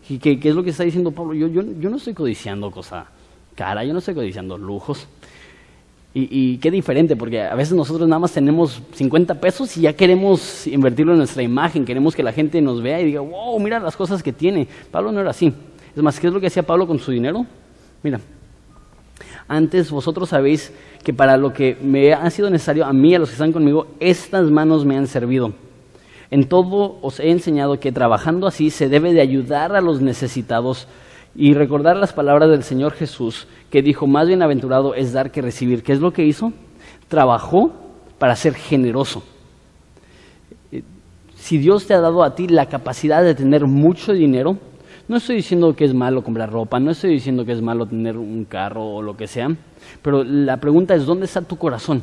¿Y 0.09 0.17
qué, 0.17 0.37
es 0.41 0.55
lo 0.55 0.63
que 0.63 0.71
está 0.71 0.83
diciendo 0.83 1.11
Pablo? 1.11 1.33
Yo, 1.33 1.47
yo, 1.47 1.61
yo 1.79 1.89
no 1.89 1.97
estoy 1.97 2.13
codiciando 2.13 2.69
cosa 2.71 3.07
cara, 3.55 3.83
yo 3.83 3.93
no 3.93 3.99
estoy 3.99 4.13
codiciando 4.13 4.57
lujos. 4.57 5.07
Y, 6.17 6.29
y, 6.31 6.57
qué 6.59 6.71
diferente, 6.71 7.17
porque 7.17 7.41
a 7.41 7.55
veces 7.55 7.75
nosotros 7.75 8.07
nada 8.07 8.19
más 8.19 8.31
tenemos 8.31 8.81
50 8.93 9.35
pesos 9.41 9.75
y 9.75 9.81
ya 9.81 9.91
queremos 9.91 10.65
invertirlo 10.65 11.11
en 11.11 11.17
nuestra 11.17 11.43
imagen, 11.43 11.83
queremos 11.83 12.15
que 12.15 12.23
la 12.23 12.31
gente 12.31 12.61
nos 12.61 12.81
vea 12.81 13.01
y 13.01 13.05
diga, 13.05 13.19
wow, 13.19 13.59
mira 13.59 13.81
las 13.81 13.97
cosas 13.97 14.23
que 14.23 14.31
tiene. 14.31 14.65
Pablo 14.91 15.11
no 15.11 15.19
era 15.19 15.31
así. 15.31 15.53
Es 15.93 16.01
más, 16.01 16.17
¿qué 16.17 16.27
es 16.27 16.33
lo 16.33 16.39
que 16.39 16.47
hacía 16.47 16.63
Pablo 16.63 16.87
con 16.87 16.99
su 16.99 17.11
dinero? 17.11 17.45
Mira, 18.01 18.21
antes 19.47 19.91
vosotros 19.91 20.29
sabéis 20.29 20.71
que 21.03 21.13
para 21.13 21.35
lo 21.35 21.51
que 21.51 21.77
me 21.81 22.13
ha 22.13 22.29
sido 22.29 22.49
necesario 22.49 22.85
a 22.85 22.93
mí, 22.93 23.13
a 23.13 23.19
los 23.19 23.29
que 23.29 23.33
están 23.33 23.51
conmigo, 23.51 23.87
estas 23.99 24.49
manos 24.49 24.85
me 24.85 24.97
han 24.97 25.07
servido. 25.07 25.53
En 26.31 26.47
todo 26.47 26.97
os 27.01 27.19
he 27.19 27.29
enseñado 27.29 27.79
que 27.79 27.91
trabajando 27.91 28.47
así 28.47 28.69
se 28.69 28.89
debe 28.89 29.13
de 29.13 29.21
ayudar 29.21 29.75
a 29.75 29.81
los 29.81 30.01
necesitados 30.01 30.87
y 31.35 31.53
recordar 31.53 31.97
las 31.97 32.13
palabras 32.13 32.49
del 32.49 32.63
Señor 32.63 32.93
Jesús 32.93 33.47
que 33.69 33.81
dijo, 33.81 34.07
más 34.07 34.27
bienaventurado 34.27 34.95
es 34.95 35.13
dar 35.13 35.31
que 35.31 35.41
recibir. 35.41 35.83
¿Qué 35.83 35.91
es 35.93 35.99
lo 35.99 36.11
que 36.11 36.25
hizo? 36.25 36.53
Trabajó 37.07 37.71
para 38.17 38.35
ser 38.35 38.53
generoso. 38.53 39.23
Eh, 40.71 40.83
si 41.35 41.57
Dios 41.57 41.85
te 41.85 41.93
ha 41.93 41.99
dado 41.99 42.23
a 42.23 42.35
ti 42.35 42.47
la 42.47 42.67
capacidad 42.67 43.23
de 43.23 43.35
tener 43.35 43.65
mucho 43.65 44.13
dinero, 44.13 44.57
no 45.07 45.17
estoy 45.17 45.37
diciendo 45.37 45.75
que 45.75 45.85
es 45.85 45.93
malo 45.93 46.23
comprar 46.23 46.51
ropa, 46.51 46.79
no 46.79 46.91
estoy 46.91 47.11
diciendo 47.11 47.45
que 47.45 47.51
es 47.51 47.61
malo 47.61 47.85
tener 47.85 48.17
un 48.17 48.45
carro 48.45 48.85
o 48.85 49.01
lo 49.01 49.15
que 49.15 49.27
sea, 49.27 49.49
pero 50.01 50.23
la 50.23 50.57
pregunta 50.57 50.95
es, 50.95 51.05
¿dónde 51.05 51.25
está 51.25 51.41
tu 51.41 51.57
corazón? 51.57 52.01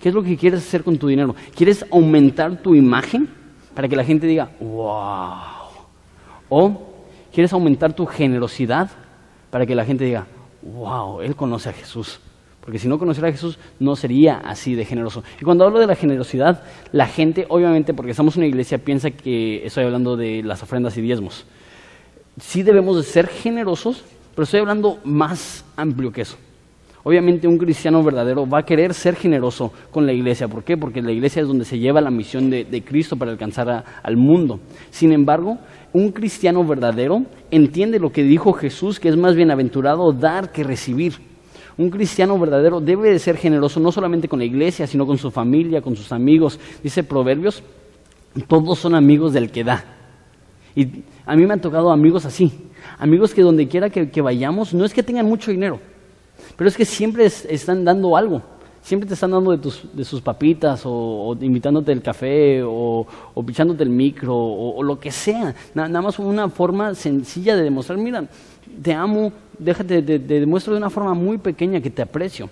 ¿Qué 0.00 0.10
es 0.10 0.14
lo 0.14 0.22
que 0.22 0.36
quieres 0.36 0.60
hacer 0.60 0.84
con 0.84 0.98
tu 0.98 1.06
dinero? 1.06 1.34
¿Quieres 1.54 1.86
aumentar 1.90 2.60
tu 2.60 2.74
imagen? 2.74 3.28
para 3.76 3.88
que 3.88 3.94
la 3.94 4.04
gente 4.04 4.26
diga, 4.26 4.48
wow. 4.58 5.68
O 6.48 6.85
quieres 7.36 7.52
aumentar 7.52 7.92
tu 7.92 8.06
generosidad 8.06 8.88
para 9.50 9.66
que 9.66 9.74
la 9.74 9.84
gente 9.84 10.04
diga, 10.04 10.26
wow, 10.62 11.20
él 11.20 11.36
conoce 11.36 11.68
a 11.68 11.74
Jesús. 11.74 12.18
Porque 12.62 12.78
si 12.78 12.88
no 12.88 12.98
conociera 12.98 13.28
a 13.28 13.30
Jesús, 13.30 13.58
no 13.78 13.94
sería 13.94 14.38
así 14.38 14.74
de 14.74 14.86
generoso. 14.86 15.22
Y 15.38 15.44
cuando 15.44 15.66
hablo 15.66 15.78
de 15.78 15.86
la 15.86 15.96
generosidad, 15.96 16.62
la 16.92 17.06
gente, 17.06 17.44
obviamente, 17.50 17.92
porque 17.92 18.12
estamos 18.12 18.36
en 18.36 18.40
una 18.40 18.46
iglesia, 18.46 18.78
piensa 18.78 19.10
que 19.10 19.66
estoy 19.66 19.84
hablando 19.84 20.16
de 20.16 20.42
las 20.44 20.62
ofrendas 20.62 20.96
y 20.96 21.02
diezmos. 21.02 21.44
Sí 22.40 22.62
debemos 22.62 22.96
de 22.96 23.02
ser 23.02 23.26
generosos, 23.26 24.02
pero 24.34 24.44
estoy 24.44 24.60
hablando 24.60 24.98
más 25.04 25.62
amplio 25.76 26.12
que 26.12 26.22
eso. 26.22 26.38
Obviamente 27.08 27.46
un 27.46 27.56
cristiano 27.56 28.02
verdadero 28.02 28.48
va 28.48 28.58
a 28.58 28.62
querer 28.64 28.92
ser 28.92 29.14
generoso 29.14 29.72
con 29.92 30.06
la 30.06 30.12
iglesia. 30.12 30.48
¿Por 30.48 30.64
qué? 30.64 30.76
Porque 30.76 31.00
la 31.00 31.12
iglesia 31.12 31.40
es 31.40 31.46
donde 31.46 31.64
se 31.64 31.78
lleva 31.78 32.00
la 32.00 32.10
misión 32.10 32.50
de, 32.50 32.82
Cristo 32.84 33.16
para 33.16 33.30
alcanzar 33.30 33.84
al 34.02 34.16
mundo. 34.16 34.58
Sin 34.90 35.12
embargo, 35.12 35.56
un 35.92 36.10
cristiano 36.10 36.64
verdadero 36.64 37.22
entiende 37.52 38.00
lo 38.00 38.10
que 38.10 38.24
dijo 38.24 38.52
Jesús, 38.54 38.98
que 38.98 39.08
es 39.08 39.16
más 39.16 39.36
bienaventurado 39.36 40.12
dar 40.12 40.50
que 40.50 40.64
recibir. 40.64 41.12
Un 41.78 41.90
cristiano 41.90 42.36
verdadero 42.40 42.80
debe 42.80 43.12
de 43.12 43.20
ser 43.20 43.36
generoso 43.36 43.78
no 43.78 43.92
solamente 43.92 44.26
con 44.26 44.40
la 44.40 44.44
iglesia, 44.44 44.88
sino 44.88 45.06
con 45.06 45.16
su 45.16 45.30
familia, 45.30 45.82
con 45.82 45.94
sus 45.94 46.10
amigos. 46.10 46.58
Dice 46.82 47.04
Proverbios, 47.04 47.62
todos 48.48 48.80
son 48.80 48.96
amigos 48.96 49.32
del 49.32 49.52
que 49.52 49.62
da. 49.62 49.84
Y 50.74 51.04
a 51.24 51.36
mí 51.36 51.46
me 51.46 51.52
han 51.52 51.60
tocado 51.60 51.92
amigos 51.92 52.26
así, 52.26 52.50
amigos 52.98 53.32
que 53.32 53.42
donde 53.42 53.68
quiera 53.68 53.90
que 53.90 54.20
vayamos, 54.20 54.74
no 54.74 54.84
es 54.84 54.92
que 54.92 55.04
tengan 55.04 55.26
mucho 55.26 55.52
dinero, 55.52 55.78
pero 56.56 56.68
es 56.68 56.76
que 56.76 56.84
siempre 56.84 57.26
están 57.26 57.84
dando 57.84 58.16
algo. 58.16 58.42
Siempre 58.82 59.08
te 59.08 59.14
están 59.14 59.32
dando 59.32 59.50
de, 59.50 59.58
tus, 59.58 59.82
de 59.92 60.04
sus 60.04 60.20
papitas 60.20 60.82
o, 60.84 61.36
invitándote 61.40 61.90
el 61.90 62.02
café 62.02 62.62
o, 62.64 63.04
pichándote 63.44 63.82
el 63.82 63.90
micro 63.90 64.36
o, 64.36 64.80
lo 64.82 65.00
que 65.00 65.10
sea. 65.10 65.54
nada 65.74 66.00
más 66.00 66.20
una 66.20 66.48
forma 66.48 66.94
sencilla 66.94 67.56
de 67.56 67.64
demostrar, 67.64 67.98
mira, 67.98 68.28
te 68.80 68.94
amo, 68.94 69.32
déjate, 69.58 70.02
te, 70.02 70.18
demuestro 70.20 70.72
de 70.72 70.78
una 70.78 70.90
forma 70.90 71.14
muy 71.14 71.38
pequeña 71.38 71.80
que 71.80 71.90
te 71.90 72.02
aprecio. 72.02 72.48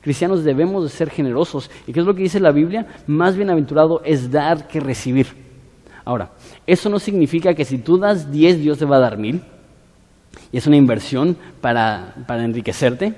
Cristianos 0.00 0.42
debemos 0.42 0.84
de 0.84 0.88
ser 0.88 1.10
generosos. 1.10 1.70
¿Y 1.86 1.92
qué 1.92 2.00
es 2.00 2.06
lo 2.06 2.14
que 2.14 2.22
dice 2.22 2.40
la 2.40 2.50
Biblia? 2.50 2.86
Más 3.06 3.36
bienaventurado 3.36 4.00
es 4.04 4.30
dar 4.30 4.66
que 4.68 4.80
recibir. 4.80 5.26
Ahora, 6.04 6.32
eso 6.66 6.88
no 6.88 6.98
significa 6.98 7.54
que 7.54 7.64
si 7.64 7.78
tú 7.78 7.98
das 7.98 8.30
10, 8.30 8.60
Dios 8.60 8.78
te 8.78 8.84
va 8.84 8.96
a 8.96 9.00
dar 9.00 9.18
mil. 9.18 9.42
Y 10.52 10.58
es 10.58 10.66
una 10.66 10.76
inversión 10.76 11.36
para, 11.60 12.14
para 12.26 12.44
enriquecerte. 12.44 13.14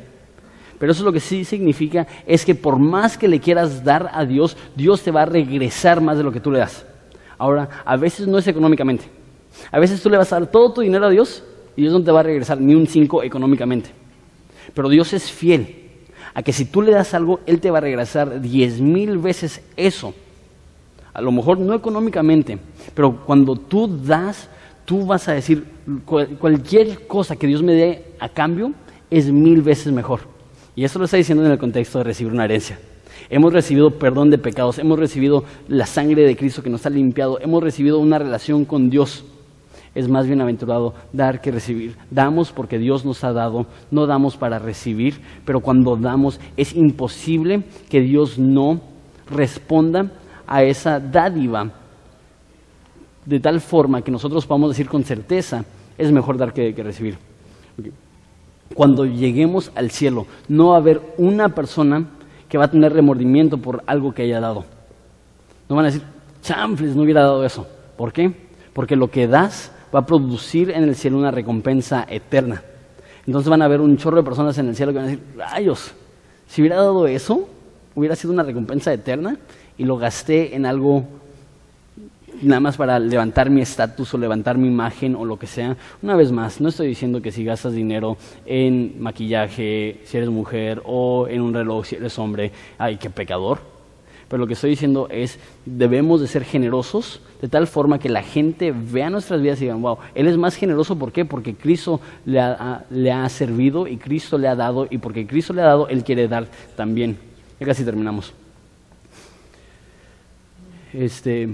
Pero 0.78 0.92
eso 0.92 1.04
lo 1.04 1.12
que 1.12 1.20
sí 1.20 1.44
significa 1.44 2.06
es 2.26 2.44
que 2.44 2.54
por 2.54 2.78
más 2.78 3.16
que 3.16 3.28
le 3.28 3.40
quieras 3.40 3.82
dar 3.82 4.10
a 4.12 4.24
Dios, 4.24 4.56
Dios 4.74 5.02
te 5.02 5.10
va 5.10 5.22
a 5.22 5.26
regresar 5.26 6.00
más 6.00 6.18
de 6.18 6.24
lo 6.24 6.32
que 6.32 6.40
tú 6.40 6.50
le 6.50 6.58
das. 6.58 6.84
Ahora, 7.38 7.68
a 7.84 7.96
veces 7.96 8.26
no 8.26 8.38
es 8.38 8.46
económicamente. 8.46 9.04
A 9.70 9.78
veces 9.78 10.00
tú 10.02 10.10
le 10.10 10.18
vas 10.18 10.32
a 10.32 10.40
dar 10.40 10.50
todo 10.50 10.72
tu 10.72 10.80
dinero 10.82 11.06
a 11.06 11.10
Dios 11.10 11.42
y 11.76 11.82
Dios 11.82 11.92
no 11.92 12.02
te 12.02 12.10
va 12.10 12.20
a 12.20 12.24
regresar 12.24 12.60
ni 12.60 12.74
un 12.74 12.86
5 12.86 13.22
económicamente. 13.22 13.90
Pero 14.74 14.88
Dios 14.88 15.12
es 15.12 15.30
fiel 15.30 15.86
a 16.34 16.42
que 16.42 16.52
si 16.52 16.66
tú 16.66 16.82
le 16.82 16.92
das 16.92 17.14
algo, 17.14 17.40
Él 17.46 17.60
te 17.60 17.70
va 17.70 17.78
a 17.78 17.82
regresar 17.82 18.40
diez 18.40 18.80
mil 18.80 19.18
veces 19.18 19.62
eso. 19.76 20.14
A 21.14 21.22
lo 21.22 21.32
mejor 21.32 21.58
no 21.58 21.72
económicamente, 21.72 22.58
pero 22.94 23.24
cuando 23.24 23.56
tú 23.56 23.88
das, 23.88 24.50
tú 24.86 25.04
vas 25.04 25.28
a 25.28 25.34
decir, 25.34 25.64
cualquier 26.06 27.06
cosa 27.06 27.36
que 27.36 27.46
Dios 27.46 27.62
me 27.62 27.74
dé 27.74 28.04
a 28.18 28.30
cambio 28.30 28.72
es 29.10 29.30
mil 29.30 29.60
veces 29.60 29.92
mejor. 29.92 30.20
Y 30.74 30.84
eso 30.84 30.98
lo 30.98 31.04
está 31.04 31.18
diciendo 31.18 31.44
en 31.44 31.52
el 31.52 31.58
contexto 31.58 31.98
de 31.98 32.04
recibir 32.04 32.32
una 32.32 32.44
herencia. 32.44 32.78
Hemos 33.28 33.52
recibido 33.52 33.90
perdón 33.98 34.30
de 34.30 34.38
pecados, 34.38 34.78
hemos 34.78 34.98
recibido 34.98 35.44
la 35.68 35.84
sangre 35.84 36.22
de 36.22 36.36
Cristo 36.36 36.62
que 36.62 36.70
nos 36.70 36.86
ha 36.86 36.90
limpiado, 36.90 37.38
hemos 37.40 37.62
recibido 37.62 37.98
una 37.98 38.18
relación 38.18 38.64
con 38.64 38.88
Dios 38.88 39.24
es 39.96 40.10
más 40.10 40.26
bienaventurado 40.26 40.92
dar 41.12 41.40
que 41.40 41.50
recibir. 41.50 41.96
Damos 42.10 42.52
porque 42.52 42.78
Dios 42.78 43.06
nos 43.06 43.24
ha 43.24 43.32
dado, 43.32 43.66
no 43.90 44.06
damos 44.06 44.36
para 44.36 44.58
recibir, 44.58 45.14
pero 45.46 45.60
cuando 45.60 45.96
damos 45.96 46.38
es 46.58 46.76
imposible 46.76 47.64
que 47.88 48.02
Dios 48.02 48.38
no 48.38 48.82
responda 49.30 50.12
a 50.46 50.62
esa 50.62 51.00
dádiva 51.00 51.72
de 53.26 53.40
tal 53.40 53.60
forma 53.60 54.02
que 54.02 54.10
nosotros 54.10 54.46
podamos 54.46 54.70
decir 54.70 54.88
con 54.88 55.04
certeza, 55.04 55.64
es 55.98 56.12
mejor 56.12 56.38
dar 56.38 56.52
que, 56.52 56.72
recibir. 56.72 57.18
Cuando 58.74 59.04
lleguemos 59.04 59.70
al 59.74 59.90
cielo, 59.90 60.26
no 60.48 60.68
va 60.68 60.76
a 60.76 60.78
haber 60.78 61.02
una 61.18 61.50
persona 61.50 62.06
que 62.48 62.56
va 62.56 62.64
a 62.64 62.70
tener 62.70 62.92
remordimiento 62.92 63.58
por 63.58 63.82
algo 63.86 64.12
que 64.12 64.22
haya 64.22 64.40
dado. 64.40 64.64
No 65.68 65.76
van 65.76 65.86
a 65.86 65.88
decir, 65.88 66.02
chanfles, 66.42 66.94
no 66.94 67.02
hubiera 67.02 67.22
dado 67.22 67.44
eso. 67.44 67.66
¿Por 67.96 68.12
qué? 68.12 68.32
Porque 68.72 68.94
lo 68.94 69.10
que 69.10 69.26
das 69.26 69.72
va 69.94 70.00
a 70.00 70.06
producir 70.06 70.70
en 70.70 70.84
el 70.84 70.94
cielo 70.94 71.18
una 71.18 71.30
recompensa 71.30 72.06
eterna. 72.08 72.62
Entonces 73.26 73.50
van 73.50 73.62
a 73.62 73.64
haber 73.64 73.80
un 73.80 73.96
chorro 73.96 74.18
de 74.18 74.22
personas 74.22 74.56
en 74.58 74.68
el 74.68 74.76
cielo 74.76 74.92
que 74.92 74.98
van 74.98 75.06
a 75.06 75.10
decir, 75.10 75.24
rayos, 75.36 75.92
si 76.46 76.62
hubiera 76.62 76.76
dado 76.76 77.08
eso, 77.08 77.48
hubiera 77.94 78.14
sido 78.14 78.32
una 78.32 78.44
recompensa 78.44 78.92
eterna 78.92 79.36
y 79.76 79.84
lo 79.84 79.96
gasté 79.96 80.54
en 80.54 80.66
algo 80.66 81.04
nada 82.42 82.60
más 82.60 82.76
para 82.76 82.98
levantar 82.98 83.50
mi 83.50 83.60
estatus 83.60 84.12
o 84.14 84.18
levantar 84.18 84.58
mi 84.58 84.68
imagen 84.68 85.14
o 85.16 85.24
lo 85.24 85.38
que 85.38 85.46
sea. 85.46 85.76
Una 86.02 86.16
vez 86.16 86.32
más, 86.32 86.60
no 86.60 86.68
estoy 86.68 86.88
diciendo 86.88 87.22
que 87.22 87.32
si 87.32 87.44
gastas 87.44 87.72
dinero 87.72 88.16
en 88.44 89.00
maquillaje, 89.00 90.00
si 90.04 90.16
eres 90.16 90.30
mujer, 90.30 90.82
o 90.84 91.28
en 91.28 91.40
un 91.40 91.54
reloj, 91.54 91.86
si 91.86 91.96
eres 91.96 92.18
hombre, 92.18 92.52
ay, 92.78 92.96
qué 92.96 93.10
pecador. 93.10 93.58
Pero 94.28 94.40
lo 94.40 94.46
que 94.46 94.54
estoy 94.54 94.70
diciendo 94.70 95.08
es, 95.10 95.38
debemos 95.64 96.20
de 96.20 96.26
ser 96.26 96.44
generosos 96.44 97.20
de 97.40 97.48
tal 97.48 97.66
forma 97.66 97.98
que 97.98 98.08
la 98.08 98.22
gente 98.22 98.72
vea 98.72 99.08
nuestras 99.08 99.40
vidas 99.40 99.60
y 99.60 99.66
digan, 99.66 99.82
wow, 99.82 99.98
Él 100.14 100.26
es 100.26 100.36
más 100.36 100.56
generoso, 100.56 100.98
¿por 100.98 101.12
qué? 101.12 101.24
Porque 101.24 101.54
Cristo 101.54 102.00
le 102.24 102.40
ha, 102.40 102.84
le 102.90 103.12
ha 103.12 103.28
servido 103.28 103.86
y 103.86 103.98
Cristo 103.98 104.36
le 104.36 104.48
ha 104.48 104.56
dado, 104.56 104.88
y 104.90 104.98
porque 104.98 105.26
Cristo 105.26 105.52
le 105.52 105.62
ha 105.62 105.66
dado, 105.66 105.88
Él 105.88 106.02
quiere 106.02 106.26
dar 106.26 106.48
también. 106.74 107.16
Ya 107.60 107.66
casi 107.66 107.84
terminamos. 107.84 108.32
Este, 110.92 111.50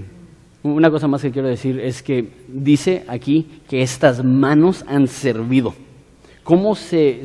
una 0.63 0.89
cosa 0.89 1.07
más 1.07 1.21
que 1.21 1.31
quiero 1.31 1.49
decir 1.49 1.79
es 1.79 2.01
que 2.01 2.29
dice 2.47 3.03
aquí 3.07 3.47
que 3.67 3.81
estas 3.81 4.23
manos 4.23 4.85
han 4.87 5.07
servido. 5.07 5.73
¿Cómo 6.43 6.75
se, 6.75 7.23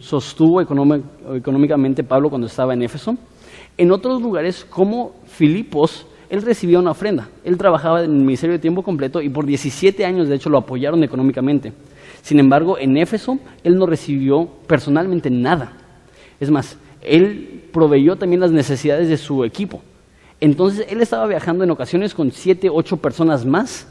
sostuvo 0.00 0.60
económicamente 0.60 2.04
Pablo 2.04 2.28
cuando 2.28 2.46
estaba 2.46 2.74
en 2.74 2.82
Éfeso? 2.82 3.16
En 3.78 3.90
otros 3.90 4.20
lugares, 4.20 4.66
como 4.68 5.12
Filipos, 5.24 6.06
él 6.28 6.42
recibía 6.42 6.78
una 6.78 6.90
ofrenda. 6.90 7.28
Él 7.44 7.56
trabajaba 7.56 8.04
en 8.04 8.10
el 8.10 8.24
ministerio 8.24 8.56
de 8.56 8.60
tiempo 8.60 8.82
completo 8.82 9.22
y 9.22 9.30
por 9.30 9.46
17 9.46 10.04
años, 10.04 10.28
de 10.28 10.36
hecho, 10.36 10.50
lo 10.50 10.58
apoyaron 10.58 11.02
económicamente. 11.02 11.72
Sin 12.22 12.38
embargo, 12.38 12.76
en 12.78 12.96
Éfeso, 12.96 13.38
él 13.64 13.76
no 13.76 13.86
recibió 13.86 14.46
personalmente 14.66 15.30
nada. 15.30 15.72
Es 16.38 16.50
más, 16.50 16.78
él 17.02 17.64
proveyó 17.72 18.16
también 18.16 18.40
las 18.40 18.52
necesidades 18.52 19.08
de 19.08 19.16
su 19.16 19.44
equipo. 19.44 19.82
Entonces, 20.40 20.86
él 20.88 21.00
estaba 21.00 21.26
viajando 21.26 21.64
en 21.64 21.70
ocasiones 21.70 22.14
con 22.14 22.30
siete, 22.32 22.68
ocho 22.70 22.96
personas 22.96 23.44
más. 23.44 23.86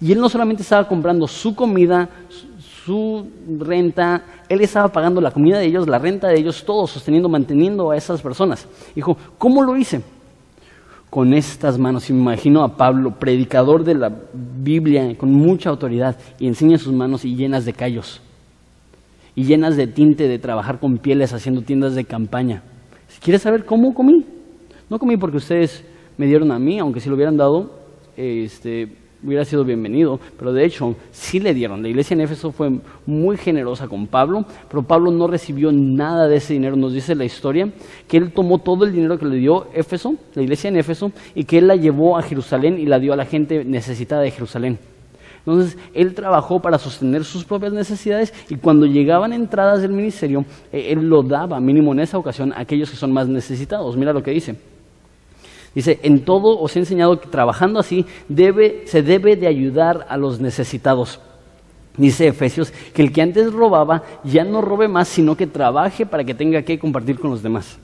Y 0.00 0.12
él 0.12 0.20
no 0.20 0.28
solamente 0.28 0.62
estaba 0.62 0.86
comprando 0.86 1.26
su 1.26 1.54
comida, 1.54 2.08
su 2.58 3.26
renta, 3.58 4.22
él 4.48 4.60
estaba 4.60 4.88
pagando 4.88 5.20
la 5.20 5.30
comida 5.30 5.58
de 5.58 5.66
ellos, 5.66 5.88
la 5.88 5.98
renta 5.98 6.28
de 6.28 6.38
ellos, 6.38 6.64
todo, 6.64 6.86
sosteniendo, 6.86 7.28
manteniendo 7.28 7.90
a 7.90 7.96
esas 7.96 8.20
personas. 8.20 8.68
Dijo, 8.94 9.16
¿cómo 9.38 9.62
lo 9.62 9.76
hice? 9.76 10.02
Con 11.08 11.32
estas 11.32 11.78
manos. 11.78 12.10
Imagino 12.10 12.62
a 12.62 12.76
Pablo, 12.76 13.12
predicador 13.18 13.84
de 13.84 13.94
la 13.94 14.12
Biblia, 14.34 15.16
con 15.16 15.32
mucha 15.32 15.70
autoridad, 15.70 16.18
y 16.38 16.46
enseña 16.46 16.76
sus 16.76 16.92
manos 16.92 17.24
y 17.24 17.36
llenas 17.36 17.64
de 17.64 17.72
callos, 17.72 18.20
y 19.34 19.44
llenas 19.44 19.76
de 19.76 19.86
tinte 19.86 20.28
de 20.28 20.38
trabajar 20.38 20.80
con 20.80 20.98
pieles, 20.98 21.32
haciendo 21.32 21.62
tiendas 21.62 21.94
de 21.94 22.04
campaña. 22.04 22.62
Quieres 23.22 23.42
saber 23.42 23.64
cómo 23.64 23.94
comí, 23.94 24.26
no 24.90 24.98
comí 24.98 25.16
porque 25.16 25.38
ustedes 25.38 25.84
me 26.16 26.26
dieron 26.26 26.52
a 26.52 26.58
mí, 26.58 26.78
aunque 26.78 27.00
si 27.00 27.08
lo 27.08 27.14
hubieran 27.14 27.36
dado, 27.36 27.70
este, 28.16 28.88
hubiera 29.24 29.44
sido 29.44 29.64
bienvenido, 29.64 30.20
pero 30.38 30.52
de 30.52 30.64
hecho 30.64 30.94
sí 31.10 31.40
le 31.40 31.54
dieron. 31.54 31.82
La 31.82 31.88
iglesia 31.88 32.14
en 32.14 32.20
Éfeso 32.20 32.52
fue 32.52 32.70
muy 33.06 33.36
generosa 33.36 33.88
con 33.88 34.06
Pablo, 34.06 34.44
pero 34.68 34.82
Pablo 34.82 35.10
no 35.10 35.26
recibió 35.26 35.72
nada 35.72 36.28
de 36.28 36.36
ese 36.36 36.52
dinero. 36.52 36.76
Nos 36.76 36.92
dice 36.92 37.14
la 37.14 37.24
historia 37.24 37.70
que 38.06 38.18
él 38.18 38.32
tomó 38.32 38.58
todo 38.58 38.84
el 38.84 38.92
dinero 38.92 39.18
que 39.18 39.24
le 39.24 39.36
dio 39.36 39.68
Éfeso, 39.74 40.14
la 40.34 40.42
iglesia 40.42 40.68
en 40.68 40.76
Éfeso, 40.76 41.10
y 41.34 41.44
que 41.44 41.58
él 41.58 41.68
la 41.68 41.76
llevó 41.76 42.18
a 42.18 42.22
Jerusalén 42.22 42.78
y 42.78 42.86
la 42.86 42.98
dio 42.98 43.12
a 43.12 43.16
la 43.16 43.24
gente 43.24 43.64
necesitada 43.64 44.22
de 44.22 44.30
Jerusalén. 44.30 44.78
Entonces, 45.46 45.76
él 45.92 46.14
trabajó 46.14 46.60
para 46.60 46.78
sostener 46.78 47.22
sus 47.24 47.44
propias 47.44 47.72
necesidades 47.72 48.32
y 48.48 48.56
cuando 48.56 48.86
llegaban 48.86 49.32
entradas 49.32 49.82
del 49.82 49.92
ministerio, 49.92 50.44
eh, 50.72 50.86
él 50.90 51.06
lo 51.06 51.22
daba, 51.22 51.60
mínimo 51.60 51.92
en 51.92 52.00
esa 52.00 52.16
ocasión, 52.16 52.52
a 52.52 52.60
aquellos 52.60 52.90
que 52.90 52.96
son 52.96 53.12
más 53.12 53.28
necesitados. 53.28 53.94
Mira 53.96 54.14
lo 54.14 54.22
que 54.22 54.30
dice. 54.30 54.56
Dice, 55.74 55.98
en 56.02 56.24
todo 56.24 56.60
os 56.60 56.76
he 56.76 56.78
enseñado 56.78 57.20
que 57.20 57.28
trabajando 57.28 57.80
así 57.80 58.06
se 58.28 59.02
debe 59.02 59.36
de 59.36 59.46
ayudar 59.46 60.06
a 60.08 60.16
los 60.16 60.40
necesitados. 60.40 61.20
Dice 61.96 62.28
Efesios 62.28 62.72
que 62.92 63.02
el 63.02 63.12
que 63.12 63.22
antes 63.22 63.52
robaba 63.52 64.02
ya 64.24 64.44
no 64.44 64.60
robe 64.60 64.88
más, 64.88 65.08
sino 65.08 65.36
que 65.36 65.46
trabaje 65.46 66.06
para 66.06 66.24
que 66.24 66.34
tenga 66.34 66.62
que 66.62 66.78
compartir 66.78 67.18
con 67.18 67.30
los 67.30 67.42
demás. 67.42 67.78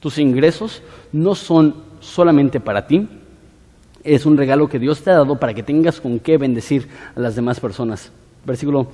Tus 0.00 0.18
ingresos 0.18 0.82
no 1.12 1.34
son 1.34 1.74
solamente 2.00 2.60
para 2.60 2.86
ti, 2.86 3.08
es 4.04 4.24
un 4.24 4.36
regalo 4.36 4.68
que 4.68 4.78
Dios 4.78 5.02
te 5.02 5.10
ha 5.10 5.14
dado 5.14 5.38
para 5.38 5.54
que 5.54 5.62
tengas 5.62 6.00
con 6.00 6.18
qué 6.18 6.38
bendecir 6.38 6.88
a 7.14 7.20
las 7.20 7.34
demás 7.34 7.60
personas. 7.60 8.10
Versículo 8.44 8.88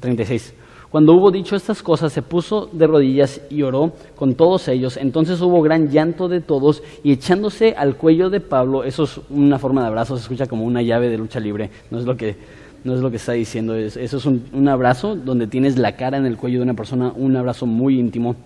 36. 0.00 0.54
Cuando 0.92 1.14
hubo 1.14 1.30
dicho 1.30 1.56
estas 1.56 1.82
cosas, 1.82 2.12
se 2.12 2.20
puso 2.20 2.68
de 2.70 2.86
rodillas 2.86 3.40
y 3.48 3.62
oró 3.62 3.92
con 4.14 4.34
todos 4.34 4.68
ellos. 4.68 4.98
Entonces 4.98 5.40
hubo 5.40 5.62
gran 5.62 5.88
llanto 5.88 6.28
de 6.28 6.42
todos 6.42 6.82
y 7.02 7.12
echándose 7.12 7.74
al 7.78 7.96
cuello 7.96 8.28
de 8.28 8.40
Pablo, 8.40 8.84
eso 8.84 9.04
es 9.04 9.18
una 9.30 9.58
forma 9.58 9.80
de 9.80 9.86
abrazo, 9.86 10.18
se 10.18 10.24
escucha 10.24 10.46
como 10.46 10.66
una 10.66 10.82
llave 10.82 11.08
de 11.08 11.16
lucha 11.16 11.40
libre, 11.40 11.70
no 11.90 11.98
es 11.98 12.04
lo 12.04 12.14
que, 12.14 12.36
no 12.84 12.94
es 12.94 13.00
lo 13.00 13.10
que 13.10 13.16
está 13.16 13.32
diciendo, 13.32 13.74
eso 13.74 13.98
es 13.98 14.26
un, 14.26 14.44
un 14.52 14.68
abrazo 14.68 15.16
donde 15.16 15.46
tienes 15.46 15.78
la 15.78 15.96
cara 15.96 16.18
en 16.18 16.26
el 16.26 16.36
cuello 16.36 16.58
de 16.58 16.64
una 16.64 16.74
persona, 16.74 17.10
un 17.16 17.34
abrazo 17.36 17.64
muy 17.64 17.98
íntimo. 17.98 18.36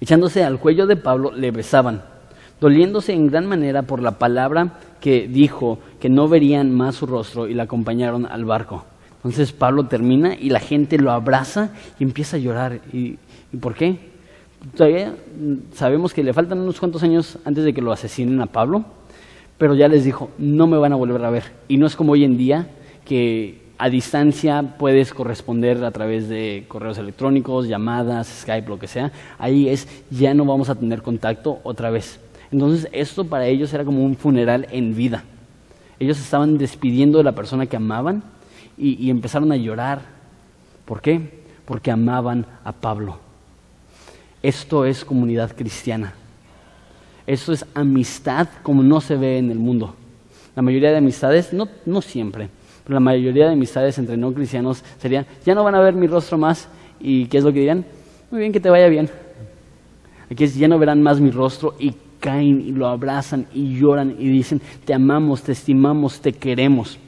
Echándose 0.00 0.42
al 0.42 0.58
cuello 0.58 0.88
de 0.88 0.96
Pablo, 0.96 1.30
le 1.30 1.52
besaban, 1.52 2.02
doliéndose 2.60 3.12
en 3.12 3.28
gran 3.28 3.46
manera 3.46 3.82
por 3.82 4.02
la 4.02 4.18
palabra 4.18 4.80
que 5.00 5.28
dijo 5.28 5.78
que 6.00 6.08
no 6.08 6.26
verían 6.26 6.72
más 6.72 6.96
su 6.96 7.06
rostro 7.06 7.46
y 7.46 7.54
la 7.54 7.62
acompañaron 7.62 8.26
al 8.26 8.44
barco. 8.44 8.86
Entonces 9.24 9.52
Pablo 9.52 9.86
termina 9.86 10.34
y 10.34 10.50
la 10.50 10.58
gente 10.58 10.98
lo 10.98 11.12
abraza 11.12 11.70
y 11.98 12.02
empieza 12.02 12.36
a 12.36 12.40
llorar. 12.40 12.80
¿Y, 12.92 13.18
por 13.60 13.74
qué? 13.74 13.96
Todavía 14.76 15.14
sabemos 15.74 16.12
que 16.12 16.24
le 16.24 16.32
faltan 16.32 16.58
unos 16.58 16.80
cuantos 16.80 17.02
años 17.04 17.38
antes 17.44 17.64
de 17.64 17.72
que 17.72 17.80
lo 17.80 17.92
asesinen 17.92 18.40
a 18.40 18.46
Pablo, 18.46 18.84
pero 19.58 19.74
ya 19.74 19.86
les 19.86 20.04
dijo, 20.04 20.30
no 20.38 20.66
me 20.66 20.76
van 20.76 20.92
a 20.92 20.96
volver 20.96 21.24
a 21.24 21.30
ver. 21.30 21.44
Y 21.68 21.76
no 21.76 21.86
es 21.86 21.94
como 21.94 22.12
hoy 22.12 22.24
en 22.24 22.36
día 22.36 22.68
que 23.04 23.62
a 23.78 23.88
distancia 23.88 24.76
puedes 24.76 25.12
corresponder 25.12 25.84
a 25.84 25.90
través 25.92 26.28
de 26.28 26.64
correos 26.66 26.98
electrónicos, 26.98 27.68
llamadas, 27.68 28.28
Skype, 28.42 28.68
lo 28.68 28.78
que 28.78 28.88
sea. 28.88 29.12
Ahí 29.38 29.68
es, 29.68 29.86
ya 30.10 30.34
no 30.34 30.44
vamos 30.44 30.68
a 30.68 30.74
tener 30.74 31.02
contacto 31.02 31.60
otra 31.62 31.90
vez. 31.90 32.18
Entonces 32.50 32.88
esto 32.92 33.24
para 33.24 33.46
ellos 33.46 33.72
era 33.72 33.84
como 33.84 34.04
un 34.04 34.16
funeral 34.16 34.66
en 34.72 34.96
vida. 34.96 35.24
Ellos 36.00 36.18
estaban 36.18 36.58
despidiendo 36.58 37.18
de 37.18 37.24
la 37.24 37.32
persona 37.32 37.66
que 37.66 37.76
amaban 37.76 38.24
y, 38.76 39.10
empezaron 39.10 39.52
a 39.52 39.56
llorar. 39.56 40.02
¿Por 40.84 41.00
qué? 41.00 41.42
Porque 41.64 41.90
amaban 41.90 42.46
a 42.64 42.72
Pablo. 42.72 43.18
Esto 44.42 44.84
es 44.84 45.04
comunidad 45.04 45.54
cristiana. 45.56 46.14
Esto 47.26 47.52
es 47.52 47.64
amistad 47.74 48.48
como 48.62 48.82
no 48.82 49.00
se 49.00 49.16
ve 49.16 49.38
en 49.38 49.50
el 49.50 49.58
mundo. 49.58 49.94
La 50.56 50.62
mayoría 50.62 50.90
de 50.90 50.98
amistades, 50.98 51.52
no, 51.52 51.68
no 51.86 52.02
siempre, 52.02 52.48
pero 52.84 52.94
la 52.94 53.00
mayoría 53.00 53.46
de 53.46 53.52
amistades 53.52 53.96
entre 53.98 54.16
no 54.16 54.34
cristianos 54.34 54.84
serían, 54.98 55.24
ya 55.46 55.54
no 55.54 55.64
van 55.64 55.74
a 55.76 55.80
ver 55.80 55.94
mi 55.94 56.06
rostro 56.06 56.36
más, 56.36 56.68
y 57.00 57.26
¿qué 57.26 57.38
es 57.38 57.44
lo 57.44 57.52
que 57.52 57.60
dirían? 57.60 57.86
Muy 58.30 58.40
bien, 58.40 58.52
que 58.52 58.60
te 58.60 58.68
vaya 58.68 58.88
bien. 58.88 59.08
Aquí 60.30 60.44
es, 60.44 60.56
ya 60.56 60.68
no 60.68 60.78
verán 60.78 61.02
más 61.02 61.20
mi 61.20 61.30
rostro 61.30 61.74
y 61.78 61.94
caen 62.20 62.60
y 62.60 62.72
lo 62.72 62.86
abrazan 62.86 63.46
y 63.52 63.78
lloran 63.78 64.16
y 64.18 64.28
dicen, 64.28 64.60
te 64.84 64.94
amamos, 64.94 65.42
te 65.42 65.52
estimamos, 65.52 66.20
te 66.20 66.32
queremos. 66.32 66.98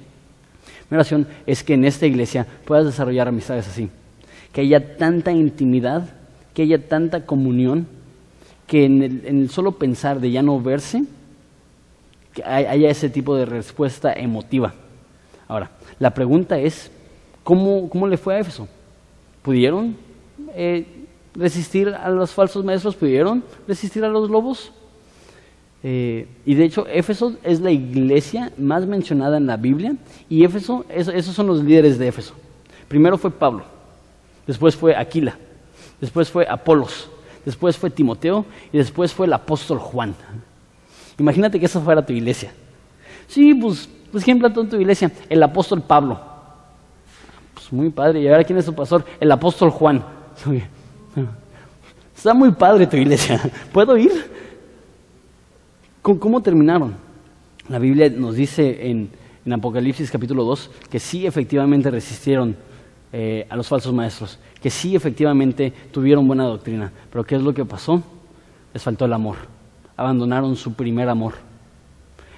Mi 0.90 0.96
oración 0.96 1.26
es 1.46 1.62
que 1.62 1.74
en 1.74 1.84
esta 1.84 2.06
iglesia 2.06 2.46
puedas 2.64 2.84
desarrollar 2.84 3.28
amistades 3.28 3.68
así, 3.68 3.88
que 4.52 4.60
haya 4.60 4.96
tanta 4.96 5.32
intimidad, 5.32 6.08
que 6.52 6.62
haya 6.62 6.88
tanta 6.88 7.26
comunión, 7.26 7.86
que 8.66 8.84
en 8.84 9.22
el, 9.24 9.50
solo 9.50 9.72
pensar 9.72 10.20
de 10.20 10.30
ya 10.30 10.42
no 10.42 10.60
verse, 10.60 11.04
que 12.32 12.44
haya 12.44 12.90
ese 12.90 13.10
tipo 13.10 13.36
de 13.36 13.46
respuesta 13.46 14.12
emotiva. 14.12 14.74
Ahora, 15.46 15.70
la 15.98 16.12
pregunta 16.12 16.58
es, 16.58 16.90
¿cómo, 17.42 17.88
cómo 17.88 18.06
le 18.06 18.16
fue 18.16 18.36
a 18.36 18.40
Éfeso? 18.40 18.68
¿Pudieron 19.42 19.96
eh, 20.54 20.86
resistir 21.34 21.88
a 21.88 22.08
los 22.08 22.32
falsos 22.32 22.64
maestros? 22.64 22.96
¿Pudieron 22.96 23.44
resistir 23.68 24.04
a 24.04 24.08
los 24.08 24.30
lobos? 24.30 24.72
Eh, 25.86 26.26
y 26.46 26.54
de 26.54 26.64
hecho, 26.64 26.86
Éfeso 26.88 27.36
es 27.42 27.60
la 27.60 27.70
iglesia 27.70 28.50
más 28.56 28.86
mencionada 28.86 29.36
en 29.36 29.46
la 29.46 29.58
Biblia 29.58 29.94
y 30.30 30.42
Éfeso, 30.42 30.86
esos 30.88 31.34
son 31.34 31.46
los 31.46 31.62
líderes 31.62 31.98
de 31.98 32.08
Éfeso. 32.08 32.32
Primero 32.88 33.18
fue 33.18 33.30
Pablo, 33.30 33.64
después 34.46 34.74
fue 34.74 34.96
Aquila, 34.96 35.36
después 36.00 36.30
fue 36.30 36.46
Apolos, 36.48 37.10
después 37.44 37.76
fue 37.76 37.90
Timoteo 37.90 38.46
y 38.72 38.78
después 38.78 39.12
fue 39.12 39.26
el 39.26 39.34
apóstol 39.34 39.78
Juan. 39.78 40.14
Imagínate 41.18 41.60
que 41.60 41.66
esa 41.66 41.80
fuera 41.80 42.04
tu 42.04 42.14
iglesia. 42.14 42.50
Sí, 43.28 43.52
pues, 43.52 43.86
pues 44.10 44.24
¿quién 44.24 44.38
plantó 44.38 44.62
en 44.62 44.70
tu 44.70 44.76
iglesia? 44.76 45.12
El 45.28 45.42
apóstol 45.42 45.82
Pablo. 45.82 46.18
Pues 47.52 47.70
muy 47.70 47.90
padre. 47.90 48.22
¿Y 48.22 48.28
ahora 48.28 48.42
quién 48.42 48.58
es 48.58 48.64
su 48.64 48.74
pastor? 48.74 49.04
El 49.20 49.30
apóstol 49.30 49.68
Juan. 49.68 50.02
Está 52.16 52.32
muy 52.32 52.52
padre 52.52 52.86
tu 52.86 52.96
iglesia. 52.96 53.38
¿Puedo 53.70 53.98
ir? 53.98 54.33
¿Cómo, 56.04 56.42
terminaron? 56.42 56.96
La 57.66 57.78
Biblia 57.78 58.10
nos 58.10 58.34
dice 58.34 58.90
en, 58.90 59.08
Apocalipsis 59.50 60.10
capítulo 60.10 60.44
2 60.44 60.70
que 60.90 61.00
sí 61.00 61.26
efectivamente 61.26 61.90
resistieron 61.90 62.54
eh, 63.10 63.46
a 63.48 63.56
los 63.56 63.68
falsos 63.68 63.94
maestros, 63.94 64.38
que 64.60 64.68
sí 64.68 64.94
efectivamente 64.94 65.72
tuvieron 65.90 66.26
buena 66.26 66.44
doctrina, 66.44 66.92
pero 67.10 67.24
¿qué 67.24 67.36
es 67.36 67.42
lo 67.42 67.54
que 67.54 67.64
pasó? 67.64 68.02
Les 68.74 68.82
faltó 68.82 69.06
el 69.06 69.14
amor, 69.14 69.36
abandonaron 69.96 70.56
su 70.56 70.74
primer 70.74 71.08
amor. 71.08 71.36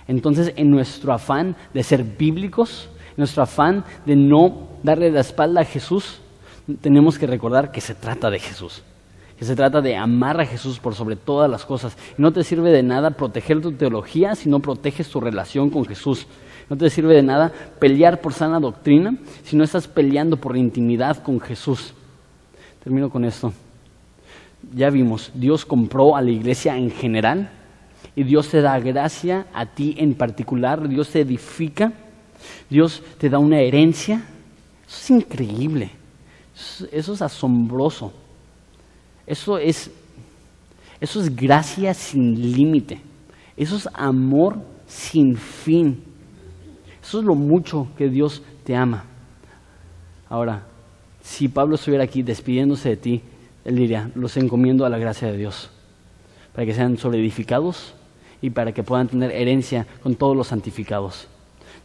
Entonces, 0.07 0.53
en 0.55 0.71
nuestro 0.71 1.13
afán 1.13 1.57
de 1.75 1.83
ser 1.83 2.05
bíblicos, 2.05 2.89
en 3.09 3.15
nuestro 3.17 3.43
afán 3.43 3.83
de 4.05 4.15
no 4.15 4.69
darle 4.85 5.11
la 5.11 5.23
espalda 5.23 5.63
a 5.63 5.65
Jesús, 5.65 6.21
tenemos 6.81 7.19
que 7.19 7.27
recordar 7.27 7.73
que 7.73 7.81
se 7.81 7.97
trata 7.97 8.31
de 8.31 8.39
Jesús 8.39 8.85
que 9.39 9.45
se 9.45 9.55
trata 9.55 9.83
de 9.83 9.97
amar 9.97 10.41
a 10.41 10.47
Jesús 10.47 10.79
por 10.79 10.95
sobre 10.95 11.17
todas 11.17 11.51
las 11.51 11.65
cosas. 11.65 11.97
no 12.17 12.33
te 12.33 12.43
sirve 12.43 12.71
de 12.71 12.83
nada 12.83 13.11
proteger 13.11 13.61
tu 13.61 13.73
teología 13.73 14.35
si 14.35 14.49
no 14.49 14.61
proteges 14.61 15.09
tu 15.09 15.21
relación 15.21 15.71
con 15.71 15.85
Jesús. 15.85 16.27
No 16.69 16.77
te 16.77 16.91
sirve 16.91 17.15
de 17.15 17.23
nada 17.23 17.53
pelear 17.79 18.21
por 18.21 18.33
sana 18.33 18.59
doctrina 18.59 19.17
si 19.45 19.57
no 19.57 19.63
estás 19.63 19.87
peleando 19.87 20.37
por 20.37 20.57
intimidad 20.57 21.23
con 21.23 21.39
Jesús. 21.39 21.93
Termino 22.83 23.11
con 23.11 23.25
esto. 23.25 23.53
Ya 24.75 24.91
vimos, 24.91 25.31
Dios 25.35 25.65
compró 25.65 26.17
a 26.17 26.23
la 26.23 26.31
iglesia 26.31 26.77
en 26.77 26.91
general 26.91 27.51
y 28.17 28.25
Dios 28.25 28.49
te 28.49 28.63
da 28.63 28.81
gracia 28.81 29.47
a 29.53 29.67
ti 29.67 29.95
en 29.99 30.15
particular, 30.15 30.89
Dios 30.89 31.11
te 31.11 31.21
edifica, 31.21 31.93
Dios 32.71 33.03
te 33.19 33.29
da 33.29 33.39
una 33.39 33.61
herencia. 33.61 34.25
Eso 34.89 34.99
es 34.99 35.11
increíble, 35.11 35.91
eso 36.91 37.13
es 37.13 37.23
asombroso. 37.23 38.13
Eso 39.27 39.59
es, 39.59 39.91
eso 41.01 41.21
es 41.21 41.35
gracia 41.35 41.93
sin 41.95 42.53
límite. 42.53 43.01
Eso 43.57 43.77
es 43.77 43.89
amor 43.93 44.59
sin 44.87 45.37
fin. 45.37 46.03
Eso 47.03 47.21
es 47.21 47.25
lo 47.25 47.35
mucho 47.35 47.89
que 47.97 48.09
Dios 48.09 48.43
te 48.65 48.77
ama. 48.77 49.05
Ahora, 50.29 50.65
si 51.23 51.49
Pablo 51.49 51.75
estuviera 51.77 52.05
aquí 52.05 52.23
despidiéndose 52.23 52.91
de 52.91 52.97
ti, 52.97 53.23
él 53.65 53.77
diría, 53.77 54.11
los 54.15 54.37
encomiendo 54.37 54.85
a 54.85 54.89
la 54.89 54.99
gracia 54.99 55.29
de 55.29 55.37
Dios, 55.37 55.71
para 56.53 56.67
que 56.67 56.75
sean 56.75 56.99
sobreedificados 56.99 57.95
y 58.41 58.51
para 58.51 58.73
que 58.73 58.83
puedan 58.83 59.09
tener 59.09 59.33
herencia 59.33 59.87
con 60.03 60.15
todos 60.15 60.37
los 60.37 60.49
santificados. 60.49 61.27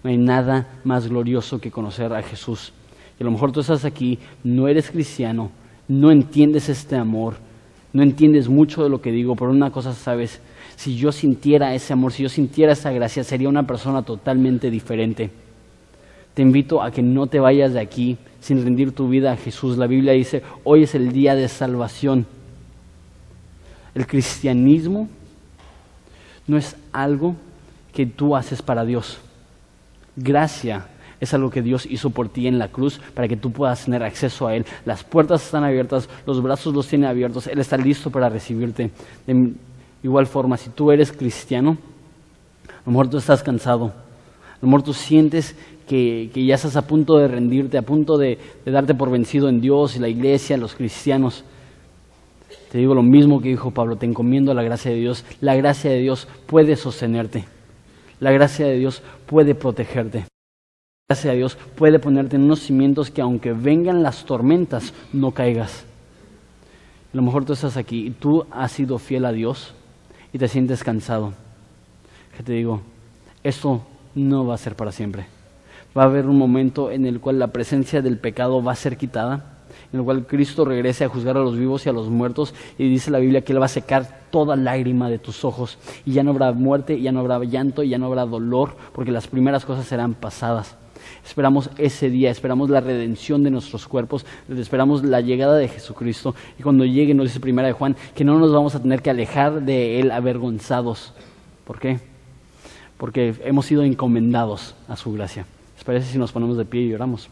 No 0.04 0.10
hay 0.10 0.18
nada 0.18 0.80
más 0.84 1.08
glorioso 1.08 1.60
que 1.60 1.72
conocer 1.72 2.14
a 2.14 2.22
Jesús. 2.22 2.74
Y 3.20 3.24
a 3.24 3.26
lo 3.26 3.32
mejor 3.32 3.52
tú 3.52 3.62
estás 3.62 3.86
aquí, 3.86 4.20
no 4.44 4.68
eres 4.68 4.92
cristiano, 4.92 5.52
no 5.92 6.10
entiendes 6.10 6.70
este 6.70 6.96
amor, 6.96 7.36
no 7.92 8.02
entiendes 8.02 8.48
mucho 8.48 8.82
de 8.82 8.90
lo 8.90 9.02
que 9.02 9.12
digo, 9.12 9.36
pero 9.36 9.52
una 9.52 9.72
cosa 9.72 9.94
sabes, 9.94 10.40
si 10.78 10.96
yo 10.96 11.12
sintiera 11.12 11.76
ese 11.76 11.92
amor, 11.92 12.14
si 12.14 12.24
yo 12.24 12.30
sintiera 12.30 12.72
esa 12.72 12.92
gracia, 12.94 13.26
sería 13.26 13.50
una 13.50 13.68
persona 13.68 14.02
totalmente 14.02 14.72
diferente. 14.72 15.32
Te 16.34 16.44
invito 16.44 16.82
a 16.82 16.92
que 16.92 17.02
no 17.02 17.28
te 17.28 17.42
vayas 17.42 17.74
de 17.74 17.82
aquí 17.82 18.18
sin 18.40 18.64
rendir 18.64 18.94
tu 18.94 19.10
vida 19.10 19.34
a 19.34 19.36
Jesús. 19.36 19.78
La 19.78 19.86
Biblia 19.86 20.14
dice, 20.14 20.44
hoy 20.64 20.84
es 20.84 20.96
el 20.96 21.12
día 21.12 21.36
de 21.36 21.50
salvación. 21.50 22.26
El 23.94 24.08
cristianismo 24.08 25.10
no 26.48 26.58
es 26.58 26.78
algo 26.94 27.36
que 27.94 28.06
tú 28.06 28.38
haces 28.38 28.62
para 28.62 28.86
Dios. 28.86 29.18
Gracia 30.16 30.88
es 31.22 31.36
algo 31.36 31.52
que 31.52 31.62
Dios 31.62 31.86
hizo 31.86 32.10
por 32.10 32.30
ti 32.30 32.48
en 32.48 32.58
la 32.58 32.70
cruz 32.70 33.00
para 33.14 33.28
que 33.28 33.38
tú 33.38 33.52
puedas 33.52 33.86
tener 33.86 34.04
acceso 34.04 34.48
a 34.48 34.56
Él. 34.56 34.66
Las 34.86 35.04
puertas 35.04 35.46
están 35.46 35.64
abiertas, 35.64 36.10
los 36.26 36.42
brazos 36.42 36.74
los 36.74 36.88
tiene 36.88 37.08
abiertos, 37.08 37.46
Él 37.46 37.60
está 37.60 37.78
listo 37.78 38.10
para 38.10 38.28
recibirte. 38.28 38.90
De 39.28 39.54
igual 40.04 40.26
forma, 40.26 40.58
si 40.58 40.72
tú 40.72 40.92
eres 40.92 41.12
cristiano, 41.12 41.78
a 42.68 42.82
lo 42.88 42.92
mejor 42.92 43.08
tú 43.08 43.18
estás 43.18 43.44
cansado, 43.44 43.86
a 43.86 44.58
lo 44.62 44.68
mejor 44.68 44.82
tú 44.82 44.94
sientes 44.94 45.56
que, 45.88 46.32
ya 46.34 46.56
estás 46.56 46.76
a 46.76 46.88
punto 46.88 47.18
de 47.18 47.28
rendirte, 47.28 47.78
a 47.78 47.84
punto 47.84 48.18
de, 48.18 48.40
darte 48.66 48.96
por 48.96 49.12
vencido 49.12 49.48
en 49.48 49.62
Dios 49.62 49.96
y 49.96 50.00
la 50.00 50.10
iglesia, 50.10 50.58
los 50.58 50.74
cristianos. 50.74 51.46
Te 52.72 52.80
digo 52.80 52.96
lo 52.96 53.04
mismo 53.04 53.42
que 53.42 53.50
dijo 53.50 53.70
Pablo, 53.70 53.96
te 53.96 54.08
encomiendo 54.08 54.56
la 54.56 54.64
gracia 54.64 54.90
de 54.90 54.98
Dios. 54.98 55.24
La 55.40 55.56
gracia 55.56 55.92
de 55.92 56.00
Dios 56.00 56.28
puede 56.48 56.76
sostenerte. 56.78 57.46
La 58.20 58.32
gracia 58.32 58.66
de 58.66 58.78
Dios 58.78 59.04
puede 59.28 59.54
protegerte 59.54 60.26
gracia 61.12 61.32
de 61.32 61.38
Dios 61.38 61.58
puede 61.76 62.00
ponerte 62.00 62.38
en 62.38 62.44
unos 62.44 62.62
cimientos 62.62 63.12
que 63.12 63.22
aunque 63.22 63.52
vengan 63.52 64.02
las 64.02 64.24
tormentas, 64.24 64.94
no 65.12 65.32
caigas. 65.32 65.84
A 67.14 67.18
lo 67.18 67.22
mejor 67.22 67.44
tú 67.44 67.52
estás 67.52 67.76
aquí 67.76 68.08
y 68.08 68.12
tú 68.12 68.46
has 68.50 68.72
sido 68.72 68.98
fiel 68.98 69.26
a 69.26 69.34
Dios 69.34 69.74
y 70.32 70.38
te 70.38 70.48
sientes 70.48 70.86
cansado. 70.86 71.34
Que 72.38 72.44
te 72.44 72.54
digo, 72.54 72.80
esto 73.44 73.82
no 74.16 74.46
va 74.46 74.56
a 74.56 74.58
ser 74.58 74.78
para 74.78 74.94
siempre. 74.94 75.26
Va 75.98 76.04
a 76.04 76.06
haber 76.06 76.28
un 76.28 76.38
momento 76.38 76.92
en 76.92 77.06
el 77.06 77.20
cual 77.20 77.40
la 77.40 77.48
presencia 77.48 78.02
del 78.02 78.18
pecado 78.18 78.64
va 78.64 78.72
a 78.72 78.76
ser 78.76 78.96
quitada, 78.96 79.58
en 79.92 80.00
el 80.00 80.06
cual 80.06 80.26
Cristo 80.26 80.64
regrese 80.64 81.04
a 81.04 81.10
juzgar 81.10 81.36
a 81.36 81.42
los 81.42 81.58
vivos 81.58 81.86
y 81.86 81.90
a 81.90 81.94
los 81.94 82.10
muertos 82.10 82.54
y 82.78 82.88
dice 82.88 83.12
la 83.12 83.20
Biblia 83.20 83.42
que 83.42 83.52
Él 83.52 83.62
va 83.62 83.66
a 83.66 83.68
secar 83.68 84.22
toda 84.32 84.56
lágrima 84.56 85.10
de 85.10 85.20
tus 85.20 85.44
ojos 85.44 85.78
y 86.06 86.14
ya 86.14 86.24
no 86.24 86.32
habrá 86.32 86.54
muerte, 86.54 87.02
ya 87.02 87.12
no 87.12 87.20
habrá 87.20 87.40
llanto, 87.44 87.84
ya 87.84 87.98
no 87.98 88.06
habrá 88.06 88.26
dolor, 88.26 88.78
porque 88.94 89.12
las 89.12 89.28
primeras 89.28 89.66
cosas 89.66 89.86
serán 89.86 90.14
pasadas. 90.14 90.78
Esperamos 91.26 91.70
ese 91.78 92.10
día, 92.10 92.32
esperamos 92.32 92.70
la 92.70 92.82
redención 92.82 93.44
de 93.44 93.52
nuestros 93.52 93.88
cuerpos, 93.88 94.26
esperamos 94.50 95.04
la 95.04 95.22
llegada 95.22 95.58
de 95.58 95.68
Jesucristo. 95.68 96.36
Y 96.60 96.64
cuando 96.64 96.86
llegue, 96.86 97.14
nos 97.14 97.28
dice 97.28 97.40
Primera 97.40 97.68
de 97.68 97.74
Juan, 97.74 97.96
que 98.16 98.24
no 98.24 98.38
nos 98.40 98.52
vamos 98.52 98.76
a 98.76 98.82
tener 98.82 99.02
que 99.02 99.10
alejar 99.10 99.62
de 99.62 100.00
Él 100.00 100.12
avergonzados. 100.12 101.14
¿Por 101.66 101.80
qué? 101.80 102.00
Porque 102.98 103.36
hemos 103.44 103.66
sido 103.66 103.84
encomendados 103.84 104.76
a 104.88 104.96
su 104.96 105.12
gracia. 105.14 105.46
¿Les 105.76 105.84
parece 105.84 106.12
si 106.12 106.18
nos 106.18 106.32
ponemos 106.32 106.58
de 106.58 106.66
pie 106.66 106.84
y 106.84 106.94
oramos? 106.94 107.30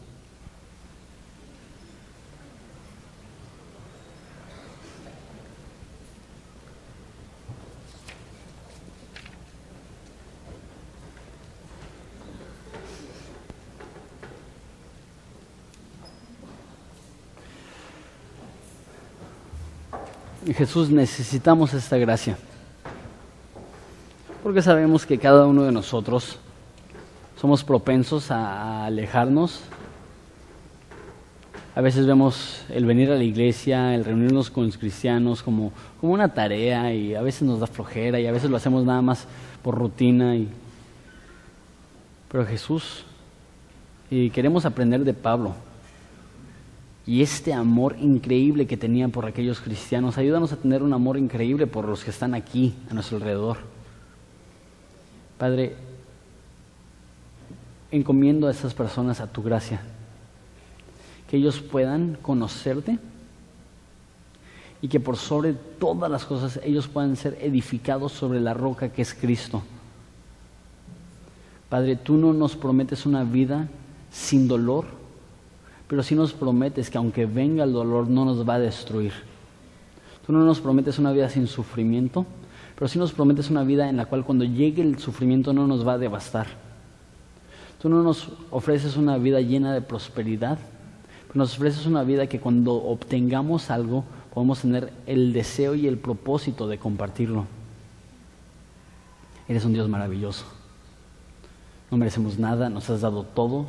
Jesús 20.46 20.88
necesitamos 20.90 21.74
esta 21.74 21.98
gracia. 21.98 22.36
Porque 24.42 24.62
sabemos 24.62 25.04
que 25.04 25.18
cada 25.18 25.46
uno 25.46 25.64
de 25.64 25.72
nosotros 25.72 26.38
somos 27.38 27.62
propensos 27.62 28.30
a 28.30 28.86
alejarnos. 28.86 29.60
A 31.74 31.82
veces 31.82 32.06
vemos 32.06 32.64
el 32.70 32.86
venir 32.86 33.10
a 33.10 33.16
la 33.16 33.22
iglesia, 33.22 33.94
el 33.94 34.04
reunirnos 34.04 34.50
con 34.50 34.66
los 34.66 34.78
cristianos 34.78 35.42
como, 35.42 35.72
como 36.00 36.14
una 36.14 36.32
tarea 36.32 36.92
y 36.92 37.14
a 37.14 37.22
veces 37.22 37.42
nos 37.42 37.60
da 37.60 37.66
flojera 37.66 38.18
y 38.18 38.26
a 38.26 38.32
veces 38.32 38.50
lo 38.50 38.56
hacemos 38.56 38.84
nada 38.84 39.02
más 39.02 39.26
por 39.62 39.76
rutina. 39.76 40.36
Y, 40.36 40.48
Pero 42.30 42.46
Jesús, 42.46 43.04
y 44.10 44.30
queremos 44.30 44.64
aprender 44.64 45.04
de 45.04 45.12
Pablo, 45.12 45.54
y 47.06 47.22
este 47.22 47.52
amor 47.52 47.96
increíble 47.98 48.66
que 48.66 48.76
tenía 48.76 49.08
por 49.08 49.26
aquellos 49.26 49.60
cristianos, 49.60 50.18
ayúdanos 50.18 50.52
a 50.52 50.56
tener 50.56 50.82
un 50.82 50.92
amor 50.92 51.16
increíble 51.16 51.66
por 51.66 51.86
los 51.86 52.04
que 52.04 52.10
están 52.10 52.34
aquí 52.34 52.74
a 52.90 52.94
nuestro 52.94 53.16
alrededor. 53.16 53.58
Padre, 55.38 55.74
encomiendo 57.90 58.46
a 58.46 58.50
esas 58.50 58.74
personas 58.74 59.20
a 59.20 59.26
tu 59.26 59.42
gracia, 59.42 59.80
que 61.28 61.36
ellos 61.36 61.60
puedan 61.60 62.18
conocerte 62.20 62.98
y 64.82 64.88
que 64.88 65.00
por 65.00 65.16
sobre 65.16 65.52
todas 65.52 66.10
las 66.10 66.24
cosas 66.24 66.60
ellos 66.62 66.88
puedan 66.88 67.16
ser 67.16 67.38
edificados 67.40 68.12
sobre 68.12 68.40
la 68.40 68.54
roca 68.54 68.90
que 68.90 69.02
es 69.02 69.14
Cristo. 69.14 69.62
Padre, 71.68 71.96
tú 71.96 72.16
no 72.16 72.32
nos 72.32 72.56
prometes 72.56 73.06
una 73.06 73.24
vida 73.24 73.68
sin 74.10 74.48
dolor, 74.48 74.86
pero 75.90 76.04
sí 76.04 76.14
nos 76.14 76.32
prometes 76.32 76.88
que 76.88 76.98
aunque 76.98 77.26
venga 77.26 77.64
el 77.64 77.72
dolor 77.72 78.06
no 78.06 78.24
nos 78.24 78.48
va 78.48 78.54
a 78.54 78.58
destruir. 78.60 79.12
Tú 80.24 80.32
no 80.32 80.44
nos 80.44 80.60
prometes 80.60 81.00
una 81.00 81.10
vida 81.10 81.28
sin 81.28 81.48
sufrimiento, 81.48 82.24
pero 82.76 82.86
sí 82.86 82.96
nos 82.96 83.10
prometes 83.10 83.50
una 83.50 83.64
vida 83.64 83.88
en 83.88 83.96
la 83.96 84.06
cual 84.06 84.24
cuando 84.24 84.44
llegue 84.44 84.82
el 84.82 85.00
sufrimiento 85.00 85.52
no 85.52 85.66
nos 85.66 85.84
va 85.84 85.94
a 85.94 85.98
devastar. 85.98 86.46
Tú 87.82 87.88
no 87.88 88.04
nos 88.04 88.28
ofreces 88.52 88.96
una 88.96 89.18
vida 89.18 89.40
llena 89.40 89.74
de 89.74 89.80
prosperidad, 89.80 90.60
pero 91.26 91.38
nos 91.38 91.56
ofreces 91.56 91.84
una 91.86 92.04
vida 92.04 92.28
que 92.28 92.38
cuando 92.38 92.74
obtengamos 92.74 93.68
algo 93.68 94.04
podemos 94.32 94.60
tener 94.60 94.92
el 95.08 95.32
deseo 95.32 95.74
y 95.74 95.88
el 95.88 95.98
propósito 95.98 96.68
de 96.68 96.78
compartirlo. 96.78 97.46
Eres 99.48 99.64
un 99.64 99.72
Dios 99.72 99.88
maravilloso. 99.88 100.44
No 101.90 101.98
merecemos 101.98 102.38
nada, 102.38 102.70
nos 102.70 102.88
has 102.90 103.00
dado 103.00 103.24
todo, 103.24 103.66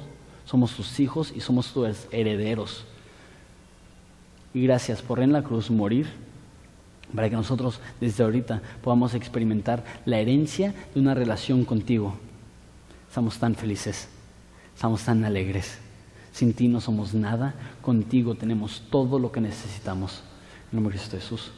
somos 0.51 0.75
tus 0.75 0.99
hijos 0.99 1.31
y 1.33 1.39
somos 1.39 1.71
tus 1.71 2.07
herederos. 2.11 2.83
Y 4.53 4.63
gracias 4.63 5.01
por 5.01 5.21
en 5.21 5.31
la 5.31 5.43
cruz 5.43 5.71
morir 5.71 6.07
para 7.15 7.29
que 7.29 7.37
nosotros 7.37 7.79
desde 8.01 8.21
ahorita 8.25 8.61
podamos 8.83 9.13
experimentar 9.13 9.85
la 10.03 10.19
herencia 10.19 10.75
de 10.93 10.99
una 10.99 11.13
relación 11.13 11.63
contigo. 11.63 12.17
Estamos 13.07 13.37
tan 13.37 13.55
felices, 13.55 14.09
estamos 14.75 15.01
tan 15.05 15.23
alegres. 15.23 15.77
Sin 16.33 16.53
ti 16.53 16.67
no 16.67 16.81
somos 16.81 17.13
nada, 17.13 17.55
contigo 17.81 18.35
tenemos 18.35 18.83
todo 18.89 19.19
lo 19.19 19.31
que 19.31 19.39
necesitamos. 19.39 20.21
En 20.69 20.75
nombre 20.75 20.95
de 20.95 20.99
Cristo 20.99 21.17
Jesús. 21.17 21.51